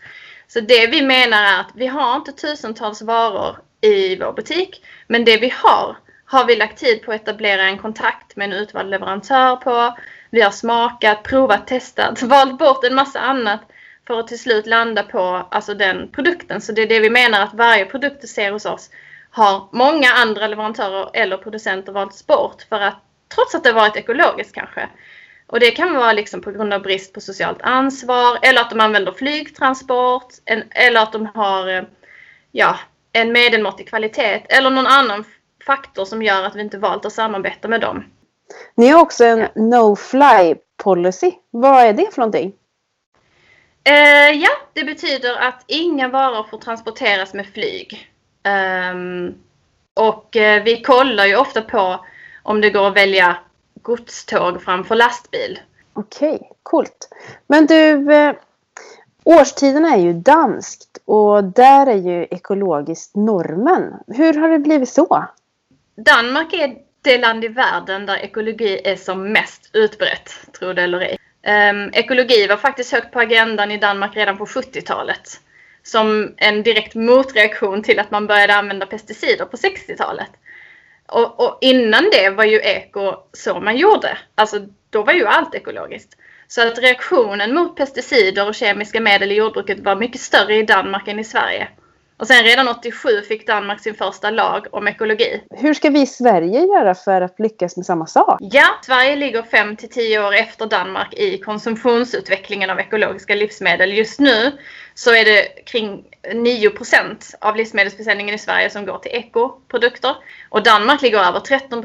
Så 0.48 0.60
det 0.60 0.86
vi 0.86 1.02
menar 1.02 1.42
är 1.42 1.60
att 1.60 1.70
vi 1.74 1.86
har 1.86 2.16
inte 2.16 2.32
tusentals 2.32 3.02
varor 3.02 3.56
i 3.80 4.16
vår 4.16 4.32
butik, 4.32 4.84
men 5.06 5.24
det 5.24 5.36
vi 5.36 5.52
har 5.56 5.96
har 6.24 6.46
vi 6.46 6.56
lagt 6.56 6.78
tid 6.78 7.02
på 7.02 7.12
att 7.12 7.20
etablera 7.20 7.62
en 7.62 7.78
kontakt 7.78 8.36
med 8.36 8.44
en 8.44 8.52
utvald 8.52 8.90
leverantör 8.90 9.56
på. 9.56 9.96
Vi 10.30 10.40
har 10.40 10.50
smakat, 10.50 11.22
provat, 11.22 11.66
testat, 11.66 12.22
valt 12.22 12.58
bort 12.58 12.84
en 12.84 12.94
massa 12.94 13.20
annat 13.20 13.60
för 14.06 14.20
att 14.20 14.28
till 14.28 14.38
slut 14.38 14.66
landa 14.66 15.02
på 15.02 15.46
alltså 15.50 15.74
den 15.74 16.08
produkten. 16.08 16.60
Så 16.60 16.72
det 16.72 16.82
är 16.82 16.88
det 16.88 17.00
vi 17.00 17.10
menar 17.10 17.40
att 17.40 17.54
varje 17.54 17.84
produkt 17.84 18.20
du 18.20 18.26
ser 18.26 18.52
hos 18.52 18.66
oss 18.66 18.90
har 19.30 19.68
många 19.72 20.12
andra 20.12 20.46
leverantörer 20.46 21.10
eller 21.14 21.36
producenter 21.36 21.92
valts 21.92 22.26
bort 22.26 22.62
för 22.68 22.80
att 22.80 23.02
trots 23.34 23.54
att 23.54 23.64
det 23.64 23.72
varit 23.72 23.96
ekologiskt 23.96 24.54
kanske. 24.54 24.88
Och 25.46 25.60
det 25.60 25.70
kan 25.70 25.94
vara 25.94 26.12
liksom 26.12 26.40
på 26.40 26.50
grund 26.50 26.74
av 26.74 26.82
brist 26.82 27.12
på 27.12 27.20
socialt 27.20 27.62
ansvar 27.62 28.38
eller 28.42 28.60
att 28.60 28.70
de 28.70 28.80
använder 28.80 29.12
flygtransport 29.12 30.28
eller 30.70 31.00
att 31.00 31.12
de 31.12 31.26
har 31.26 31.68
eh, 31.68 31.82
ja, 32.52 32.78
en 33.12 33.32
medelmåttig 33.32 33.88
kvalitet 33.88 34.42
eller 34.48 34.70
någon 34.70 34.86
annan 34.86 35.24
faktor 35.66 36.04
som 36.04 36.22
gör 36.22 36.44
att 36.44 36.56
vi 36.56 36.60
inte 36.60 36.78
valt 36.78 37.04
att 37.04 37.12
samarbeta 37.12 37.68
med 37.68 37.80
dem. 37.80 38.04
Ni 38.74 38.88
har 38.88 39.00
också 39.00 39.24
en 39.24 39.48
no-fly 39.54 40.56
policy. 40.76 41.32
Vad 41.50 41.82
är 41.82 41.92
det 41.92 42.14
för 42.14 42.22
någonting? 42.22 42.52
Eh, 43.84 44.30
ja, 44.30 44.50
det 44.72 44.84
betyder 44.84 45.36
att 45.36 45.64
inga 45.66 46.08
varor 46.08 46.46
får 46.50 46.58
transporteras 46.58 47.34
med 47.34 47.46
flyg. 47.46 48.10
Um, 48.92 49.34
och 49.94 50.36
eh, 50.36 50.62
vi 50.62 50.82
kollar 50.82 51.26
ju 51.26 51.36
ofta 51.36 51.62
på 51.62 52.04
om 52.42 52.60
det 52.60 52.70
går 52.70 52.88
att 52.88 52.96
välja 52.96 53.36
godståg 53.82 54.62
framför 54.62 54.94
lastbil. 54.94 55.58
Okej, 55.92 56.34
okay, 56.34 56.48
coolt. 56.62 57.08
Men 57.46 57.66
du, 57.66 58.12
eh, 58.12 58.34
årstiderna 59.24 59.94
är 59.94 59.98
ju 60.00 60.12
danskt 60.12 60.98
och 61.04 61.44
där 61.44 61.86
är 61.86 61.96
ju 61.96 62.26
ekologiskt 62.30 63.16
normen. 63.16 63.94
Hur 64.06 64.34
har 64.34 64.48
det 64.48 64.58
blivit 64.58 64.88
så? 64.88 65.24
Danmark 65.96 66.52
är 66.52 66.76
det 67.02 67.18
land 67.18 67.44
i 67.44 67.48
världen 67.48 68.06
där 68.06 68.16
ekologi 68.16 68.80
är 68.84 68.96
som 68.96 69.32
mest 69.32 69.70
utbrett, 69.72 70.34
tro 70.58 70.72
det 70.72 70.82
eller 70.82 71.00
ej. 71.00 71.18
Um, 71.46 71.90
ekologi 71.92 72.46
var 72.46 72.56
faktiskt 72.56 72.92
högt 72.92 73.12
på 73.12 73.20
agendan 73.20 73.70
i 73.70 73.78
Danmark 73.78 74.16
redan 74.16 74.38
på 74.38 74.46
70-talet. 74.46 75.40
Som 75.82 76.34
en 76.36 76.62
direkt 76.62 76.94
motreaktion 76.94 77.82
till 77.82 77.98
att 77.98 78.10
man 78.10 78.26
började 78.26 78.54
använda 78.54 78.86
pesticider 78.86 79.44
på 79.44 79.56
60-talet. 79.56 80.30
Och, 81.06 81.40
och, 81.40 81.58
innan 81.60 82.10
det 82.12 82.30
var 82.30 82.44
ju 82.44 82.60
eko 82.60 83.14
så 83.32 83.60
man 83.60 83.76
gjorde. 83.76 84.18
Alltså 84.34 84.66
då 84.90 85.02
var 85.02 85.12
ju 85.12 85.26
allt 85.26 85.54
ekologiskt. 85.54 86.16
Så 86.48 86.66
att 86.66 86.78
reaktionen 86.78 87.54
mot 87.54 87.76
pesticider 87.76 88.48
och 88.48 88.54
kemiska 88.54 89.00
medel 89.00 89.32
i 89.32 89.34
jordbruket 89.34 89.80
var 89.80 89.96
mycket 89.96 90.20
större 90.20 90.56
i 90.56 90.62
Danmark 90.62 91.08
än 91.08 91.18
i 91.18 91.24
Sverige. 91.24 91.68
Och 92.20 92.26
sen 92.26 92.44
redan 92.44 92.68
87 92.68 93.22
fick 93.22 93.46
Danmark 93.46 93.80
sin 93.80 93.94
första 93.94 94.30
lag 94.30 94.66
om 94.70 94.88
ekologi. 94.88 95.42
Hur 95.50 95.74
ska 95.74 95.90
vi 95.90 96.00
i 96.00 96.06
Sverige 96.06 96.60
göra 96.60 96.94
för 96.94 97.20
att 97.20 97.40
lyckas 97.40 97.76
med 97.76 97.86
samma 97.86 98.06
sak? 98.06 98.38
Ja, 98.40 98.66
Sverige 98.82 99.16
ligger 99.16 99.42
5 99.42 99.76
till 99.76 99.90
10 99.90 100.26
år 100.26 100.34
efter 100.34 100.66
Danmark 100.66 101.14
i 101.14 101.38
konsumtionsutvecklingen 101.38 102.70
av 102.70 102.80
ekologiska 102.80 103.34
livsmedel. 103.34 103.92
Just 103.92 104.20
nu 104.20 104.52
så 104.94 105.14
är 105.14 105.24
det 105.24 105.64
kring 105.66 106.04
9% 106.32 107.34
av 107.40 107.56
livsmedelsförsäljningen 107.56 108.34
i 108.34 108.38
Sverige 108.38 108.70
som 108.70 108.86
går 108.86 108.98
till 108.98 109.12
ekoprodukter. 109.12 110.16
Och 110.48 110.62
Danmark 110.62 111.02
ligger 111.02 111.18
över 111.18 111.40
13 111.40 111.84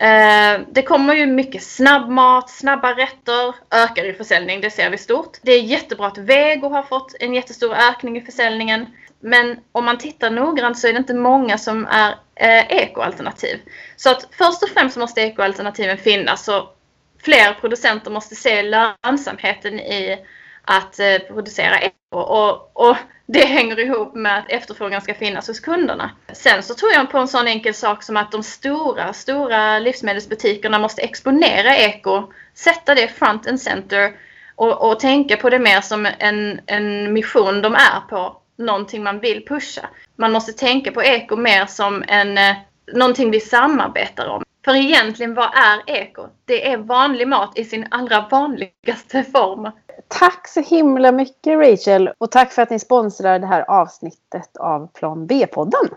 Eh, 0.00 0.60
det 0.72 0.82
kommer 0.82 1.14
ju 1.14 1.26
mycket 1.26 1.62
snabbmat, 1.62 2.50
snabba 2.50 2.92
rätter, 2.92 3.54
ökar 3.70 4.04
i 4.04 4.12
försäljning, 4.12 4.60
det 4.60 4.70
ser 4.70 4.90
vi 4.90 4.98
stort. 4.98 5.38
Det 5.42 5.52
är 5.52 5.60
jättebra 5.60 6.06
att 6.06 6.18
vego 6.18 6.68
har 6.68 6.82
fått 6.82 7.14
en 7.20 7.34
jättestor 7.34 7.74
ökning 7.74 8.16
i 8.16 8.20
försäljningen. 8.20 8.86
Men 9.20 9.56
om 9.72 9.84
man 9.84 9.98
tittar 9.98 10.30
noggrant 10.30 10.78
så 10.78 10.88
är 10.88 10.92
det 10.92 10.98
inte 10.98 11.14
många 11.14 11.58
som 11.58 11.86
är 11.86 12.10
eh, 12.34 12.66
ekoalternativ. 12.82 13.60
Så 13.96 14.10
att 14.10 14.28
först 14.30 14.62
och 14.62 14.68
främst 14.68 14.96
måste 14.96 15.20
ekoalternativen 15.20 15.98
finnas 15.98 16.48
och 16.48 16.78
fler 17.22 17.54
producenter 17.60 18.10
måste 18.10 18.34
se 18.34 18.62
lönsamheten 18.62 19.80
i 19.80 20.18
att 20.64 21.00
eh, 21.00 21.18
producera 21.18 21.80
eko. 21.80 22.18
Och, 22.18 22.88
och 22.88 22.96
det 23.26 23.44
hänger 23.44 23.78
ihop 23.80 24.14
med 24.14 24.38
att 24.38 24.50
efterfrågan 24.50 25.00
ska 25.00 25.14
finnas 25.14 25.48
hos 25.48 25.60
kunderna. 25.60 26.10
Sen 26.32 26.62
så 26.62 26.74
tror 26.74 26.92
jag 26.92 27.10
på 27.10 27.18
en 27.18 27.28
sån 27.28 27.46
enkel 27.46 27.74
sak 27.74 28.02
som 28.02 28.16
att 28.16 28.32
de 28.32 28.42
stora, 28.42 29.12
stora 29.12 29.78
livsmedelsbutikerna 29.78 30.78
måste 30.78 31.02
exponera 31.02 31.76
eko, 31.76 32.32
sätta 32.54 32.94
det 32.94 33.08
front 33.08 33.46
and 33.46 33.60
center 33.60 34.12
och, 34.54 34.90
och 34.90 35.00
tänka 35.00 35.36
på 35.36 35.50
det 35.50 35.58
mer 35.58 35.80
som 35.80 36.08
en, 36.18 36.60
en 36.66 37.12
mission 37.12 37.62
de 37.62 37.74
är 37.74 38.00
på 38.08 38.36
någonting 38.58 39.02
man 39.02 39.20
vill 39.20 39.46
pusha. 39.46 39.88
Man 40.16 40.32
måste 40.32 40.52
tänka 40.52 40.92
på 40.92 41.02
eko 41.02 41.36
mer 41.36 41.66
som 41.66 42.04
en, 42.08 42.38
eh, 42.38 42.56
någonting 42.94 43.30
vi 43.30 43.40
samarbetar 43.40 44.28
om. 44.28 44.42
För 44.64 44.74
egentligen, 44.74 45.34
vad 45.34 45.50
är 45.54 45.82
eko? 45.86 46.26
Det 46.44 46.72
är 46.72 46.76
vanlig 46.76 47.28
mat 47.28 47.58
i 47.58 47.64
sin 47.64 47.86
allra 47.90 48.28
vanligaste 48.30 49.24
form. 49.24 49.70
Tack 50.08 50.48
så 50.48 50.60
himla 50.60 51.12
mycket 51.12 51.58
Rachel 51.58 52.10
och 52.18 52.30
tack 52.30 52.52
för 52.52 52.62
att 52.62 52.70
ni 52.70 52.78
sponsrar 52.78 53.38
det 53.38 53.46
här 53.46 53.70
avsnittet 53.70 54.56
av 54.56 54.86
Plan 54.92 55.26
B-podden. 55.26 55.88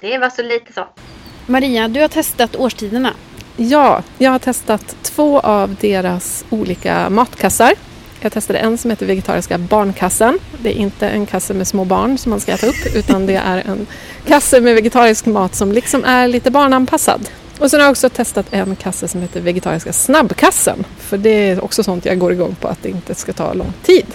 Det 0.00 0.18
var 0.18 0.30
så 0.30 0.42
lite 0.42 0.72
så. 0.72 0.86
Maria, 1.46 1.88
du 1.88 2.00
har 2.00 2.08
testat 2.08 2.56
årstiderna. 2.56 3.10
Ja, 3.56 4.02
jag 4.18 4.30
har 4.30 4.38
testat 4.38 4.96
två 5.02 5.40
av 5.40 5.74
deras 5.74 6.44
olika 6.50 7.10
matkassar. 7.10 7.87
Jag 8.20 8.32
testade 8.32 8.58
en 8.58 8.78
som 8.78 8.90
heter 8.90 9.06
vegetariska 9.06 9.58
barnkassen. 9.58 10.38
Det 10.62 10.68
är 10.68 10.76
inte 10.76 11.08
en 11.08 11.26
kasse 11.26 11.54
med 11.54 11.66
små 11.66 11.84
barn 11.84 12.18
som 12.18 12.30
man 12.30 12.40
ska 12.40 12.52
äta 12.52 12.66
upp 12.66 12.94
utan 12.94 13.26
det 13.26 13.34
är 13.34 13.58
en 13.58 13.86
kasse 14.26 14.60
med 14.60 14.74
vegetarisk 14.74 15.26
mat 15.26 15.54
som 15.54 15.72
liksom 15.72 16.04
är 16.04 16.28
lite 16.28 16.50
barnanpassad. 16.50 17.28
Och 17.58 17.70
sen 17.70 17.80
har 17.80 17.84
jag 17.86 17.90
också 17.90 18.08
testat 18.08 18.46
en 18.50 18.76
kasse 18.76 19.08
som 19.08 19.22
heter 19.22 19.40
vegetariska 19.40 19.92
snabbkassen. 19.92 20.84
För 20.98 21.18
det 21.18 21.48
är 21.48 21.64
också 21.64 21.82
sånt 21.82 22.04
jag 22.04 22.18
går 22.18 22.32
igång 22.32 22.56
på 22.60 22.68
att 22.68 22.82
det 22.82 22.88
inte 22.88 23.14
ska 23.14 23.32
ta 23.32 23.52
lång 23.52 23.72
tid. 23.82 24.06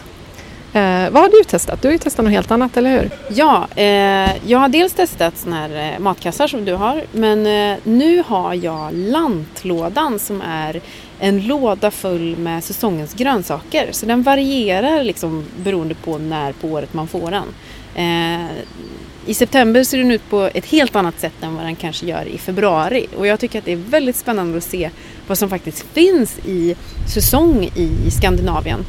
Eh, 0.74 1.10
vad 1.10 1.24
har 1.24 1.30
du 1.30 1.44
testat? 1.44 1.82
Du 1.82 1.88
har 1.88 1.94
ju 1.94 1.98
testat 1.98 2.26
något 2.26 2.34
helt 2.34 2.52
annat, 2.52 2.78
eller 2.78 2.90
hur? 2.90 3.10
Ja, 3.28 3.68
eh, 3.76 4.50
jag 4.50 4.60
har 4.60 4.70
dels 4.70 4.94
testat 4.94 5.38
såna 5.38 5.56
här 5.56 5.94
eh, 5.94 6.00
matkassar 6.00 6.48
som 6.48 6.66
du 6.66 6.74
har. 6.74 7.04
Men 7.12 7.46
eh, 7.46 7.80
nu 7.84 8.24
har 8.28 8.54
jag 8.54 8.94
lantlådan 8.94 10.20
som 10.20 10.42
är 10.42 10.82
en 11.24 11.48
låda 11.48 11.92
full 11.92 12.38
med 12.38 12.64
säsongens 12.64 13.14
grönsaker. 13.14 13.88
Så 13.92 14.06
den 14.06 14.24
varierar 14.24 15.04
liksom 15.04 15.46
beroende 15.64 15.96
på 15.96 16.18
när 16.18 16.52
på 16.52 16.68
året 16.68 16.94
man 16.94 17.08
får 17.08 17.32
den. 17.32 17.48
Eh, 17.96 18.52
I 19.26 19.34
september 19.34 19.84
ser 19.84 19.98
den 19.98 20.12
ut 20.12 20.30
på 20.30 20.50
ett 20.54 20.66
helt 20.66 20.96
annat 20.96 21.20
sätt 21.20 21.34
än 21.42 21.56
vad 21.56 21.66
den 21.66 21.76
kanske 21.76 22.06
gör 22.06 22.26
i 22.26 22.38
februari. 22.38 23.08
Och 23.18 23.28
jag 23.28 23.40
tycker 23.40 23.60
att 23.60 23.66
det 23.66 23.72
är 23.72 23.76
väldigt 23.76 24.16
spännande 24.16 24.58
att 24.58 24.64
se 24.64 24.90
vad 25.28 25.38
som 25.38 25.50
faktiskt 25.50 25.86
finns 25.94 26.40
i 26.46 26.76
säsong 27.14 27.70
i 27.76 28.12
Skandinavien. 28.12 28.86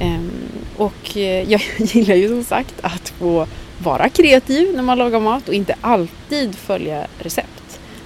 Ehm, 0.00 0.30
eh, 0.76 0.82
och 0.82 1.16
jag 1.46 1.60
gillar 1.78 2.14
ju 2.14 2.28
som 2.28 2.44
sagt 2.44 2.74
att 2.82 3.08
få 3.08 3.46
vara 3.78 4.08
kreativ 4.08 4.74
när 4.74 4.82
man 4.82 4.98
lagar 4.98 5.20
mat 5.20 5.48
och 5.48 5.54
inte 5.54 5.74
alltid 5.80 6.54
följa 6.54 7.06
recept. 7.18 7.55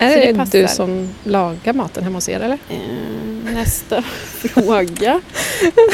Är 0.03 0.33
det, 0.33 0.59
du 0.59 0.69
som 0.69 1.09
lagar 1.25 1.73
maten 1.73 2.05
hemma 2.05 2.17
hos 2.17 2.29
er 2.29 2.41
eller? 2.41 2.59
Eh, 2.69 3.55
nästa 3.55 4.03
fråga. 4.39 5.21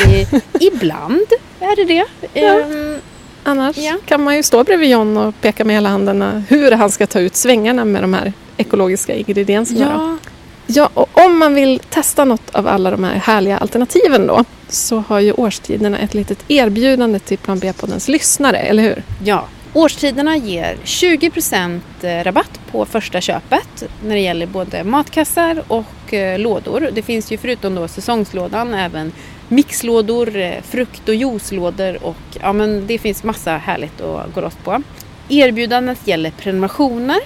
Eh, 0.07 0.41
ibland 0.61 1.27
är 1.61 1.77
det 1.77 1.85
det. 1.85 2.05
Ja. 2.41 2.61
Eh, 2.61 2.99
Annars 3.43 3.79
ja. 3.79 3.97
kan 4.07 4.23
man 4.25 4.37
ju 4.37 4.43
stå 4.43 4.65
bredvid 4.65 4.91
John 4.91 5.17
och 5.17 5.35
peka 5.41 5.65
med 5.65 5.77
hela 5.77 5.89
handen 5.89 6.45
hur 6.49 6.73
han 6.73 6.91
ska 6.91 7.07
ta 7.07 7.21
ut 7.21 7.37
svängarna 7.37 7.85
med 7.85 8.03
de 8.03 8.15
här 8.15 8.33
ekologiska 8.57 9.15
ingredienserna. 9.15 9.81
Ja. 9.81 10.31
Ja, 10.67 10.91
och 10.95 11.09
om 11.25 11.39
man 11.39 11.55
vill 11.55 11.79
testa 11.79 12.25
något 12.25 12.51
av 12.55 12.69
alla 12.69 12.91
de 12.91 13.05
här 13.05 13.15
härliga 13.15 13.59
alternativen 13.59 14.27
då 14.27 14.45
så 14.69 14.99
har 15.09 15.21
ju 15.21 15.33
Årstiderna 15.33 15.99
ett 15.99 16.15
litet 16.15 16.39
erbjudande 16.49 17.19
till 17.19 17.39
Plan 17.39 17.59
B-poddens 17.59 18.09
lyssnare, 18.09 18.59
eller 18.59 18.83
hur? 18.83 19.03
Ja, 19.25 19.49
Årstiderna 19.77 20.37
ger 20.37 20.77
20 20.85 21.31
eh, 22.03 22.25
rabatt 22.25 22.61
på 22.71 22.85
första 22.85 23.21
köpet 23.21 23.85
när 24.05 24.15
det 24.15 24.21
gäller 24.21 24.47
både 24.47 24.85
matkassar 24.85 25.63
och 25.69 26.15
eh, 26.15 26.39
lådor. 26.39 26.91
Det 26.93 27.03
finns 27.03 27.33
ju 27.33 27.39
förutom 27.39 27.75
då 27.75 27.89
säsongslådan 27.89 28.75
även 28.75 29.13
mixlådor, 29.49 30.37
eh, 30.37 30.63
frukt 30.63 31.09
och 31.09 31.15
juicelådor 31.15 32.05
och 32.05 32.17
ja 32.41 32.53
men 32.53 32.87
det 32.87 32.99
finns 32.99 33.25
massa 33.25 33.57
härligt 33.57 34.01
att 34.01 34.35
gå 34.35 34.41
loss 34.41 34.57
på. 34.65 34.83
Erbjudandet 35.29 36.07
gäller 36.07 36.31
prenumerationer 36.31 37.21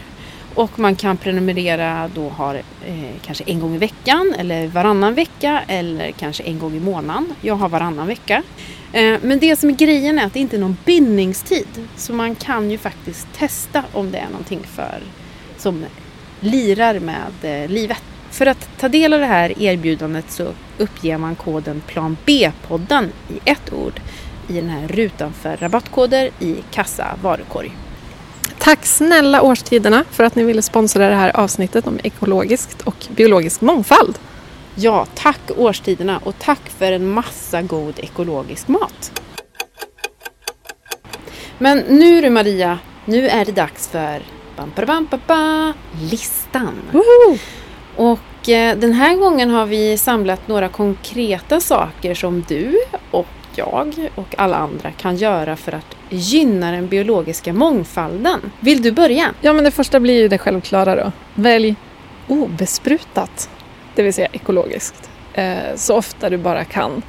Och 0.54 0.78
man 0.78 0.96
kan 0.96 1.16
prenumerera 1.16 2.10
då 2.14 2.28
har 2.28 2.54
eh, 2.54 2.94
kanske 3.26 3.44
en 3.46 3.60
gång 3.60 3.74
i 3.74 3.78
veckan 3.78 4.34
eller 4.38 4.66
varannan 4.66 5.14
vecka 5.14 5.62
eller 5.68 6.10
kanske 6.10 6.42
en 6.42 6.58
gång 6.58 6.76
i 6.76 6.80
månaden. 6.80 7.34
Jag 7.40 7.54
har 7.54 7.68
varannan 7.68 8.06
vecka. 8.06 8.42
Eh, 8.92 9.18
men 9.22 9.38
det 9.38 9.56
som 9.56 9.70
är 9.70 9.74
grejen 9.74 10.18
är 10.18 10.26
att 10.26 10.32
det 10.32 10.40
inte 10.40 10.56
är 10.56 10.60
någon 10.60 10.76
bindningstid. 10.84 11.86
Så 11.96 12.12
man 12.12 12.34
kan 12.34 12.70
ju 12.70 12.78
faktiskt 12.78 13.26
testa 13.32 13.84
om 13.92 14.10
det 14.10 14.18
är 14.18 14.28
någonting 14.28 14.60
för 14.74 15.02
som 15.56 15.84
lirar 16.40 16.98
med 16.98 17.62
eh, 17.62 17.70
livet. 17.70 18.02
För 18.30 18.46
att 18.46 18.68
ta 18.78 18.88
del 18.88 19.12
av 19.12 19.20
det 19.20 19.26
här 19.26 19.62
erbjudandet 19.62 20.30
så 20.30 20.52
uppger 20.78 21.18
man 21.18 21.34
koden 21.34 21.82
plan 21.86 22.16
B-podden 22.24 23.12
i 23.28 23.50
ett 23.50 23.72
ord 23.72 24.00
i 24.48 24.52
den 24.52 24.70
här 24.70 24.88
rutan 24.88 25.32
för 25.32 25.56
rabattkoder 25.56 26.30
i 26.40 26.56
kassa 26.70 27.06
varukorg. 27.22 27.76
Tack 28.58 28.86
snälla 28.86 29.42
Årstiderna 29.42 30.04
för 30.10 30.24
att 30.24 30.34
ni 30.34 30.44
ville 30.44 30.62
sponsra 30.62 31.08
det 31.08 31.14
här 31.14 31.36
avsnittet 31.36 31.86
om 31.86 32.00
ekologiskt 32.02 32.82
och 32.82 33.06
biologisk 33.16 33.60
mångfald. 33.60 34.18
Ja, 34.82 35.06
tack 35.14 35.40
Årstiderna 35.56 36.20
och 36.24 36.34
tack 36.38 36.70
för 36.70 36.92
en 36.92 37.10
massa 37.10 37.62
god 37.62 37.98
ekologisk 37.98 38.68
mat. 38.68 39.22
Men 41.58 41.78
nu 41.78 42.20
du 42.20 42.30
Maria, 42.30 42.78
nu 43.04 43.28
är 43.28 43.44
det 43.44 43.52
dags 43.52 43.88
för 43.88 44.22
bam, 44.56 44.72
bam, 44.76 45.06
bam, 45.10 45.20
bam, 45.26 45.72
listan. 46.10 46.74
Woho! 46.92 47.38
Och 47.96 48.48
eh, 48.48 48.78
den 48.78 48.92
här 48.92 49.16
gången 49.16 49.50
har 49.50 49.66
vi 49.66 49.98
samlat 49.98 50.48
några 50.48 50.68
konkreta 50.68 51.60
saker 51.60 52.14
som 52.14 52.44
du 52.48 52.78
och 53.10 53.26
jag 53.54 54.10
och 54.14 54.34
alla 54.38 54.56
andra 54.56 54.90
kan 54.90 55.16
göra 55.16 55.56
för 55.56 55.72
att 55.72 55.96
gynna 56.08 56.70
den 56.70 56.88
biologiska 56.88 57.52
mångfalden. 57.52 58.40
Vill 58.60 58.82
du 58.82 58.92
börja? 58.92 59.34
Ja, 59.40 59.52
men 59.52 59.64
det 59.64 59.70
första 59.70 60.00
blir 60.00 60.14
ju 60.14 60.28
det 60.28 60.38
självklara 60.38 60.96
då. 60.96 61.12
Välj 61.34 61.74
obesprutat, 62.28 63.50
det 63.94 64.02
vill 64.02 64.14
säga 64.14 64.28
ekologiskt, 64.32 65.10
eh, 65.32 65.58
så 65.76 65.96
ofta 65.96 66.30
du 66.30 66.36
bara 66.36 66.64
kan. 66.64 67.02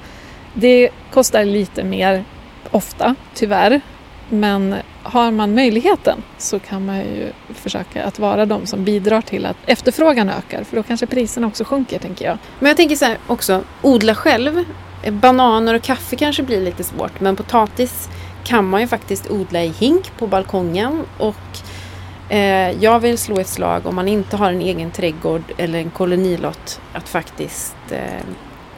Det 0.54 0.90
kostar 1.12 1.46
lite 1.46 1.84
mer 1.84 2.24
ofta, 2.72 3.16
tyvärr, 3.34 3.82
men 4.30 4.76
har 5.04 5.32
man 5.32 5.56
möjligheten 5.56 6.24
så 6.38 6.60
kan 6.60 6.86
man 6.86 6.98
ju 6.98 7.32
försöka 7.54 8.06
att 8.06 8.20
vara 8.20 8.46
de 8.46 8.66
som 8.66 8.84
bidrar 8.84 9.22
till 9.22 9.46
att 9.46 9.58
efterfrågan 9.66 10.30
ökar, 10.30 10.64
för 10.64 10.76
då 10.76 10.84
kanske 10.84 11.06
priserna 11.06 11.48
också 11.48 11.64
sjunker, 11.64 12.00
tänker 12.00 12.26
jag. 12.26 12.38
Men 12.60 12.68
jag 12.68 12.78
tänker 12.78 12.96
så 12.96 13.06
här 13.06 13.18
också, 13.28 13.64
odla 13.82 14.16
själv. 14.16 14.64
Bananer 15.10 15.74
och 15.74 15.82
kaffe 15.82 16.16
kanske 16.16 16.44
blir 16.44 16.62
lite 16.62 16.84
svårt, 16.84 17.20
men 17.20 17.36
potatis 17.36 18.10
kan 18.44 18.70
man 18.70 18.82
ju 18.82 18.88
faktiskt 18.88 19.32
odla 19.32 19.64
i 19.64 19.68
hink 19.68 20.18
på 20.18 20.28
balkongen 20.28 21.06
och 21.18 21.36
eh, 22.32 22.84
jag 22.84 23.00
vill 23.00 23.18
slå 23.18 23.40
ett 23.40 23.48
slag 23.48 23.86
om 23.86 23.96
man 23.96 24.08
inte 24.08 24.38
har 24.38 24.52
en 24.52 24.62
egen 24.62 24.92
trädgård 24.92 25.44
eller 25.58 25.80
en 25.80 25.90
kolonilott 25.90 26.80
att 26.94 27.10
faktiskt 27.10 27.76
eh, 27.92 28.26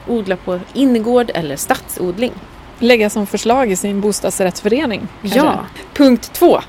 odla 0.08 0.36
på 0.36 0.60
innergård 0.74 1.32
eller 1.34 1.56
stadsodling. 1.56 2.32
Lägga 2.80 3.10
som 3.10 3.28
förslag 3.28 3.72
i 3.72 3.76
sin 3.76 4.02
bostadsrättsförening. 4.02 5.08
kanske. 5.22 5.40
Ja. 5.40 5.66
Punkt 5.94 6.30
två. 6.34 6.60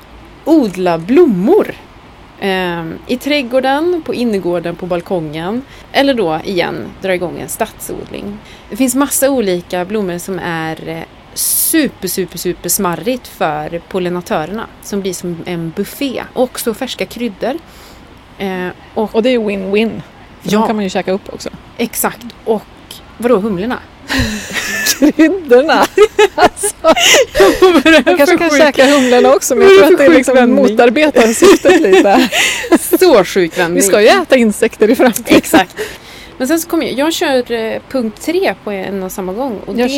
Odla 0.44 0.98
blommor. 0.98 1.74
Ehm, 2.40 2.98
I 3.06 3.16
trädgården, 3.16 4.02
på 4.06 4.14
innergården, 4.14 4.76
på 4.76 4.86
balkongen. 4.86 5.62
Eller 5.92 6.14
då 6.14 6.40
igen 6.44 6.76
dra 7.02 7.14
igång 7.14 7.40
en 7.40 7.48
stadsodling. 7.48 8.38
Det 8.70 8.76
finns 8.76 8.94
massa 8.94 9.30
olika 9.30 9.84
blommor 9.84 10.18
som 10.18 10.38
är 10.38 10.88
eh, 10.88 11.02
super, 11.34 12.08
super, 12.08 12.38
super 12.38 12.68
smarrigt 12.68 13.26
för 13.28 13.78
pollinatörerna. 13.88 14.66
Som 14.82 15.00
blir 15.00 15.12
som 15.14 15.36
en 15.46 15.72
buffé. 15.76 16.24
Och 16.32 16.42
också 16.42 16.74
färska 16.74 17.06
kryddor. 17.06 17.58
Eh, 18.38 18.68
och 18.94 19.14
Och 19.14 19.22
det 19.22 19.30
är 19.30 19.38
win-win. 19.38 20.02
Ja. 20.42 20.58
de 20.58 20.66
kan 20.66 20.76
man 20.76 20.84
ju 20.84 20.90
käka 20.90 21.12
upp 21.12 21.34
också. 21.34 21.48
exakt. 21.78 22.26
Och 22.44 22.62
vadå 23.18 23.36
humlorna? 23.38 23.78
Kryddorna! 24.98 25.86
alltså, 26.34 26.74
man 28.04 28.16
kanske 28.16 28.36
kan 28.38 28.50
käka 28.50 28.86
humlorna 28.86 29.34
också 29.34 29.54
men 29.54 29.68
jag 29.68 29.76
tror 29.76 29.92
att 29.92 29.98
det 29.98 30.08
liksom 30.08 30.34
Vändning. 30.34 30.62
motarbetar 30.70 31.26
syftet 31.32 31.80
lite. 31.80 32.28
Så 32.98 33.24
sjuk 33.24 33.58
vändning. 33.58 33.82
Vi 33.82 33.82
ska 33.88 34.00
ju 34.00 34.08
äta 34.08 34.36
insekter 34.36 34.90
i 34.90 34.94
framtiden. 34.94 35.36
Exakt. 35.36 35.76
Men 36.38 36.48
sen 36.48 36.60
så 36.60 36.68
kommer 36.68 36.86
jag, 36.86 36.94
jag 36.94 37.12
kör 37.12 37.52
eh, 37.52 37.82
punkt 37.88 38.22
tre 38.22 38.54
på 38.64 38.70
en 38.70 39.02
och 39.02 39.12
samma 39.12 39.32
gång. 39.32 39.60
Och 39.66 39.78
Jag 39.78 39.88
det 39.88 39.94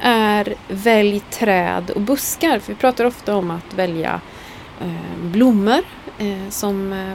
är 0.00 0.54
välj 0.68 1.20
träd 1.20 1.90
och 1.90 2.00
buskar. 2.00 2.58
För 2.58 2.72
vi 2.72 2.78
pratar 2.78 3.04
ofta 3.04 3.36
om 3.36 3.50
att 3.50 3.74
välja 3.74 4.20
eh, 4.80 5.20
blommor 5.22 5.80
eh, 6.18 6.50
som 6.50 6.92
eh, 6.92 7.14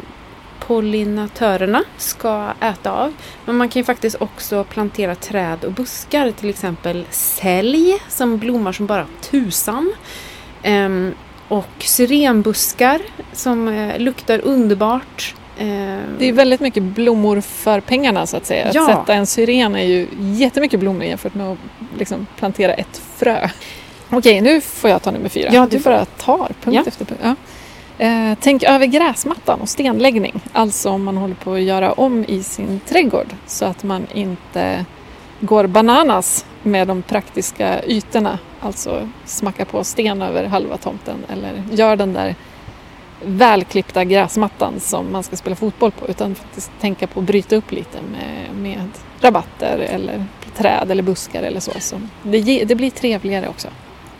pollinatörerna 0.68 1.84
ska 1.97 2.49
äta 2.62 2.91
av. 2.91 3.14
Men 3.45 3.55
man 3.55 3.70
kan 3.70 3.80
ju 3.80 3.84
faktiskt 3.84 4.22
också 4.22 4.64
plantera 4.64 5.16
träd 5.16 5.64
och 5.64 5.72
buskar. 5.72 6.32
Till 6.32 6.49
exempel 6.49 7.05
sälj 7.10 7.97
som 8.08 8.38
blommar 8.38 8.72
som 8.72 8.86
bara 8.86 9.05
tusan. 9.22 9.93
Ehm, 10.64 11.14
och 11.47 11.74
syrenbuskar 11.80 13.01
som 13.34 13.68
eh, 13.68 13.99
luktar 13.99 14.41
underbart. 14.43 15.36
Ehm, 15.60 16.16
Det 16.20 16.26
är 16.30 16.34
väldigt 16.34 16.60
mycket 16.60 16.84
blommor 16.84 17.41
för 17.41 17.80
pengarna 17.80 18.26
så 18.26 18.38
att 18.38 18.45
säga. 18.45 18.66
Att 18.68 18.76
Ja. 18.76 18.86
sätta 18.88 19.14
en 19.14 19.26
syren 19.26 19.76
är 19.76 19.84
ju 19.84 20.08
jättemycket 20.20 20.80
blommor 20.80 21.03
jämfört 21.03 21.34
med 21.36 21.47
att 21.51 21.58
liksom 21.97 22.28
plantera 22.38 22.74
ett 22.74 23.01
frö. 23.18 23.49
Okej, 24.10 24.41
nu 24.41 24.62
får 24.62 24.89
jag 24.89 25.01
ta 25.01 25.12
nummer 25.12 25.30
fyra. 25.30 25.49
Ja, 25.51 25.68
du 25.72 25.78
du 25.78 25.84
bara 25.84 26.05
tar 26.05 26.51
punkt 26.64 26.76
Ja. 26.76 26.84
efter 26.88 27.05
punkt. 27.05 27.22
Ja. 27.24 27.36
Eh, 28.05 28.38
tänk 28.41 28.64
över 28.64 28.86
gräsmattan 28.86 29.62
och 29.62 29.70
stenläggning. 29.70 30.41
Alltså 30.53 30.89
om 30.89 31.03
man 31.03 31.18
håller 31.18 31.36
på 31.36 31.53
att 31.53 31.62
göra 31.62 31.91
om 31.91 32.26
i 32.28 32.43
sin 32.43 32.80
trädgård 32.88 33.28
så 33.47 33.66
att 33.66 33.84
man 33.84 34.08
inte 34.14 34.86
går 35.39 35.68
bananas 35.68 36.45
med 36.64 36.88
de 36.88 37.01
praktiska 37.01 37.84
ytorna. 37.88 38.39
Alltså 38.60 39.10
smacka 39.26 39.66
på 39.66 39.84
sten 39.84 40.22
över 40.22 40.45
halva 40.45 40.78
tomten 40.78 41.16
eller 41.30 41.64
gör 41.72 41.95
den 41.95 42.14
där 42.14 42.36
välklippta 43.24 44.03
gräsmattan 44.03 44.80
som 44.80 45.11
man 45.11 45.24
ska 45.24 45.36
spela 45.36 45.55
fotboll 45.55 45.91
på 45.91 46.07
utan 46.07 46.36
faktiskt 46.36 46.72
tänka 46.82 47.07
på 47.07 47.20
att 47.20 47.26
bryta 47.26 47.55
upp 47.55 47.72
lite 47.72 47.97
med, 48.11 48.55
med 48.61 48.89
rabatter 49.22 49.78
eller 49.78 50.26
träd 50.55 50.91
eller 50.91 51.03
buskar 51.03 51.43
eller 51.43 51.59
så. 51.59 51.72
så 51.80 52.01
det, 52.24 52.63
det 52.65 52.76
blir 52.76 52.89
trevligare 52.89 53.47
också. 53.47 53.68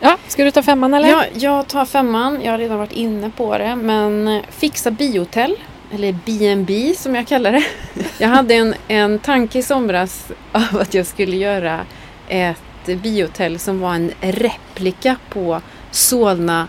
Ja, 0.00 0.16
ska 0.26 0.44
du 0.44 0.50
ta 0.50 0.62
femman 0.62 0.94
eller? 0.94 1.08
Ja, 1.08 1.24
jag 1.34 1.68
tar 1.68 1.84
femman. 1.84 2.40
Jag 2.42 2.50
har 2.50 2.58
redan 2.58 2.78
varit 2.78 2.92
inne 2.92 3.30
på 3.30 3.58
det. 3.58 3.76
Men 3.76 4.42
fixa 4.50 4.90
bihotell. 4.90 5.56
Eller 5.92 6.18
B&B 6.24 6.94
som 6.96 7.14
jag 7.14 7.26
kallar 7.26 7.52
det. 7.52 7.64
Jag 8.18 8.28
hade 8.28 8.54
en, 8.54 8.74
en 8.88 9.18
tanke 9.18 9.58
i 9.58 9.62
somras 9.62 10.32
av 10.52 10.80
att 10.80 10.94
jag 10.94 11.06
skulle 11.06 11.36
göra 11.36 11.80
ett 12.28 12.86
bihotell 12.86 13.58
som 13.58 13.80
var 13.80 13.94
en 13.94 14.12
replika 14.20 15.16
på 15.30 15.60
Solna 15.90 16.68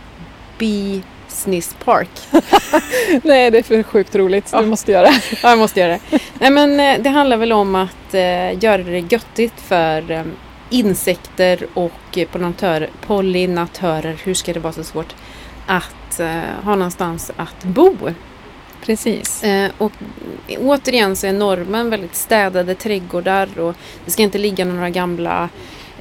Business 1.30 1.75
Park. 1.86 2.09
Nej, 3.23 3.51
det 3.51 3.57
är 3.57 3.63
för 3.63 3.84
sjukt 3.84 4.15
roligt. 4.15 4.49
Ja. 4.51 4.61
Du 4.61 4.67
måste 4.67 4.91
göra. 4.91 5.07
Ja, 5.43 5.49
jag 5.49 5.59
måste 5.59 5.80
göra 5.80 5.91
det. 5.91 6.19
Nej, 6.39 6.49
men 6.51 6.80
eh, 6.80 7.03
det 7.03 7.09
handlar 7.09 7.38
väl 7.38 7.51
om 7.51 7.75
att 7.75 8.13
eh, 8.13 8.63
göra 8.63 8.77
det 8.77 8.99
göttigt 8.99 9.61
för 9.61 10.11
eh, 10.11 10.23
insekter 10.69 11.67
och 11.73 12.17
eh, 12.17 12.27
pollinatörer, 12.27 12.89
pollinatörer, 13.05 14.17
hur 14.23 14.34
ska 14.34 14.53
det 14.53 14.59
vara 14.59 14.73
så 14.73 14.84
svårt, 14.84 15.15
att 15.67 16.19
eh, 16.19 16.41
ha 16.63 16.75
någonstans 16.75 17.32
att 17.36 17.63
bo. 17.63 17.95
Precis. 18.86 19.43
Eh, 19.43 19.71
och 19.77 19.91
återigen 20.57 21.15
så 21.15 21.27
är 21.27 21.34
normen 21.34 21.89
väldigt 21.89 22.15
städade 22.15 22.75
trädgårdar 22.75 23.59
och 23.59 23.75
det 24.05 24.11
ska 24.11 24.23
inte 24.23 24.38
ligga 24.38 24.65
några 24.65 24.89
gamla 24.89 25.49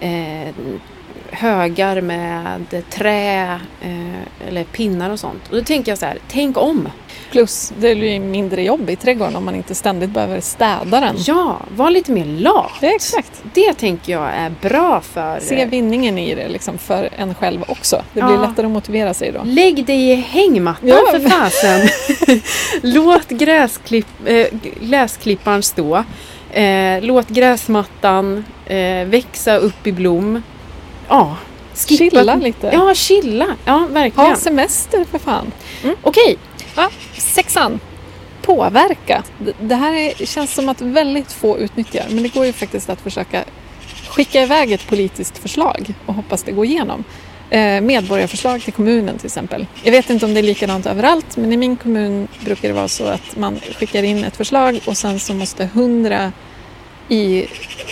eh, 0.00 0.48
högar 1.30 2.00
med 2.00 2.82
trä 2.90 3.60
eh, 3.82 4.48
eller 4.48 4.64
pinnar 4.64 5.10
och 5.10 5.20
sånt. 5.20 5.42
Och 5.50 5.56
då 5.56 5.62
tänker 5.64 5.90
jag 5.92 5.98
så 5.98 6.06
här, 6.06 6.18
tänk 6.28 6.56
om! 6.56 6.88
Plus, 7.30 7.72
det 7.78 7.94
blir 7.94 8.20
mindre 8.20 8.62
jobb 8.62 8.90
i 8.90 8.96
trädgården 8.96 9.36
om 9.36 9.44
man 9.44 9.54
inte 9.54 9.74
ständigt 9.74 10.10
behöver 10.10 10.40
städa 10.40 11.00
den. 11.00 11.16
Ja, 11.18 11.60
var 11.76 11.90
lite 11.90 12.12
mer 12.12 12.24
lat! 12.24 12.72
Ja, 12.80 12.88
exakt. 12.94 13.42
Det 13.54 13.74
tänker 13.74 14.12
jag 14.12 14.30
är 14.34 14.52
bra 14.62 15.00
för... 15.00 15.40
Se 15.40 15.64
vinningen 15.64 16.18
i 16.18 16.34
det 16.34 16.48
liksom 16.48 16.78
för 16.78 17.08
en 17.16 17.34
själv 17.34 17.64
också. 17.68 18.02
Det 18.12 18.22
blir 18.22 18.34
Ja. 18.34 18.40
lättare 18.46 18.66
att 18.66 18.72
motivera 18.72 19.14
sig 19.14 19.32
då. 19.32 19.40
Lägg 19.44 19.84
dig 19.86 20.10
i 20.10 20.14
hängmattan 20.14 20.88
Ja. 20.88 21.00
för 21.10 21.20
fasen! 21.28 21.88
låt 22.82 23.28
gräsklipp, 23.28 24.06
äh, 24.26 24.46
gräsklipparen 24.80 25.62
stå. 25.62 26.04
Eh, 26.52 27.00
låt 27.02 27.28
gräsmattan 27.28 28.44
eh, 28.66 29.04
växa 29.06 29.56
upp 29.56 29.86
i 29.86 29.92
blom. 29.92 30.42
Ja, 31.08 31.36
skippa- 31.74 31.96
Chilla 31.96 32.34
lite. 32.36 32.70
Ja, 32.72 32.94
chilla. 32.94 33.46
Ja, 33.64 33.86
verkligen. 33.90 34.28
Ha 34.30 34.36
semester 34.36 35.04
för 35.10 35.18
fan. 35.18 35.52
Okej, 36.02 36.38
Ja, 36.76 36.90
sexan. 37.18 37.80
Påverka. 38.42 39.22
Det- 39.38 39.52
Det 39.60 39.74
här 39.74 39.92
är, 39.94 40.26
känns 40.26 40.54
som 40.54 40.68
att 40.68 40.80
väldigt 40.80 41.32
få 41.32 41.58
utnyttjar. 41.58 42.04
Men 42.10 42.22
det 42.22 42.28
går 42.34 42.46
ju 42.46 42.52
faktiskt 42.52 42.90
att 42.90 43.00
försöka 43.00 43.44
skicka 44.08 44.42
iväg 44.42 44.72
ett 44.72 44.86
politiskt 44.88 45.38
förslag 45.38 45.94
och 46.06 46.14
hoppas 46.14 46.42
det 46.42 46.52
går 46.52 46.64
igenom. 46.64 47.04
eh, 47.50 47.80
medborgarförslag 47.80 48.62
till 48.62 48.72
kommunen 48.72 49.18
till 49.18 49.26
exempel. 49.26 49.66
Jag 49.82 49.92
vet 49.92 50.10
inte 50.10 50.26
om 50.26 50.34
det 50.34 50.40
är 50.40 50.42
likadant 50.42 50.86
överallt 50.86 51.36
men 51.36 51.52
i 51.52 51.56
min 51.56 51.76
kommun 51.76 52.28
brukar 52.40 52.68
det 52.68 52.74
vara 52.74 52.88
så 52.88 53.04
att 53.06 53.36
man 53.36 53.60
skickar 53.78 54.02
in 54.02 54.24
ett 54.24 54.36
förslag 54.36 54.80
och 54.86 54.96
sen 54.96 55.20
så 55.20 55.34
måste 55.34 55.68
hundra 55.74 56.32
i 57.08 57.46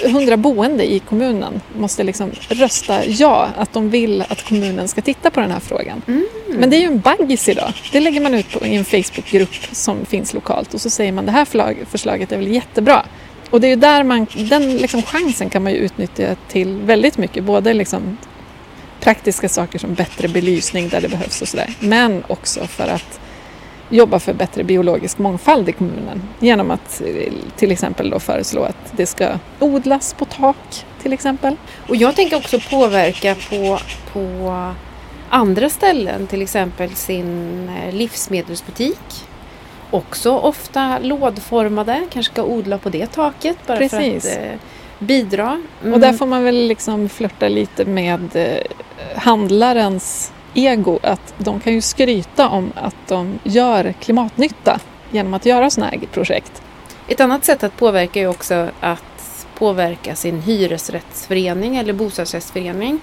100 0.04 0.36
boende 0.36 0.92
i 0.92 0.98
kommunen 0.98 1.60
måste 1.76 2.04
liksom 2.04 2.30
rösta 2.48 3.04
ja, 3.04 3.48
att 3.56 3.72
de 3.72 3.90
vill 3.90 4.24
att 4.28 4.48
kommunen 4.48 4.88
ska 4.88 5.00
titta 5.00 5.30
på 5.30 5.40
den 5.40 5.50
här 5.50 5.60
frågan. 5.60 6.02
Mm. 6.06 6.26
Men 6.48 6.70
det 6.70 6.76
är 6.76 6.80
ju 6.80 6.86
en 6.86 7.00
baggis 7.00 7.48
idag. 7.48 7.72
Det 7.92 8.00
lägger 8.00 8.20
man 8.20 8.34
ut 8.34 8.52
på, 8.52 8.66
i 8.66 8.76
en 8.76 8.84
Facebookgrupp 8.84 9.54
som 9.72 10.06
finns 10.06 10.34
lokalt 10.34 10.74
och 10.74 10.80
så 10.80 10.90
säger 10.90 11.12
man 11.12 11.26
det 11.26 11.32
här 11.32 11.44
förslag, 11.44 11.76
förslaget 11.90 12.32
är 12.32 12.36
väl 12.36 12.48
jättebra. 12.48 13.02
Och 13.50 13.60
det 13.60 13.66
är 13.66 13.70
ju 13.70 13.76
där 13.76 14.04
man, 14.04 14.26
den 14.34 14.76
liksom 14.76 15.02
chansen 15.02 15.50
kan 15.50 15.62
man 15.62 15.72
ju 15.72 15.78
utnyttja 15.78 16.36
till 16.48 16.76
väldigt 16.76 17.18
mycket. 17.18 17.44
Både 17.44 17.74
liksom 17.74 18.16
praktiska 19.00 19.48
saker 19.48 19.78
som 19.78 19.94
bättre 19.94 20.28
belysning 20.28 20.88
där 20.88 21.00
det 21.00 21.08
behövs 21.08 21.42
och 21.42 21.48
sådär. 21.48 21.74
Men 21.80 22.24
också 22.28 22.66
för 22.66 22.88
att 22.88 23.20
jobba 23.88 24.18
för 24.18 24.32
bättre 24.32 24.64
biologisk 24.64 25.18
mångfald 25.18 25.68
i 25.68 25.72
kommunen 25.72 26.22
genom 26.40 26.70
att 26.70 27.02
eh, 27.06 27.32
till 27.56 27.70
exempel 27.70 28.10
då 28.10 28.18
föreslå 28.18 28.62
att 28.62 28.92
det 28.96 29.06
ska 29.06 29.28
odlas 29.58 30.14
på 30.14 30.24
tak 30.24 30.84
till 31.02 31.12
exempel. 31.12 31.56
Och 31.88 31.96
jag 31.96 32.16
tänker 32.16 32.36
också 32.36 32.60
påverka 32.70 33.34
på, 33.50 33.78
på 34.12 34.52
andra 35.28 35.68
ställen, 35.68 36.26
till 36.26 36.42
exempel 36.42 36.90
sin 36.90 37.68
eh, 37.68 37.94
livsmedelsbutik. 37.94 39.26
Också 39.90 40.38
ofta 40.38 40.98
lådformade, 40.98 42.06
kanske 42.12 42.32
ska 42.32 42.42
odla 42.44 42.78
på 42.78 42.88
det 42.88 43.06
taket 43.06 43.56
bara 43.66 43.78
Precis. 43.78 44.24
för 44.24 44.30
att 44.30 44.44
eh, 44.44 44.58
bidra. 44.98 45.62
Mm. 45.82 45.94
Och 45.94 46.00
där 46.00 46.12
får 46.12 46.26
man 46.26 46.44
väl 46.44 46.66
liksom 46.66 47.08
flörta 47.08 47.48
lite 47.48 47.84
med 47.84 48.36
eh, 48.36 49.16
handlarens 49.16 50.32
ego 50.56 50.98
att 51.02 51.34
de 51.38 51.60
kan 51.60 51.72
ju 51.72 51.80
skryta 51.80 52.48
om 52.48 52.72
att 52.74 52.96
de 53.08 53.38
gör 53.44 53.92
klimatnytta 54.00 54.80
genom 55.10 55.34
att 55.34 55.46
göra 55.46 55.70
sådana 55.70 55.90
här 55.90 56.00
projekt. 56.12 56.62
Ett 57.08 57.20
annat 57.20 57.44
sätt 57.44 57.64
att 57.64 57.76
påverka 57.76 58.20
är 58.20 58.26
också 58.26 58.68
att 58.80 59.46
påverka 59.58 60.14
sin 60.14 60.40
hyresrättsförening 60.40 61.76
eller 61.76 61.92
bostadsrättsförening. 61.92 63.00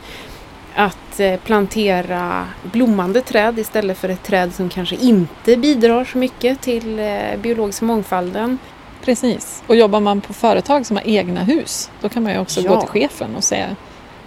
Att 0.76 1.20
eh, 1.20 1.40
plantera 1.40 2.48
blommande 2.64 3.22
träd 3.22 3.60
istället 3.60 3.98
för 3.98 4.10
ett 4.10 4.24
träd 4.24 4.54
som 4.54 4.70
kanske 4.70 4.96
inte 4.96 5.58
bidrar 5.58 6.06
så 6.06 6.18
mycket 6.18 6.62
till 6.62 7.00
eh, 7.00 7.38
biologiska 7.42 7.86
mångfalden. 7.86 8.58
Precis. 9.06 9.64
Och 9.68 9.76
jobbar 9.76 10.00
man 10.00 10.22
på 10.22 10.34
företag 10.34 10.86
som 10.86 10.98
har 10.98 11.04
egna 11.08 11.44
hus 11.44 11.92
då 12.02 12.10
kan 12.10 12.24
man 12.24 12.32
ju 12.32 12.40
också 12.40 12.62
Ja. 12.62 12.70
gå 12.70 12.80
till 12.82 12.90
chefen 12.90 13.36
och 13.36 13.44
säga 13.44 13.76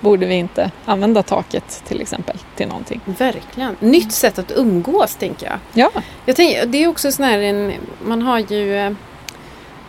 borde 0.01 0.26
vi 0.26 0.34
inte 0.34 0.70
använda 0.84 1.22
taket 1.22 1.82
till 1.86 2.01
exempel 2.01 2.36
till 2.57 2.68
någonting. 2.68 3.01
Verkligen. 3.05 3.76
Nytt 3.80 4.12
sätt 4.12 4.38
att 4.38 4.53
umgås 4.57 5.14
tänker 5.16 5.47
jag. 5.47 5.59
Ja, 5.72 6.03
jag 6.24 6.36
tänker, 6.36 6.66
det 6.66 6.84
är 6.84 6.88
också 6.88 7.12
sån 7.12 7.24
här 7.24 7.38
en, 7.38 7.72
man 8.05 8.22
har 8.22 8.38
ju 8.38 8.76
eh, 8.76 8.92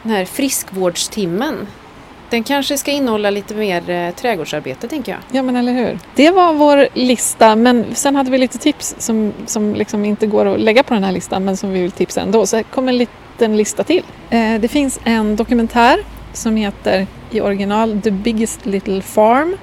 den 0.04 0.12
här 0.12 0.26
friskvårdstimmen. 0.26 1.68
Den 2.30 2.44
kanske 2.44 2.78
ska 2.78 2.92
innehålla 2.92 3.30
lite 3.30 3.56
mer 3.56 3.90
eh, 3.90 4.12
trädgårdsarbete 4.12 4.88
tänker 4.88 5.12
jag. 5.12 5.22
ja 5.32 5.44
men 5.44 5.56
eller 5.56 5.74
hur. 5.74 6.00
Det 6.16 6.32
var 6.32 6.54
vår 6.54 6.88
lista 6.94 7.56
men 7.56 7.86
sen 7.96 8.16
hade 8.16 8.32
vi 8.32 8.38
lite 8.38 8.58
tips 8.58 8.96
som, 8.98 9.34
som 9.46 9.76
liksom 9.76 10.06
inte 10.06 10.28
går 10.28 10.46
att 10.46 10.60
lägga 10.60 10.84
på 10.84 10.94
den 10.94 11.04
här 11.04 11.12
listan 11.12 11.46
men 11.46 11.58
som 11.58 11.72
vi 11.72 11.82
vill 11.82 11.92
tipsa 11.92 12.22
ändå. 12.22 12.46
Så 12.46 12.56
här 12.56 12.64
kommer 12.64 12.92
en 12.92 12.98
liten 12.98 13.58
lista 13.58 13.84
till. 13.84 14.04
Eh, 14.30 14.56
det 14.60 14.68
finns 14.68 15.00
en 15.04 15.36
dokumentär 15.36 16.00
som 16.34 16.56
heter 16.56 17.08
i 17.32 17.42
original 17.42 18.02
The 18.02 18.12
Biggest 18.12 18.66
Little 18.66 19.02
Farm. 19.02 19.58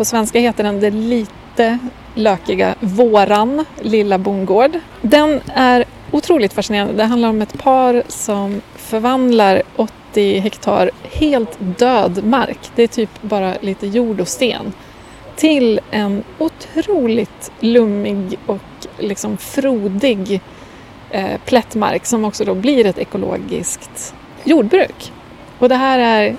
På 0.00 0.04
svenska 0.04 0.38
heter 0.38 0.64
den 0.64 0.80
Det 0.80 0.90
lite 0.90 1.78
lökiga 2.14 2.74
Våran 2.80 3.64
lilla 3.80 4.18
bondgård. 4.18 4.78
Den 5.02 5.40
är 5.54 5.84
otroligt 6.10 6.52
fascinerande. 6.52 6.94
Det 6.94 7.04
handlar 7.04 7.28
om 7.28 7.42
ett 7.42 7.58
par 7.58 8.02
som 8.08 8.60
förvandlar 8.76 9.62
80 9.76 10.38
hektar 10.38 10.90
helt 11.02 11.56
död 11.58 12.24
mark, 12.24 12.58
det 12.74 12.82
är 12.82 12.86
typ 12.86 13.22
bara 13.22 13.54
lite 13.60 13.86
jord 13.86 14.20
och 14.20 14.28
sten, 14.28 14.72
till 15.36 15.80
en 15.90 16.24
otroligt 16.38 17.52
lummig 17.60 18.38
och 18.46 18.86
liksom 18.98 19.36
frodig 19.36 20.40
eh, 21.10 21.40
plättmark 21.44 22.06
som 22.06 22.24
också 22.24 22.44
då 22.44 22.54
blir 22.54 22.86
ett 22.86 22.98
ekologiskt 22.98 24.14
jordbruk. 24.44 25.12
Och 25.58 25.68
det 25.68 25.76
här 25.76 25.98
är 25.98 26.36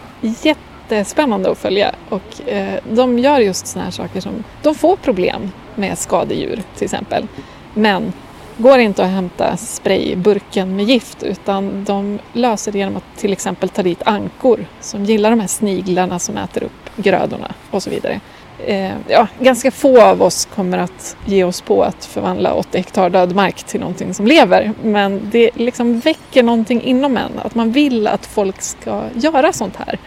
jättespännande 0.95 1.51
att 1.51 1.57
följa 1.57 1.95
och 2.09 2.49
eh, 2.49 2.79
de 2.91 3.19
gör 3.19 3.39
just 3.39 3.67
sådana 3.67 3.85
här 3.85 3.91
saker 3.91 4.21
som, 4.21 4.43
de 4.61 4.75
får 4.75 4.95
problem 4.95 5.51
med 5.75 5.97
skadedjur 5.97 6.61
till 6.75 6.85
exempel. 6.85 7.27
Men 7.73 8.13
går 8.57 8.79
inte 8.79 9.03
att 9.03 9.09
hämta 9.09 9.57
sprayburken 9.57 10.75
med 10.75 10.85
gift 10.85 11.23
utan 11.23 11.83
de 11.83 12.19
löser 12.33 12.71
det 12.71 12.77
genom 12.77 12.97
att 12.97 13.17
till 13.17 13.33
exempel 13.33 13.69
ta 13.69 13.83
dit 13.83 14.01
ankor 14.05 14.65
som 14.79 15.05
gillar 15.05 15.29
de 15.29 15.39
här 15.39 15.47
sniglarna 15.47 16.19
som 16.19 16.37
äter 16.37 16.63
upp 16.63 16.89
grödorna 16.95 17.53
och 17.71 17.83
så 17.83 17.89
vidare. 17.89 18.19
Eh, 18.65 18.91
ja, 19.07 19.27
ganska 19.39 19.71
få 19.71 20.01
av 20.01 20.21
oss 20.21 20.45
kommer 20.45 20.77
att 20.77 21.17
ge 21.25 21.43
oss 21.43 21.61
på 21.61 21.83
att 21.83 22.05
förvandla 22.05 22.53
80 22.53 22.77
hektar 22.77 23.09
död 23.09 23.35
mark 23.35 23.63
till 23.63 23.79
någonting 23.79 24.13
som 24.13 24.27
lever 24.27 24.73
men 24.83 25.29
det 25.31 25.49
liksom 25.55 25.99
väcker 25.99 26.43
någonting 26.43 26.81
inom 26.81 27.17
en 27.17 27.39
att 27.43 27.55
man 27.55 27.71
vill 27.71 28.07
att 28.07 28.25
folk 28.25 28.61
ska 28.61 29.03
göra 29.13 29.53
sånt 29.53 29.75
här. 29.75 29.99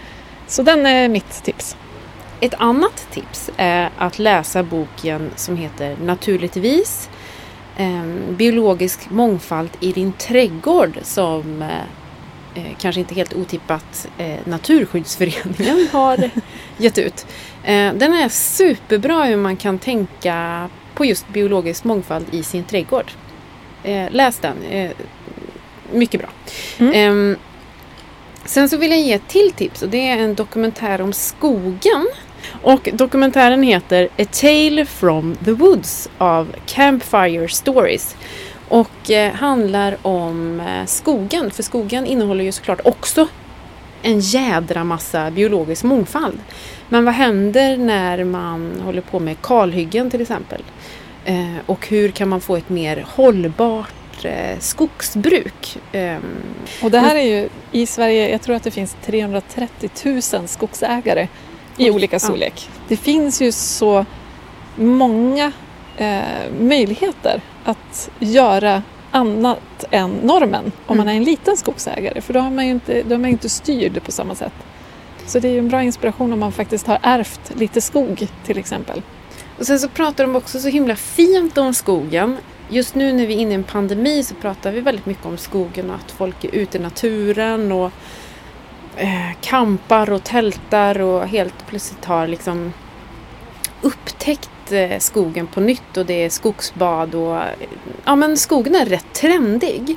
Så 0.47 0.63
den 0.63 0.87
är 0.87 1.09
mitt 1.09 1.43
tips. 1.45 1.77
Ett 2.41 2.55
annat 2.55 3.07
tips 3.11 3.51
är 3.57 3.91
att 3.99 4.19
läsa 4.19 4.63
boken 4.63 5.31
som 5.37 5.57
heter 5.57 5.97
Naturligtvis 6.03 7.11
eh, 7.77 8.05
Biologisk 8.31 9.11
mångfald 9.11 9.71
i 9.81 9.93
din 9.93 10.13
trädgård 10.13 10.99
som 11.03 11.63
eh, 11.63 11.69
eh, 12.55 12.77
kanske 12.79 13.01
inte 13.01 13.15
helt 13.15 13.35
otippat 13.35 14.09
eh, 14.19 14.39
Naturskyddsföreningen 14.45 15.89
har 15.93 16.31
gett 16.77 16.99
ut. 16.99 17.27
Den 17.95 18.13
är 18.13 18.29
superbra 18.29 19.25
hur 19.25 19.37
man 19.37 19.57
kan 19.57 19.79
tänka 19.79 20.69
på 20.95 21.05
just 21.05 21.29
biologisk 21.29 21.85
mångfald 21.85 22.27
i 22.31 22.43
sin 22.43 22.65
trädgård. 22.65 23.11
Läs 24.11 24.39
den. 24.39 24.57
Mycket 25.93 26.21
bra. 26.21 26.29
Mm. 26.79 27.37
Sen 28.47 28.69
så 28.69 28.77
vill 28.77 28.91
jag 28.91 29.01
ge 29.01 29.13
ett 29.13 29.29
till 29.29 29.53
tips 29.53 29.83
och 29.83 29.89
det 29.89 30.09
är 30.09 30.19
en 30.19 30.35
dokumentär 30.35 31.01
om 31.01 31.13
skogen. 31.13 32.07
Och 32.63 32.89
dokumentären 32.93 33.63
heter 33.63 34.09
A 34.19 34.25
Tale 34.41 34.87
from 34.87 35.37
the 35.45 35.53
Woods 35.53 36.09
av 36.19 36.55
Campfire 36.67 37.49
Stories. 37.49 38.17
Och 38.69 39.11
eh, 39.11 39.33
handlar 39.33 39.97
om 40.03 40.61
eh, 40.61 40.87
skogen, 40.87 41.51
för 41.51 41.63
skogen 41.63 42.07
innehåller 42.07 42.45
ju 42.45 42.53
såklart 42.53 42.81
också 42.85 43.29
en 44.03 44.21
jädra 44.21 44.85
massa 44.85 45.31
biologisk 45.31 45.85
mångfald. 45.85 46.39
Men 46.89 47.05
vad 47.05 47.15
händer 47.15 47.77
när 47.77 48.25
man 48.25 48.81
håller 48.85 49.01
på 49.01 49.21
med 49.21 49.37
kalhyggen 49.43 50.11
till 50.11 50.21
exempel? 50.21 50.63
Eh, 51.25 51.57
och 51.67 51.89
hur 51.89 52.09
kan 52.09 52.29
man 52.29 52.41
få 52.41 52.57
ett 52.57 52.69
mer 52.69 53.07
hållbart 53.09 53.95
skogsbruk? 54.61 55.79
Ehm, 55.93 56.23
Och 56.83 56.91
det 56.91 56.99
här 56.99 57.17
är 57.17 57.23
ju 57.23 57.49
i 57.73 57.87
Sverige, 57.87 58.29
jag 58.31 58.43
tror 58.43 58.57
att 58.57 58.63
det 58.63 58.71
finns 58.71 58.97
330 59.05 59.91
000 60.05 60.49
skogsägare 60.49 61.29
i 61.77 61.91
olika 61.91 62.15
ja. 62.17 62.21
storlek. 62.21 62.69
Det 62.89 62.97
finns 62.97 63.43
ju 63.43 63.53
så 63.53 64.07
många 64.77 65.53
eh, 65.97 66.21
möjligheter 66.61 67.41
att 67.65 68.11
göra 68.19 68.83
annat 69.11 69.85
än 69.91 70.11
normen 70.11 70.73
om 70.87 70.97
man 70.97 71.09
är 71.09 71.13
Mm. 71.13 71.23
en 71.23 71.25
liten 71.25 71.57
skogsägare 71.57 72.21
för 72.21 72.33
då, 72.33 72.41
har 72.41 72.51
man 72.51 72.65
ju 72.67 72.71
inte, 72.71 73.03
då 73.03 73.15
är 73.15 73.19
man 73.19 73.31
ju 73.31 73.33
inte 73.33 73.49
styrd 73.49 74.03
på 74.05 74.13
samma 74.13 74.35
sätt. 74.35 74.53
Så 75.27 75.39
det 75.39 75.49
är 75.49 75.53
ju 75.53 75.59
en 75.59 75.69
bra 75.69 75.83
inspiration 75.83 76.33
om 76.33 76.39
man 76.41 76.53
faktiskt 76.53 76.87
har 76.87 76.99
ärvt 77.03 77.53
lite 77.57 77.81
skog 77.81 78.29
till 78.47 78.59
exempel. 78.59 79.03
Och 79.59 79.67
sen 79.67 79.79
så 79.79 79.89
pratar 79.89 80.25
de 80.25 80.37
också 80.37 80.61
så 80.61 80.69
himla 80.69 80.97
fint 80.97 81.59
om 81.59 81.75
skogen. 81.75 82.37
Just 82.69 82.95
nu 82.95 83.13
när 83.13 83.27
vi 83.27 83.35
är 83.35 83.39
inne 83.39 83.51
i 83.51 83.55
en 83.55 83.65
pandemi 83.65 84.23
så 84.23 84.35
pratar 84.35 84.73
vi 84.73 84.81
väldigt 84.81 85.07
mycket 85.07 85.27
om 85.27 85.37
skogen 85.37 85.91
och 85.91 85.97
att 85.97 86.11
folk 86.11 86.45
är 86.45 86.55
ute 86.55 86.79
i 86.79 86.81
naturen 86.81 87.73
och 87.73 87.91
eh, 88.97 89.31
kampar 89.41 90.11
och 90.11 90.25
tältar 90.25 91.01
och 91.01 91.29
helt 91.29 91.67
plötsligt 91.67 92.05
har 92.05 92.27
liksom 92.27 92.73
upptäckt 93.83 94.73
eh, 94.73 94.99
skogen 94.99 95.47
på 95.47 95.61
nytt 95.61 95.97
och 95.97 96.07
det 96.07 96.25
är 96.25 96.31
skogsbad 96.31 97.15
och 97.15 97.41
ja 98.05 98.17
men 98.17 98.37
skogen 98.37 98.75
är 98.75 98.87
rätt 98.87 99.13
trendig. 99.13 99.97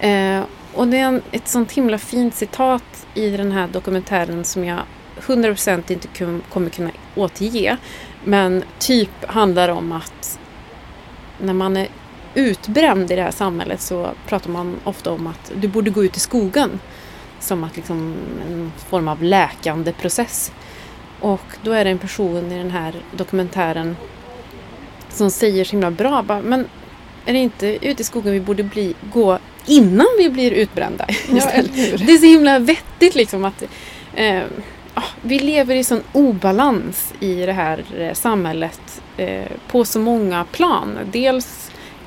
Eh, 0.00 0.40
och 0.74 0.88
det 0.88 0.96
är 0.96 1.04
en, 1.04 1.22
ett 1.32 1.48
sånt 1.48 1.72
himla 1.72 1.98
fint 1.98 2.34
citat 2.34 3.06
i 3.14 3.30
den 3.30 3.52
här 3.52 3.68
dokumentären 3.68 4.44
som 4.44 4.64
jag 4.64 4.78
100% 5.20 5.92
inte 5.92 6.08
kommer 6.52 6.70
kunna 6.70 6.90
återge. 7.16 7.76
Men 8.24 8.64
typ 8.78 9.24
handlar 9.24 9.68
om 9.68 9.92
att 9.92 10.38
när 11.38 11.52
man 11.52 11.76
är 11.76 11.88
utbränd 12.34 13.10
i 13.10 13.16
det 13.16 13.22
här 13.22 13.30
samhället 13.30 13.80
så 13.80 14.10
pratar 14.26 14.50
man 14.50 14.76
ofta 14.84 15.10
om 15.12 15.26
att 15.26 15.52
du 15.54 15.68
borde 15.68 15.90
gå 15.90 16.04
ut 16.04 16.16
i 16.16 16.20
skogen. 16.20 16.80
Som 17.40 17.64
att 17.64 17.76
liksom 17.76 18.14
en 18.50 18.72
form 18.88 19.08
av 19.08 19.22
läkande 19.22 19.92
process. 19.92 20.52
Och 21.20 21.44
då 21.62 21.72
är 21.72 21.84
det 21.84 21.90
en 21.90 21.98
person 21.98 22.52
i 22.52 22.58
den 22.58 22.70
här 22.70 22.94
dokumentären 23.12 23.96
som 25.10 25.30
säger 25.30 25.64
så 25.64 25.70
himla 25.70 25.90
bra, 25.90 26.22
bara, 26.22 26.42
men 26.42 26.66
är 27.26 27.32
det 27.32 27.38
inte 27.38 27.86
ute 27.86 28.02
i 28.02 28.04
skogen 28.04 28.32
vi 28.32 28.40
borde 28.40 28.62
bli, 28.62 28.94
gå 29.12 29.38
innan 29.66 30.06
vi 30.18 30.30
blir 30.30 30.50
utbrända? 30.50 31.06
Ja? 31.08 31.50
Det 31.98 32.12
är 32.12 32.18
så 32.18 32.26
himla 32.26 32.58
vettigt 32.58 33.14
liksom 33.14 33.44
att 33.44 33.62
eh, 34.14 34.42
ah, 34.94 35.02
vi 35.22 35.38
lever 35.38 35.74
i 35.74 35.84
sån 35.84 36.02
obalans 36.12 37.14
i 37.20 37.34
det 37.46 37.52
här 37.52 37.84
eh, 37.98 38.14
samhället 38.14 39.02
eh, 39.16 39.50
på 39.68 39.84
så 39.84 39.98
många 39.98 40.44
plan. 40.44 40.98
Dels 41.12 41.59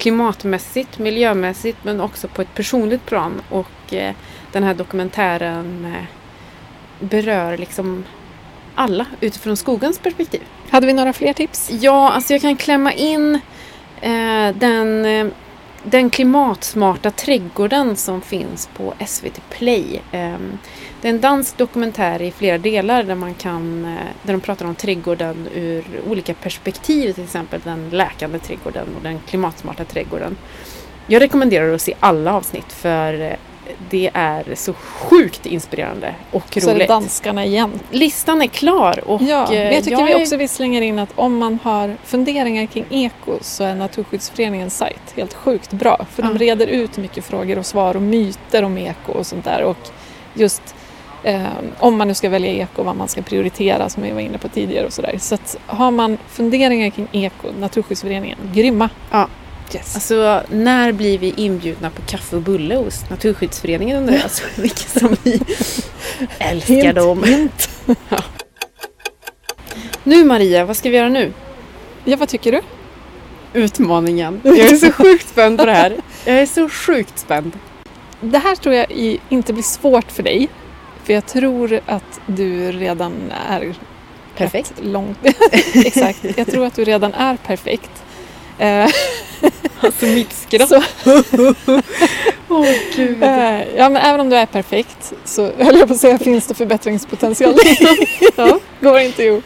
klimatmässigt, 0.04 1.00
miljömässigt 1.00 1.78
men 1.84 2.02
också 2.02 2.28
på 2.28 2.42
ett 2.42 2.54
personligt 2.56 3.06
plan. 3.06 3.42
Och 3.50 3.94
eh, 3.94 4.16
den 4.52 4.64
här 4.64 4.74
dokumentären 4.74 5.86
eh, 5.86 6.06
berör 7.00 7.58
liksom 7.58 8.04
alla 8.76 9.06
utifrån 9.20 9.58
skogens 9.58 10.00
perspektiv. 10.00 10.42
Hade 10.70 10.88
vi 10.88 10.94
några 10.94 11.14
fler 11.14 11.34
tips? 11.34 11.72
Ja, 11.72 12.12
alltså 12.12 12.34
jag 12.34 12.42
kan 12.42 12.56
klämma 12.56 12.94
in 12.94 13.40
eh, 14.02 14.56
den, 14.56 15.06
den 15.84 16.10
klimatsmarta 16.10 17.12
trädgården 17.12 17.96
som 17.96 18.22
finns 18.22 18.70
på 18.78 18.94
SVT 19.08 19.42
Play. 19.50 20.02
Ehm, 20.12 20.58
det 21.02 21.08
är 21.08 21.14
en 21.14 21.22
dansk 21.22 21.58
dokumentär 21.58 22.22
i 22.22 22.32
flera 22.32 22.58
delar 22.58 23.04
där 23.04 23.16
man 23.16 23.34
kan, 23.34 23.86
eh, 23.86 23.92
där 24.24 24.34
de 24.34 24.42
pratar 24.42 24.66
om 24.66 24.76
trädgården 24.76 25.48
ur 25.56 25.86
olika 26.08 26.34
perspektiv, 26.34 27.14
till 27.14 27.24
exempel 27.24 27.62
den 27.64 27.90
läkande 27.90 28.40
trädgården 28.40 28.88
och 28.96 29.04
den 29.04 29.20
klimatsmarta 29.28 29.86
trädgården. 29.86 30.38
Jag 31.08 31.22
rekommenderar 31.22 31.74
att 31.74 31.82
se 31.82 31.94
alla 32.00 32.34
avsnitt 32.34 32.72
för 32.72 33.22
eh, 33.22 33.34
det 33.90 34.10
är 34.14 34.56
så 34.56 34.74
sjukt 34.74 35.46
inspirerande 35.46 36.16
och 36.32 36.44
Så 36.54 36.60
är 36.60 36.66
det 36.66 36.74
roligt. 36.76 36.88
danskarna 36.88 37.46
igen. 37.46 37.80
Listan 37.92 38.42
är 38.42 38.48
klar 38.48 39.04
och 39.10 39.22
Ja, 39.22 39.48
men 39.50 39.58
eh, 39.58 39.74
jag 39.74 39.84
tycker 39.84 39.98
jag 40.00 40.06
vi 40.06 40.12
är- 40.14 40.22
också 40.22 40.38
vi 40.38 40.48
slänger 40.48 40.82
in 40.82 41.00
att 41.00 41.10
om 41.16 41.38
man 41.38 41.60
har 41.64 41.96
funderingar 42.04 42.66
kring 42.66 42.86
eko 42.90 43.38
så 43.42 43.64
är 43.64 43.76
Naturskyddsföreningens 43.76 44.78
sajt 44.78 45.14
helt 45.16 45.34
sjukt 45.34 45.74
bra. 45.74 46.06
För 46.12 46.22
de 46.24 46.32
Ja. 46.32 46.38
reder 46.38 46.68
ut 46.68 46.98
mycket 46.98 47.26
frågor 47.26 47.58
och 47.58 47.66
svar 47.66 47.96
och 47.96 48.02
myter 48.02 48.64
om 48.64 48.78
eko 48.78 49.12
och 49.12 49.26
sånt 49.28 49.46
där. 49.46 49.64
Och 49.64 49.78
just 50.34 50.76
eh, 51.24 51.42
om 51.80 51.98
man 51.98 52.08
nu 52.08 52.14
ska 52.14 52.30
välja 52.30 52.52
eko, 52.52 52.84
vad 52.84 52.96
man 52.96 53.08
ska 53.08 53.22
prioritera 53.22 53.90
som 53.90 54.04
vi 54.04 54.12
var 54.12 54.20
inne 54.22 54.38
på 54.38 54.48
tidigare 54.48 54.86
och 54.86 54.94
sådär. 54.94 55.16
Så 55.20 55.36
att 55.36 55.58
har 55.66 55.92
man 55.92 56.18
funderingar 56.28 56.90
kring 56.90 57.08
eko, 57.12 57.48
Naturskyddsföreningen, 57.60 58.38
grymma. 58.54 58.90
Ja. 59.12 59.28
Yes. 59.74 59.96
Alltså, 59.96 60.44
när 60.50 60.92
blir 60.92 61.18
vi 61.18 61.34
inbjudna 61.38 61.90
på 61.90 62.02
kaffe 62.02 62.36
och 62.36 62.42
bulle 62.42 62.76
hos 62.76 63.10
Naturskyddsföreningen 63.10 63.98
undrar 63.98 64.14
jag. 64.14 64.24
Alltså, 64.24 64.44
vilka 64.62 65.00
som 65.00 65.16
vi 65.24 65.32
älskar 66.40 66.74
Hint, 66.76 66.96
dem. 66.96 67.24
hint. 67.24 67.70
Nu 70.04 70.26
Maria, 70.26 70.66
vad 70.66 70.78
ska 70.78 70.90
vi 70.90 70.98
göra 70.98 71.10
nu? 71.10 71.34
Ja, 72.06 72.18
vad 72.18 72.30
tycker 72.30 72.52
du? 72.52 72.62
Utmaningen. 73.54 74.42
Jag 74.44 74.58
är 74.60 74.76
så 74.76 74.92
sjukt 74.92 75.30
spänd 75.30 75.60
på 75.60 75.66
det 75.66 75.74
här. 75.74 75.98
Jag 76.26 76.36
är 76.36 76.46
så 76.46 76.70
sjukt 76.70 77.20
spänd. 77.20 77.52
Det 78.22 78.38
här 78.38 78.56
tror 78.56 78.76
jag 78.76 79.18
inte 79.30 79.54
blir 79.54 79.64
svårt 79.64 80.12
för 80.12 80.24
dig. 80.24 80.50
För 81.04 81.14
jag 81.14 81.26
tror 81.26 81.80
att 81.86 82.20
du 82.26 82.72
redan 82.72 83.14
är 83.50 83.76
Perfekt. 84.38 84.74
långt. 84.82 85.18
Exakt. 85.74 86.38
Jag 86.38 86.48
tror 86.48 86.66
att 86.66 86.76
du 86.76 86.84
redan 86.84 87.14
är 87.14 87.38
perfekt. 87.38 87.92
Alltså 89.80 90.06
mitt 90.06 90.34
skratt. 90.34 90.70
så, 90.70 90.84
Åh 92.50 92.66
gud. 92.96 93.24
eh, 93.24 93.76
ja, 93.76 93.90
men 93.90 93.96
även 93.98 94.20
om 94.20 94.30
du 94.30 94.36
är 94.36 94.46
perfekt 94.46 95.14
så 95.26 95.52
höll 95.58 95.78
jag 95.78 95.88
på 95.88 95.94
att 95.94 96.00
säga 96.00 96.18
finns 96.18 96.48
det 96.48 96.54
förbättringspotential. 96.54 97.56
ja, 98.36 98.60
går 98.82 99.00
inte 99.00 99.24
ihop. 99.24 99.44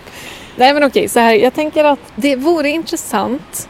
Nej 0.56 0.74
men 0.74 0.84
okej, 0.84 1.10
så 1.10 1.20
här. 1.20 1.34
Jag 1.34 1.54
tänker 1.54 1.84
att 1.84 2.00
det 2.16 2.36
vore 2.36 2.70
intressant 2.70 3.70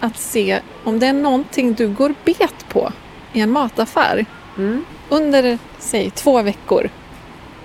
att 0.00 0.18
se 0.18 0.60
om 0.84 0.98
det 0.98 1.06
är 1.06 1.12
någonting 1.12 1.74
du 1.74 1.88
går 1.88 2.14
bet 2.24 2.68
på 2.68 2.92
i 3.32 3.40
en 3.40 3.50
mataffär 3.50 4.26
Mm. 4.58 4.84
under, 5.08 5.58
säg 5.78 6.10
två 6.10 6.42
veckor. 6.42 6.90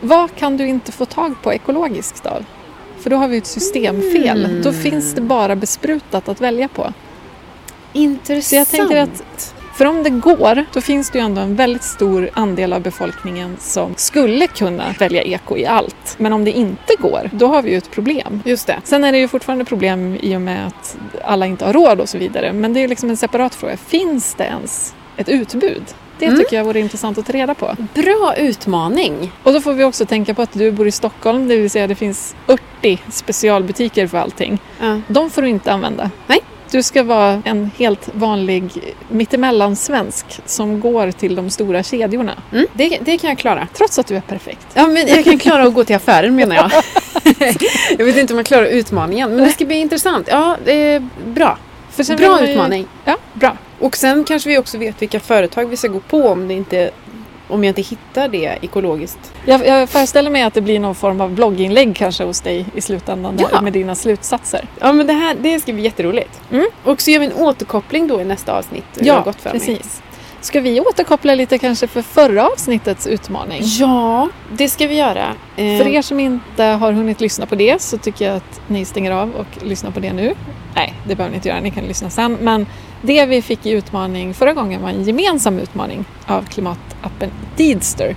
Vad 0.02 0.36
kan 0.36 0.58
du 0.58 0.68
inte 0.68 0.92
få 0.92 1.06
tag 1.06 1.34
på 1.44 1.54
ekologiskt 1.54 2.26
av? 2.26 2.46
För 3.00 3.10
då 3.10 3.16
har 3.16 3.28
vi 3.28 3.38
ett 3.38 3.46
systemfel. 3.46 4.46
Mm. 4.46 4.62
Då 4.62 4.72
finns 4.74 5.14
det 5.14 5.22
bara 5.22 5.56
besprutat 5.56 6.30
att 6.30 6.42
välja 6.42 6.68
på. 6.68 6.94
Intressant. 7.94 8.46
Så 8.46 8.56
jag 8.56 8.68
tänker 8.68 8.98
att 8.98 9.56
för 9.76 9.86
om 9.86 10.04
det 10.04 10.10
går, 10.10 10.66
då 10.74 10.82
finns 10.82 11.10
det 11.10 11.18
ju 11.20 11.26
ändå 11.26 11.42
en 11.42 11.56
väldigt 11.56 11.84
stor 11.84 12.30
andel 12.34 12.74
av 12.74 12.82
befolkningen 12.82 13.58
som 13.60 13.94
skulle 13.98 14.48
kunna 14.48 14.84
välja 15.00 15.22
eko 15.24 15.58
i 15.58 15.66
allt. 15.66 16.16
Men 16.18 16.34
om 16.34 16.46
det 16.46 16.52
inte 16.52 16.96
går, 17.00 17.30
då 17.34 17.48
har 17.48 17.62
vi 17.62 17.72
ju 17.72 17.78
ett 17.78 17.92
problem. 17.92 18.42
Just 18.46 18.68
det. 18.68 18.80
Sen 18.84 19.04
är 19.04 19.12
det 19.12 19.18
ju 19.18 19.28
fortfarande 19.28 19.66
problem 19.66 20.18
i 20.22 20.36
och 20.36 20.42
med 20.42 20.68
att 20.68 20.98
alla 21.24 21.46
inte 21.46 21.66
har 21.66 21.74
råd 21.74 22.00
och 22.00 22.10
så 22.10 22.18
vidare. 22.18 22.54
Men 22.54 22.74
det 22.74 22.80
är 22.80 22.82
ju 22.82 22.88
liksom 22.88 23.10
en 23.10 23.18
separat 23.18 23.56
fråga. 23.56 23.78
Finns 23.78 24.36
det 24.36 24.44
ens 24.44 24.96
ett 25.18 25.30
utbud? 25.30 25.84
Det 26.20 26.26
Mm. 26.26 26.40
tycker 26.40 26.58
jag 26.58 26.64
vore 26.64 26.80
intressant 26.80 27.18
att 27.18 27.26
ta 27.26 27.34
reda 27.34 27.54
på. 27.54 27.76
Bra 27.94 28.34
utmaning. 28.38 29.32
Och 29.44 29.54
då 29.54 29.62
får 29.62 29.74
vi 29.74 29.84
också 29.84 30.06
tänka 30.06 30.34
på 30.34 30.42
att 30.42 30.54
du 30.54 30.72
bor 30.72 30.88
i 30.88 30.92
Stockholm, 30.92 31.48
det 31.48 31.58
vill 31.58 31.70
säga 31.70 31.88
det 31.88 31.96
finns 31.96 32.36
80 32.82 33.00
specialbutiker 33.10 34.08
för 34.08 34.18
allting. 34.18 34.60
Ja. 34.82 35.02
De 35.08 35.30
får 35.30 35.42
du 35.42 35.50
inte 35.50 35.72
använda. 35.74 36.12
Nej. 36.28 36.40
Du 36.72 36.84
ska 36.84 37.04
vara 37.04 37.42
en 37.46 37.72
helt 37.78 38.10
vanlig 38.14 38.64
mittemellan-svensk 39.10 40.26
som 40.46 40.80
går 40.80 41.12
till 41.12 41.36
de 41.36 41.50
stora 41.50 41.84
kedjorna. 41.84 42.34
Mm. 42.52 42.66
Det, 42.74 43.00
det 43.02 43.18
kan 43.18 43.30
jag 43.30 43.38
klara. 43.38 43.68
Trots 43.74 44.00
att 44.00 44.08
du 44.08 44.16
är 44.16 44.22
perfekt. 44.22 44.68
Ja, 44.74 44.88
men 44.88 45.08
jag 45.08 45.24
kan 45.24 45.38
klara 45.38 45.64
att 45.64 45.74
gå 45.74 45.84
till 45.84 45.96
affären 45.96 46.36
menar 46.36 46.56
jag. 46.56 46.72
jag 47.98 48.06
vet 48.06 48.18
inte 48.18 48.34
om 48.34 48.40
jag 48.40 48.46
klarar 48.46 48.66
utmaningen, 48.66 49.36
men 49.36 49.44
det 49.46 49.50
ska 49.52 49.66
bli 49.66 49.76
intressant. 49.76 50.28
Ja, 50.32 50.58
det 50.66 50.74
är 50.74 51.08
bra. 51.26 51.58
Bra 52.18 52.46
ju- 52.46 52.52
utmaning. 52.52 52.88
Ja, 53.06 53.18
bra. 53.34 53.58
Och 53.80 53.98
sen 53.98 54.24
kanske 54.24 54.50
vi 54.50 54.58
också 54.58 54.78
vet 54.78 55.02
vilka 55.02 55.20
företag 55.20 55.66
vi 55.66 55.78
ska 55.78 55.88
gå 55.88 56.00
på 56.00 56.28
om, 56.28 56.48
det 56.48 56.54
inte, 56.54 56.92
om 57.50 57.64
jag 57.64 57.72
inte 57.72 57.82
hittar 57.82 58.28
det 58.28 58.58
ekologiskt. 58.62 59.34
Jag, 59.46 59.68
jag 59.68 59.90
föreställer 59.90 60.30
mig 60.30 60.42
att 60.44 60.54
det 60.54 60.62
blir 60.62 60.80
någon 60.80 60.96
form 60.96 61.22
av 61.22 61.32
blogginlägg 61.32 61.96
kanske 61.96 62.24
hos 62.24 62.42
dig 62.42 62.66
i 62.76 62.82
slutändan 62.82 63.38
där 63.38 63.48
Ja. 63.52 63.62
med 63.62 63.74
dina 63.74 63.96
slutsatser. 63.96 64.66
Ja, 64.80 64.94
men 64.94 65.08
det 65.08 65.14
här 65.14 65.36
det 65.42 65.60
ska 65.60 65.74
bli 65.74 65.84
jätteroligt. 65.84 66.42
Mm. 66.52 66.66
Och 66.84 67.02
så 67.02 67.12
gör 67.12 67.20
vi 67.20 67.26
en 67.26 67.34
återkoppling 67.34 68.08
då 68.08 68.22
i 68.22 68.26
nästa 68.26 68.58
avsnitt. 68.58 68.86
har 69.10 69.22
gått 69.24 69.42
för 69.42 69.50
Mig. 69.50 69.60
precis. 69.60 70.02
Ska 70.42 70.60
vi 70.60 70.82
återkoppla 70.82 71.36
lite 71.36 71.58
kanske 71.58 71.88
för 71.88 72.02
förra 72.02 72.48
avsnittets 72.48 73.08
utmaning? 73.08 73.62
Ja, 73.64 74.30
det 74.52 74.70
ska 74.70 74.88
vi 74.88 74.96
göra. 74.98 75.26
Eh, 75.56 75.78
För 75.78 75.88
er 75.88 76.02
som 76.02 76.20
inte 76.20 76.64
har 76.64 76.92
hunnit 76.92 77.22
lyssna 77.22 77.46
på 77.46 77.56
det 77.56 77.82
så 77.82 77.98
tycker 77.98 78.26
jag 78.28 78.36
att 78.36 78.62
ni 78.68 78.86
stänger 78.86 79.12
av 79.12 79.32
och 79.36 79.64
lyssnar 79.64 79.92
på 79.92 80.00
det 80.00 80.14
nu. 80.14 80.34
Nej, 80.76 80.94
det 81.08 81.16
behöver 81.16 81.32
ni 81.32 81.36
inte 81.36 81.50
göra, 81.50 81.60
ni 81.60 81.72
kan 81.72 81.84
lyssna 81.84 82.10
sen. 82.10 82.38
Men 82.42 82.66
det 83.02 83.26
vi 83.26 83.42
fick 83.42 83.66
i 83.66 83.72
utmaning 83.72 84.34
förra 84.34 84.54
gången 84.54 84.82
var 84.82 84.90
en 84.90 85.04
gemensam 85.04 85.60
utmaning 85.60 86.06
av 86.26 86.46
klimatappen 86.46 87.32
Deedster 87.58 88.16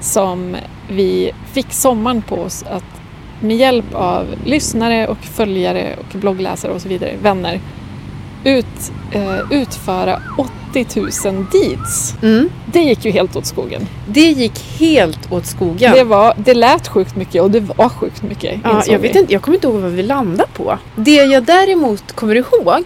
som 0.00 0.56
vi 0.88 1.32
fick 1.52 1.72
sommaren 1.72 2.22
på 2.22 2.36
oss 2.36 2.62
att 2.62 2.84
med 3.40 3.56
hjälp 3.56 3.94
av 3.94 4.26
lyssnare 4.44 5.08
och 5.08 5.18
följare 5.18 5.96
och 5.98 6.18
bloggläsare 6.18 6.72
och 6.72 6.82
så 6.82 6.88
vidare, 6.88 7.16
vänner, 7.22 7.60
ut, 8.44 8.92
eh, 9.12 9.52
utföra 9.52 10.22
80 10.72 11.00
000 11.30 11.46
deeds. 11.52 12.14
Mm. 12.22 12.50
Det 12.66 12.80
gick 12.80 13.04
ju 13.04 13.10
helt 13.10 13.36
åt 13.36 13.46
skogen. 13.46 13.86
Det 14.06 14.20
gick 14.20 14.58
helt 14.78 15.32
åt 15.32 15.46
skogen. 15.46 15.92
Det, 15.94 16.04
var, 16.04 16.34
det 16.36 16.54
lät 16.54 16.88
sjukt 16.88 17.16
mycket 17.16 17.42
och 17.42 17.50
det 17.50 17.60
var 17.60 17.88
sjukt 17.88 18.22
mycket. 18.22 18.60
Ja, 18.64 18.82
jag, 18.86 18.98
vet 18.98 19.14
vi. 19.14 19.18
inte, 19.18 19.32
jag 19.32 19.42
kommer 19.42 19.56
inte 19.56 19.66
ihåg 19.66 19.80
vad 19.80 19.90
vi 19.90 20.02
landade 20.02 20.48
på. 20.54 20.78
Det 20.96 21.14
jag 21.14 21.42
däremot 21.42 22.12
kommer 22.12 22.34
ihåg, 22.34 22.84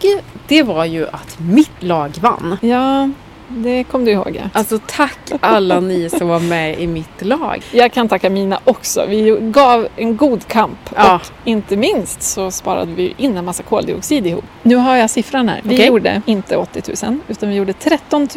det 0.48 0.62
var 0.62 0.84
ju 0.84 1.06
att 1.06 1.36
mitt 1.38 1.82
lag 1.82 2.10
vann. 2.20 2.56
Ja, 2.60 3.10
det 3.48 3.84
kom 3.84 4.04
du 4.04 4.10
ihåg. 4.10 4.36
Ja. 4.42 4.48
Alltså 4.52 4.78
tack 4.86 5.18
alla 5.40 5.80
ni 5.80 6.08
som 6.10 6.28
var 6.28 6.40
med 6.40 6.80
i 6.80 6.86
mitt 6.86 7.22
lag. 7.22 7.62
Jag 7.72 7.92
kan 7.92 8.08
tacka 8.08 8.30
mina 8.30 8.60
också. 8.64 9.06
Vi 9.08 9.38
gav 9.40 9.88
en 9.96 10.16
god 10.16 10.46
kamp 10.46 10.78
Ja. 10.94 11.14
och 11.14 11.20
inte 11.48 11.76
minst 11.76 12.22
så 12.22 12.50
sparade 12.50 12.92
vi 12.92 13.14
in 13.16 13.36
en 13.36 13.44
massa 13.44 13.62
koldioxid 13.62 14.26
ihop. 14.26 14.44
Nu 14.62 14.76
har 14.76 14.96
jag 14.96 15.10
siffran 15.10 15.48
här. 15.48 15.60
Vi 15.64 15.74
Okej. 15.76 15.86
gjorde 15.86 16.22
inte 16.26 16.56
80 16.56 16.82
000 17.06 17.18
utan 17.28 17.48
vi 17.48 17.54
gjorde 17.54 17.72
13 17.72 18.28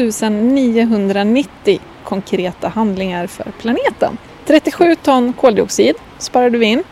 990 0.56 1.80
konkreta 2.04 2.68
handlingar 2.68 3.28
för 3.28 3.46
planeten. 3.62 4.18
37 4.46 4.96
ton 4.96 5.34
koldioxid 5.34 5.96
sparade 6.18 6.58
vi 6.58 6.66
in. 6.66 6.84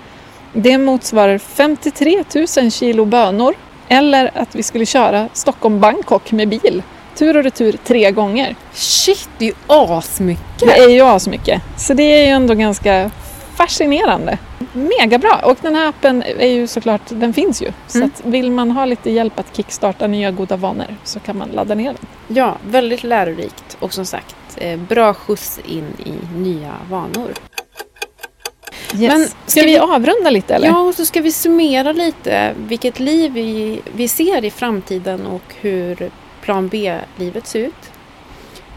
Det 0.53 0.77
motsvarar 0.77 1.37
53 1.37 2.23
000 2.57 2.71
kilo 2.71 3.05
bönor 3.05 3.53
eller 3.87 4.31
att 4.35 4.55
vi 4.55 4.63
skulle 4.63 4.85
köra 4.85 5.29
Stockholm-Bangkok 5.33 6.31
med 6.31 6.47
bil. 6.49 6.83
Tur 7.17 7.37
och 7.37 7.43
retur 7.43 7.77
tre 7.83 8.11
gånger. 8.11 8.55
Shit, 8.73 9.29
det 9.37 9.45
är 9.45 9.49
ju 9.49 9.53
asmycket. 9.67 10.59
Det 10.59 10.77
är 10.77 10.89
ju 10.89 11.01
asmycket. 11.01 11.61
Så 11.77 11.93
det 11.93 12.03
är 12.03 12.25
ju 12.25 12.31
ändå 12.31 12.53
ganska 12.53 13.11
fascinerande. 13.55 14.37
Mega 14.73 15.17
bra. 15.17 15.41
Och 15.43 15.57
den 15.61 15.75
här 15.75 15.87
appen 15.89 16.23
är 16.39 16.47
ju 16.47 16.67
såklart, 16.67 17.01
den 17.09 17.33
finns 17.33 17.61
ju. 17.61 17.71
Så 17.87 17.97
Mm. 17.97 18.11
vill 18.23 18.51
man 18.51 18.71
ha 18.71 18.85
lite 18.85 19.11
hjälp 19.11 19.39
att 19.39 19.55
kickstarta 19.57 20.07
nya 20.07 20.31
goda 20.31 20.55
vanor 20.55 20.95
så 21.03 21.19
kan 21.19 21.37
man 21.37 21.49
ladda 21.49 21.75
ner 21.75 21.85
den. 21.93 22.07
Ja, 22.37 22.57
väldigt 22.67 23.03
lärorikt 23.03 23.77
och 23.79 23.93
som 23.93 24.05
sagt, 24.05 24.35
eh, 24.55 24.79
bra 24.79 25.13
skjuts 25.13 25.59
in 25.67 25.85
i 26.05 26.37
nya 26.37 26.73
vanor. 26.89 27.33
Yes. 28.95 29.13
Men 29.13 29.27
ska, 29.45 29.61
vi- 29.61 29.77
avrunda 29.79 30.29
lite 30.29 30.55
eller? 30.55 30.67
Ja, 30.67 30.79
och 30.81 30.95
så 30.95 31.05
ska 31.05 31.21
vi 31.21 31.31
summera 31.31 31.91
lite 31.91 32.53
vilket 32.67 32.99
liv 32.99 33.31
vi, 33.33 33.81
vi 33.95 34.07
ser 34.07 34.45
i 34.45 34.51
framtiden 34.51 35.25
och 35.25 35.53
hur 35.61 36.09
plan 36.47 36.67
B-livet 36.67 37.47
ser 37.47 37.59
ut. 37.59 37.73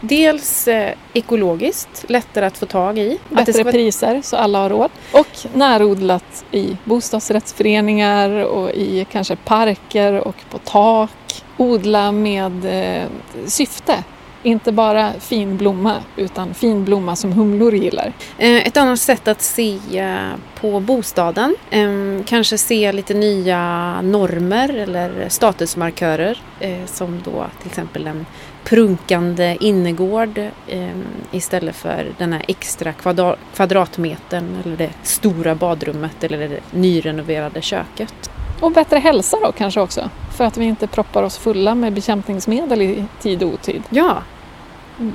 Dels 0.01 0.67
eh, 0.67 0.93
ekologiskt, 1.13 2.05
lättare 2.07 2.45
att 2.45 2.57
få 2.57 2.65
tag 2.65 2.97
i. 2.97 3.17
Bättre 3.29 3.63
vara- 3.63 3.71
priser 3.71 4.21
så 4.23 4.35
alla 4.37 4.59
har 4.59 4.69
råd. 4.69 4.89
Och 5.13 5.27
närodlat 5.53 6.45
i 6.51 6.77
bostadsrättsföreningar 6.85 8.29
och 8.29 8.71
i 8.71 9.05
kanske 9.11 9.35
parker 9.35 10.13
och 10.13 10.35
på 10.49 10.57
tak. 10.57 11.43
Odla 11.57 12.11
med 12.11 12.65
eh, 12.65 13.03
syfte. 13.45 14.03
Inte 14.43 14.71
bara 14.71 15.13
fin 15.19 15.57
blomma 15.57 15.95
utan 16.15 16.53
fin 16.53 16.85
blomma 16.85 17.15
som 17.15 17.31
humlor 17.33 17.75
gillar. 17.75 18.13
Eh, 18.37 18.67
Ett 18.67 18.77
annat 18.77 18.99
sätt 18.99 19.27
att 19.27 19.41
se 19.41 19.79
eh, 19.99 20.17
på 20.61 20.79
bostaden. 20.79 21.55
eh, 21.69 21.89
Kanske 22.25 22.57
se 22.57 22.91
lite 22.91 23.13
nya 23.13 24.01
normer 24.01 24.69
eller 24.69 25.25
statusmarkörer. 25.29 26.37
eh, 26.59 26.85
Som 26.85 27.21
då 27.25 27.45
till 27.61 27.67
exempel 27.69 28.07
en 28.07 28.25
prunkande 28.63 29.57
innergård 29.59 30.37
eh, 30.67 30.89
istället 31.31 31.75
för 31.75 32.07
den 32.17 32.33
här 32.33 32.45
extra 32.47 32.91
kvadra- 32.93 33.35
kvadratmetern 33.55 34.57
eller 34.65 34.77
det 34.77 34.89
stora 35.03 35.55
badrummet 35.55 36.23
eller 36.23 36.37
det 36.49 36.59
nyrenoverade 36.71 37.61
köket. 37.61 38.31
Och 38.59 38.71
bättre 38.71 38.99
hälsa 38.99 39.37
då 39.43 39.51
kanske 39.51 39.81
också. 39.81 40.09
För 40.37 40.43
att 40.43 40.57
vi 40.57 40.65
inte 40.65 40.87
proppar 40.87 41.23
oss 41.23 41.37
fulla 41.37 41.75
med 41.75 41.93
bekämpningsmedel 41.93 42.81
i 42.81 43.05
tid 43.21 43.43
och 43.43 43.53
otid. 43.53 43.83
Ja, 43.89 44.17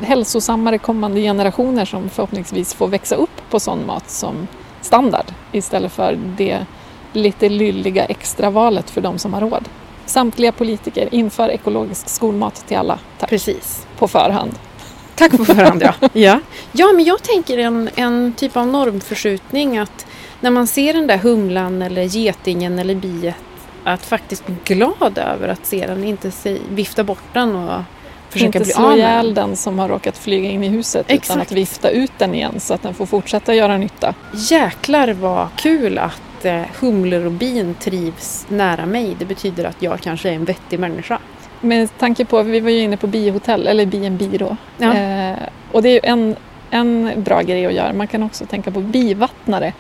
Hälsosammare 0.02 0.78
kommande 0.78 1.20
generationer 1.20 1.84
som 1.84 2.08
förhoppningsvis 2.08 2.74
får 2.74 2.88
växa 2.88 3.14
upp 3.14 3.50
på 3.50 3.60
sån 3.60 3.86
mat 3.86 4.10
som 4.10 4.46
standard 4.80 5.26
istället 5.52 5.92
för 5.92 6.18
det 6.36 6.66
lite 7.12 7.48
lylliga 7.48 8.04
extravalet 8.04 8.90
för 8.90 9.00
de 9.00 9.18
som 9.18 9.34
har 9.34 9.40
råd. 9.40 9.68
Samtliga 10.06 10.52
politiker 10.52 11.08
inför 11.14 11.48
ekologisk 11.48 12.08
skolmat 12.08 12.66
till 12.66 12.76
alla. 12.76 12.98
Tack. 13.18 13.30
precis. 13.30 13.86
På 13.98 14.08
förhand. 14.08 14.54
Tack 15.14 15.36
på 15.36 15.44
förhand 15.44 15.82
ja. 15.82 15.94
ja. 16.12 16.40
Ja, 16.72 16.92
men 16.92 17.04
jag 17.04 17.22
tänker 17.22 17.58
en, 17.58 17.90
en 17.94 18.32
typ 18.32 18.56
av 18.56 18.66
normförskjutning 18.66 19.78
att 19.78 20.06
när 20.40 20.50
man 20.50 20.66
ser 20.66 20.92
den 20.92 21.06
där 21.06 21.18
humlan 21.18 21.82
eller 21.82 22.02
getingen 22.02 22.78
eller 22.78 22.94
biet 22.94 23.34
att 23.84 24.06
faktiskt 24.06 24.46
bli 24.46 24.56
glad 24.64 25.18
över 25.18 25.48
att 25.48 25.66
se 25.66 25.86
den, 25.86 26.04
inte 26.04 26.30
se, 26.30 26.58
vifta 26.70 27.04
bort 27.04 27.24
den 27.32 27.56
och 27.56 27.82
försöka 28.36 28.58
inte 28.58 28.58
bli 28.58 28.72
slå 28.72 28.82
av 28.84 28.88
med 28.90 28.98
ihjäl 28.98 29.34
den. 29.34 29.56
som 29.56 29.78
har 29.78 29.88
råkat 29.88 30.18
flyga 30.18 30.50
in 30.50 30.64
i 30.64 30.68
huset 30.68 31.06
utan 31.06 31.16
Exakt. 31.16 31.40
att 31.42 31.52
vifta 31.52 31.90
ut 31.90 32.12
den 32.18 32.34
igen 32.34 32.60
så 32.60 32.74
att 32.74 32.82
den 32.82 32.94
får 32.94 33.06
fortsätta 33.06 33.54
göra 33.54 33.78
nytta. 33.78 34.14
Jäklar 34.34 35.08
vad 35.12 35.48
kul 35.56 35.98
att 35.98 36.44
eh, 36.44 36.62
humlor 36.80 37.26
och 37.26 37.32
bin 37.32 37.74
trivs 37.74 38.46
nära 38.48 38.86
mig. 38.86 39.16
Det 39.18 39.24
betyder 39.24 39.64
att 39.64 39.82
jag 39.82 40.00
kanske 40.00 40.28
är 40.28 40.32
en 40.32 40.44
vettig 40.44 40.80
människa. 40.80 41.18
Med 41.60 41.98
tanke 41.98 42.24
på, 42.24 42.42
vi 42.42 42.60
var 42.60 42.70
ju 42.70 42.80
inne 42.80 42.96
på 42.96 43.06
bihotell, 43.06 43.66
eller 43.66 43.86
B&B 43.86 44.28
då. 44.38 44.56
Ja. 44.78 44.94
Eh, 44.94 45.36
och 45.72 45.82
det 45.82 45.88
är 45.88 45.92
ju 45.92 46.00
en, 46.02 46.36
en 46.70 47.22
bra 47.22 47.42
grej 47.42 47.66
att 47.66 47.72
göra. 47.72 47.92
Man 47.92 48.06
kan 48.06 48.22
också 48.22 48.46
tänka 48.46 48.70
på 48.70 48.80
bivattnare. 48.80 49.72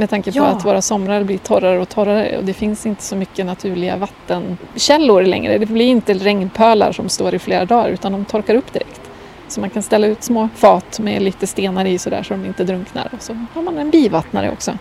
Med 0.00 0.10
tanke 0.10 0.32
på 0.32 0.38
Ja. 0.38 0.44
att 0.46 0.64
våra 0.64 0.82
somrar 0.82 1.24
blir 1.24 1.38
torrare 1.38 1.78
och 1.78 1.88
torrare 1.88 2.38
och 2.38 2.44
det 2.44 2.52
finns 2.54 2.86
inte 2.86 3.02
så 3.02 3.16
mycket 3.16 3.46
naturliga 3.46 3.96
vattenkällor 3.96 5.22
längre. 5.22 5.58
Det 5.58 5.66
blir 5.66 5.86
inte 5.86 6.14
regnpölar 6.14 6.92
som 6.92 7.08
står 7.08 7.34
i 7.34 7.38
flera 7.38 7.64
dagar 7.64 7.88
utan 7.88 8.12
de 8.12 8.24
torkar 8.24 8.54
upp 8.54 8.72
direkt. 8.72 9.00
Så 9.48 9.60
man 9.60 9.70
kan 9.70 9.82
ställa 9.82 10.06
ut 10.06 10.22
små 10.24 10.48
fat 10.56 10.98
med 11.00 11.22
lite 11.22 11.46
stenar 11.46 11.84
i 11.84 11.98
sådär 11.98 12.22
så 12.22 12.34
de 12.34 12.44
inte 12.44 12.64
drunknar. 12.64 13.08
Och 13.12 13.22
så 13.22 13.46
har 13.54 13.62
man 13.62 13.78
en 13.78 13.90
bivattnare 13.90 14.50
också. 14.50 14.72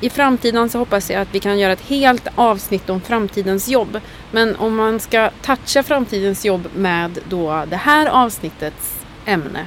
I 0.00 0.10
framtiden 0.10 0.68
så 0.68 0.78
hoppas 0.78 1.10
jag 1.10 1.22
att 1.22 1.34
vi 1.34 1.40
kan 1.40 1.58
göra 1.58 1.72
ett 1.72 1.86
helt 1.88 2.28
avsnitt 2.34 2.90
om 2.90 3.00
framtidens 3.00 3.68
jobb. 3.68 4.00
Men 4.30 4.56
om 4.56 4.76
man 4.76 5.00
ska 5.00 5.30
toucha 5.42 5.82
framtidens 5.82 6.44
jobb 6.44 6.68
med 6.74 7.18
då 7.28 7.64
det 7.70 7.76
här 7.76 8.06
avsnittets 8.06 8.94
ämne 9.26 9.66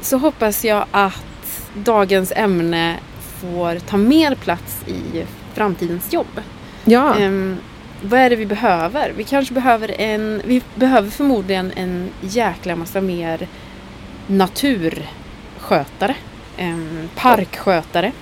så 0.00 0.16
hoppas 0.18 0.64
jag 0.64 0.84
att 0.90 1.24
dagens 1.74 2.32
ämne 2.36 2.96
får 3.40 3.78
ta 3.78 3.96
mer 3.96 4.34
plats 4.34 4.82
i 4.86 5.24
framtidens 5.54 6.12
jobb. 6.12 6.40
Ja. 6.84 7.18
Ehm, 7.18 7.56
vad 8.02 8.20
är 8.20 8.30
det 8.30 8.36
vi 8.36 8.46
behöver? 8.46 9.12
Vi 9.16 9.24
kanske 9.24 9.54
behöver 9.54 10.00
en, 10.00 10.42
vi 10.44 10.62
behöver 10.74 11.10
förmodligen 11.10 11.72
en 11.76 12.10
jäkla 12.20 12.76
massa 12.76 13.00
mer 13.00 13.48
naturskötare. 14.26 16.14
Ehm, 16.56 17.08
parkskötare. 17.14 18.12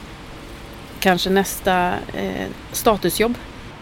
Kanske 1.00 1.30
nästa 1.30 1.92
eh, 2.14 2.46
statusjobb. 2.72 3.34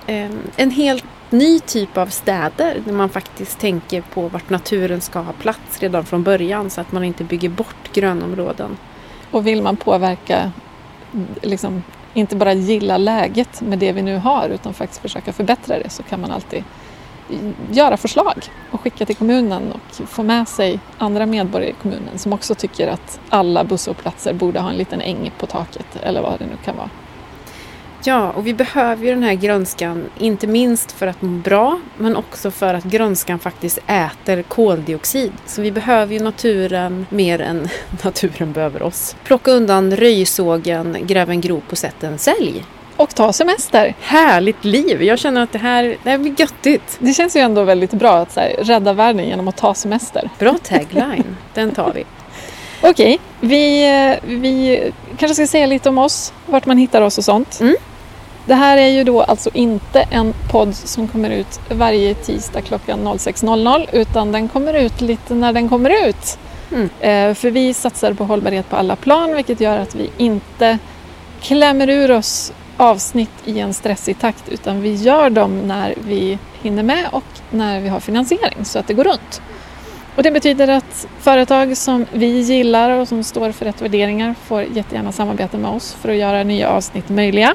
Ehm, 0.07 0.39
en 0.57 0.71
helt 0.71 1.05
ny 1.31 1.61
typ 1.61 1.97
av 1.97 2.07
städer 2.07 2.83
där 2.85 2.93
man 2.93 3.09
faktiskt 3.09 3.59
tänker 3.59 4.01
på 4.01 4.29
vart 4.29 4.51
naturen 4.51 5.01
ska 5.01 5.19
ha 5.19 5.33
plats 5.33 5.81
redan 5.81 6.05
från 6.05 6.23
början 6.23 6.71
så 6.71 6.81
att 6.81 6.93
man 6.93 7.05
inte 7.05 7.25
bygger 7.25 7.49
bort 7.49 7.93
grönområden. 7.93 8.77
Och 9.31 9.47
vill 9.47 9.63
man 9.63 9.77
påverka, 9.77 10.53
liksom, 11.43 11.83
inte 12.15 12.37
bara 12.37 12.53
gilla 12.53 12.99
läget 12.99 13.61
med 13.61 13.79
det 13.79 13.93
vi 13.93 14.03
nu 14.03 14.17
har 14.17 14.49
utan 14.49 14.75
faktiskt 14.75 15.03
försöka 15.03 15.33
förbättra 15.33 15.79
det 15.79 15.91
så 15.91 16.03
kan 16.03 16.21
man 16.21 16.31
alltid 16.31 16.65
göra 17.71 17.97
förslag 17.97 18.45
och 18.71 18.81
skicka 18.81 19.07
till 19.07 19.17
kommunen 19.17 19.73
och 19.73 20.09
få 20.09 20.23
med 20.23 20.49
sig 20.49 20.81
andra 20.99 21.27
medborgare 21.27 21.71
i 21.71 21.75
kommunen 21.83 22.19
som 22.19 22.33
också 22.33 22.55
tycker 22.55 22.89
att 22.89 23.21
alla 23.29 23.65
busshållplatser 23.65 24.33
borde 24.33 24.61
ha 24.61 24.71
en 24.71 24.77
liten 24.77 25.01
äng 25.01 25.33
på 25.39 25.47
taket 25.47 25.87
eller 26.03 26.23
vad 26.23 26.39
det 26.39 26.47
nu 26.47 26.57
kan 26.65 26.77
vara. 26.77 26.91
Ja, 28.07 28.31
och 28.31 28.47
vi 28.47 28.55
behöver 28.55 29.05
ju 29.05 29.11
den 29.11 29.23
här 29.23 29.35
grönskan, 29.35 30.05
inte 30.19 30.47
minst 30.47 30.93
för 30.93 31.07
att 31.07 31.23
må 31.23 31.29
bra, 31.29 31.81
men 31.99 32.17
också 32.17 32.51
för 32.51 32.75
att 32.75 32.85
grönskan 32.85 33.39
faktiskt 33.39 33.79
äter 33.87 34.43
koldioxid. 34.43 35.33
Så 35.47 35.63
vi 35.63 35.73
behöver 35.73 36.15
ju 36.15 36.21
naturen 36.21 37.07
mer 37.11 37.41
än 37.41 37.69
naturen 38.05 38.53
behöver 38.53 38.83
oss. 38.83 39.17
Plocka 39.25 39.51
undan 39.51 39.97
röjsågen, 39.97 40.97
gräv 41.01 41.31
en 41.31 41.41
grop 41.41 41.65
och 41.71 41.79
sätt 41.79 42.03
en 42.03 42.19
sälj. 42.19 42.65
Och 42.97 43.15
ta 43.15 43.33
semester! 43.33 43.95
Härligt 44.01 44.65
liv! 44.65 45.03
Jag 45.03 45.19
känner 45.19 45.43
att 45.43 45.53
det 45.53 45.59
här, 45.59 45.97
det 46.03 46.11
här 46.11 46.19
blir 46.19 46.41
göttigt. 46.41 46.97
Det 46.99 47.15
känns 47.15 47.37
ju 47.37 47.41
ändå 47.41 47.63
väldigt 47.63 47.93
bra 47.93 48.17
att 48.17 48.33
så 48.33 48.41
här, 48.41 48.55
rädda 48.59 48.93
världen 48.93 49.29
genom 49.29 49.49
att 49.49 49.57
ta 49.57 49.75
semester. 49.75 50.31
Bra 50.39 50.59
tagline, 50.63 51.37
den 51.55 51.71
tar 51.71 51.93
vi. 51.93 52.05
Okej, 52.83 53.21
vi, 53.41 53.95
eh, 53.95 54.17
vi 54.23 54.81
kanske 55.19 55.35
ska 55.35 55.47
säga 55.47 55.67
lite 55.67 55.89
om 55.89 55.99
oss, 55.99 56.33
vart 56.47 56.67
man 56.67 56.79
hittar 56.79 57.03
oss 57.03 57.19
och 57.19 57.25
sånt. 57.25 57.61
Mm. 57.61 57.75
Det 58.47 58.55
här 58.55 58.77
är 58.77 58.89
ju 58.89 59.05
då 59.05 59.23
alltså 59.23 59.51
inte 59.55 60.03
en 60.11 60.35
podd 60.51 60.75
som 60.75 61.09
kommer 61.09 61.31
ut 61.31 61.61
varje 61.71 62.15
tisdag 62.15 62.61
klockan 62.61 63.09
06.00 63.09 63.87
utan 63.93 64.33
den 64.33 64.49
kommer 64.49 64.75
ut 64.75 65.01
lite 65.01 65.35
när 65.35 65.53
den 65.53 65.69
kommer 65.69 66.09
ut. 66.09 66.39
Mm. 66.73 66.89
Eh, 67.01 67.35
för 67.35 67.51
vi 67.51 67.75
satsar 67.75 68.13
på 68.13 68.25
hållbarhet 68.25 68.71
på 68.71 68.77
alla 68.77 68.97
plan 68.97 69.35
vilket 69.35 69.61
gör 69.61 69.79
att 69.79 69.95
vi 69.95 70.11
inte 70.17 70.79
klämmer 71.41 71.91
ur 71.91 72.11
oss 72.11 72.53
avsnitt 72.77 73.31
i 73.45 73.61
en 73.61 73.75
stressig 73.75 74.19
takt 74.19 74.49
utan 74.49 74.81
vi 74.81 74.95
gör 74.95 75.31
dem 75.31 75.59
när 75.59 75.95
vi 76.07 76.39
hinner 76.63 76.83
med 76.83 77.09
och 77.13 77.25
när 77.51 77.81
vi 77.81 77.89
har 77.89 78.01
finansiering 78.01 78.65
så 78.65 78.79
att 78.79 78.87
det 78.87 78.95
går 78.95 79.05
runt. 79.05 79.43
Och 80.17 80.23
det 80.23 80.31
betyder 80.31 80.69
att 80.69 81.07
företag 81.21 81.77
som 81.77 82.07
vi 82.13 82.41
gillar 82.41 82.91
och 82.91 83.09
som 83.09 83.25
står 83.25 83.53
för 83.53 83.65
rätt 83.65 83.83
värderingar 83.83 84.35
får 84.45 84.63
jättegärna 84.63 85.13
samarbeta 85.13 85.59
med 85.59 85.71
oss 85.71 85.93
för 85.93 86.09
att 86.09 86.17
göra 86.17 86.43
nya 86.43 86.69
avsnitt 86.69 87.09
möjliga. 87.09 87.55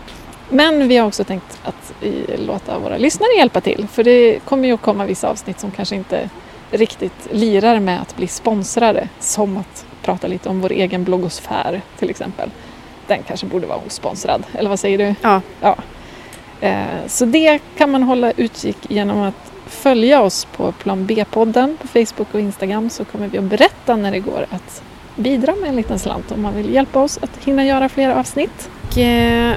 Men 0.49 0.87
vi 0.87 0.97
har 0.97 1.07
också 1.07 1.23
tänkt 1.23 1.59
att 1.63 1.93
låta 2.37 2.79
våra 2.79 2.97
lyssnare 2.97 3.29
hjälpa 3.37 3.61
till 3.61 3.87
för 3.91 4.03
det 4.03 4.39
kommer 4.45 4.67
ju 4.67 4.73
att 4.73 4.81
komma 4.81 5.05
vissa 5.05 5.29
avsnitt 5.29 5.59
som 5.59 5.71
kanske 5.71 5.95
inte 5.95 6.29
riktigt 6.71 7.27
lirar 7.31 7.79
med 7.79 8.01
att 8.01 8.15
bli 8.17 8.27
sponsrade 8.27 9.09
som 9.19 9.57
att 9.57 9.85
prata 10.03 10.27
lite 10.27 10.49
om 10.49 10.61
vår 10.61 10.71
egen 10.71 11.03
bloggosfär 11.03 11.81
till 11.99 12.09
exempel. 12.09 12.49
Den 13.07 13.23
kanske 13.27 13.45
borde 13.45 13.67
vara 13.67 13.79
osponsrad, 13.87 14.43
eller 14.53 14.69
vad 14.69 14.79
säger 14.79 14.97
du? 14.97 15.15
Ja. 15.21 15.41
ja. 15.61 15.75
Eh, 16.61 16.83
Så 17.07 17.25
det 17.25 17.59
kan 17.77 17.91
man 17.91 18.03
hålla 18.03 18.31
utkik 18.31 18.77
genom 18.89 19.21
att 19.21 19.51
följa 19.67 20.21
oss 20.21 20.45
på 20.45 20.71
Plan 20.71 21.05
B-podden 21.05 21.77
på 21.81 21.87
Facebook 21.87 22.27
och 22.33 22.39
Instagram 22.39 22.89
så 22.89 23.05
kommer 23.05 23.27
vi 23.27 23.37
att 23.37 23.43
berätta 23.43 23.95
när 23.95 24.11
det 24.11 24.19
går 24.19 24.45
att 24.49 24.83
bidra 25.15 25.55
med 25.55 25.69
en 25.69 25.75
liten 25.75 25.99
slant 25.99 26.31
om 26.31 26.41
man 26.41 26.55
vill 26.55 26.73
hjälpa 26.73 26.99
oss 27.01 27.19
att 27.21 27.31
hinna 27.45 27.65
göra 27.65 27.89
fler 27.89 28.09
avsnitt. 28.09 28.69
Och, 28.91 28.97
eh, 28.97 29.55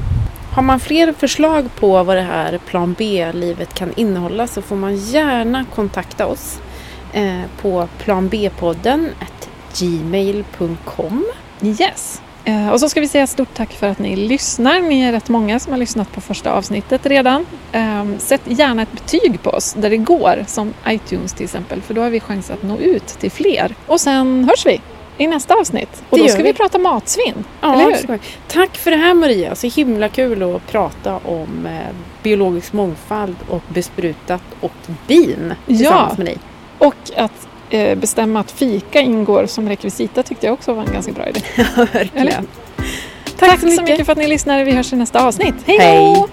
har 0.52 0.62
man 0.62 0.80
fler 0.80 1.12
förslag 1.12 1.68
på 1.76 2.02
vad 2.02 2.16
det 2.16 2.22
här 2.22 2.58
plan 2.58 2.94
B-livet 2.98 3.74
kan 3.74 3.92
innehålla 3.96 4.46
så 4.46 4.62
får 4.62 4.76
man 4.76 4.96
gärna 4.96 5.64
kontakta 5.74 6.26
oss 6.26 6.60
eh, 7.12 7.40
på 7.60 7.88
planbpodden 7.98 9.08
gmail.com. 9.78 11.24
Yes! 11.60 12.22
Eh, 12.44 12.68
och 12.68 12.80
så 12.80 12.88
ska 12.88 13.00
vi 13.00 13.08
säga 13.08 13.26
stort 13.26 13.54
tack 13.54 13.72
för 13.72 13.88
att 13.88 13.98
ni 13.98 14.16
lyssnar. 14.16 14.80
Ni 14.80 15.00
är 15.00 15.12
rätt 15.12 15.28
många 15.28 15.58
som 15.58 15.72
har 15.72 15.78
lyssnat 15.78 16.12
på 16.12 16.20
första 16.20 16.52
avsnittet 16.52 17.06
redan. 17.06 17.46
Ehm, 17.72 18.18
sätt 18.18 18.42
gärna 18.44 18.82
ett 18.82 18.92
betyg 18.92 19.42
på 19.42 19.50
oss 19.50 19.74
där 19.78 19.90
det 19.90 19.96
går, 19.96 20.44
som 20.46 20.74
iTunes 20.88 21.32
till 21.32 21.44
exempel, 21.44 21.82
för 21.82 21.94
då 21.94 22.02
har 22.02 22.10
vi 22.10 22.20
chans 22.20 22.50
att 22.50 22.62
nå 22.62 22.78
ut 22.78 23.06
till 23.06 23.30
fler. 23.30 23.74
Och 23.86 24.00
sen 24.00 24.44
hörs 24.44 24.66
vi! 24.66 24.80
I 25.18 25.26
nästa 25.26 25.54
avsnitt. 25.54 26.02
Och 26.10 26.18
Det 26.18 26.22
då 26.24 26.28
ska 26.28 26.38
vi. 26.38 26.42
vi. 26.42 26.52
prata 26.52 26.78
matsvinn. 26.78 27.44
Ja, 27.60 27.72
eller 27.74 27.84
hur? 27.84 27.94
så- 28.18 28.18
Tack 28.48 28.76
för 28.76 28.90
det 28.90 28.96
här 28.96 29.14
Maria, 29.14 29.54
så 29.54 29.66
himla 29.66 30.08
kul 30.08 30.42
att 30.42 30.66
prata 30.66 31.16
om 31.16 31.66
eh, 31.66 31.72
biologisk 32.22 32.72
mångfald 32.72 33.36
och 33.48 33.62
besprutat 33.68 34.42
och 34.60 34.72
bin 35.06 35.54
tillsammans 35.66 36.18
med 36.18 36.26
dig. 36.26 36.38
Och 36.78 36.94
att 37.16 37.48
eh, 37.70 37.98
bestämma 37.98 38.40
att 38.40 38.50
fika 38.50 39.00
ingår 39.00 39.46
som 39.46 39.68
rekvisita 39.68 40.22
tyckte 40.22 40.46
jag 40.46 40.52
också 40.54 40.74
var 40.74 40.82
en 40.84 40.92
ganska 40.92 41.12
bra 41.12 41.28
idé. 41.28 41.40
Ja, 41.56 41.64
verkligen. 41.92 42.28
Eller? 42.28 42.42
Tack, 43.38 43.60
så 43.60 43.66
mycket 43.66 44.06
för 44.06 44.12
att 44.12 44.18
ni 44.18 44.26
lyssnade. 44.28 44.64
Vi 44.64 44.72
hörs 44.72 44.92
i 44.92 44.96
nästa 44.96 45.26
avsnitt. 45.26 45.54
Hej 45.66 45.78
Hej. 45.78 46.14
då! 46.14 46.28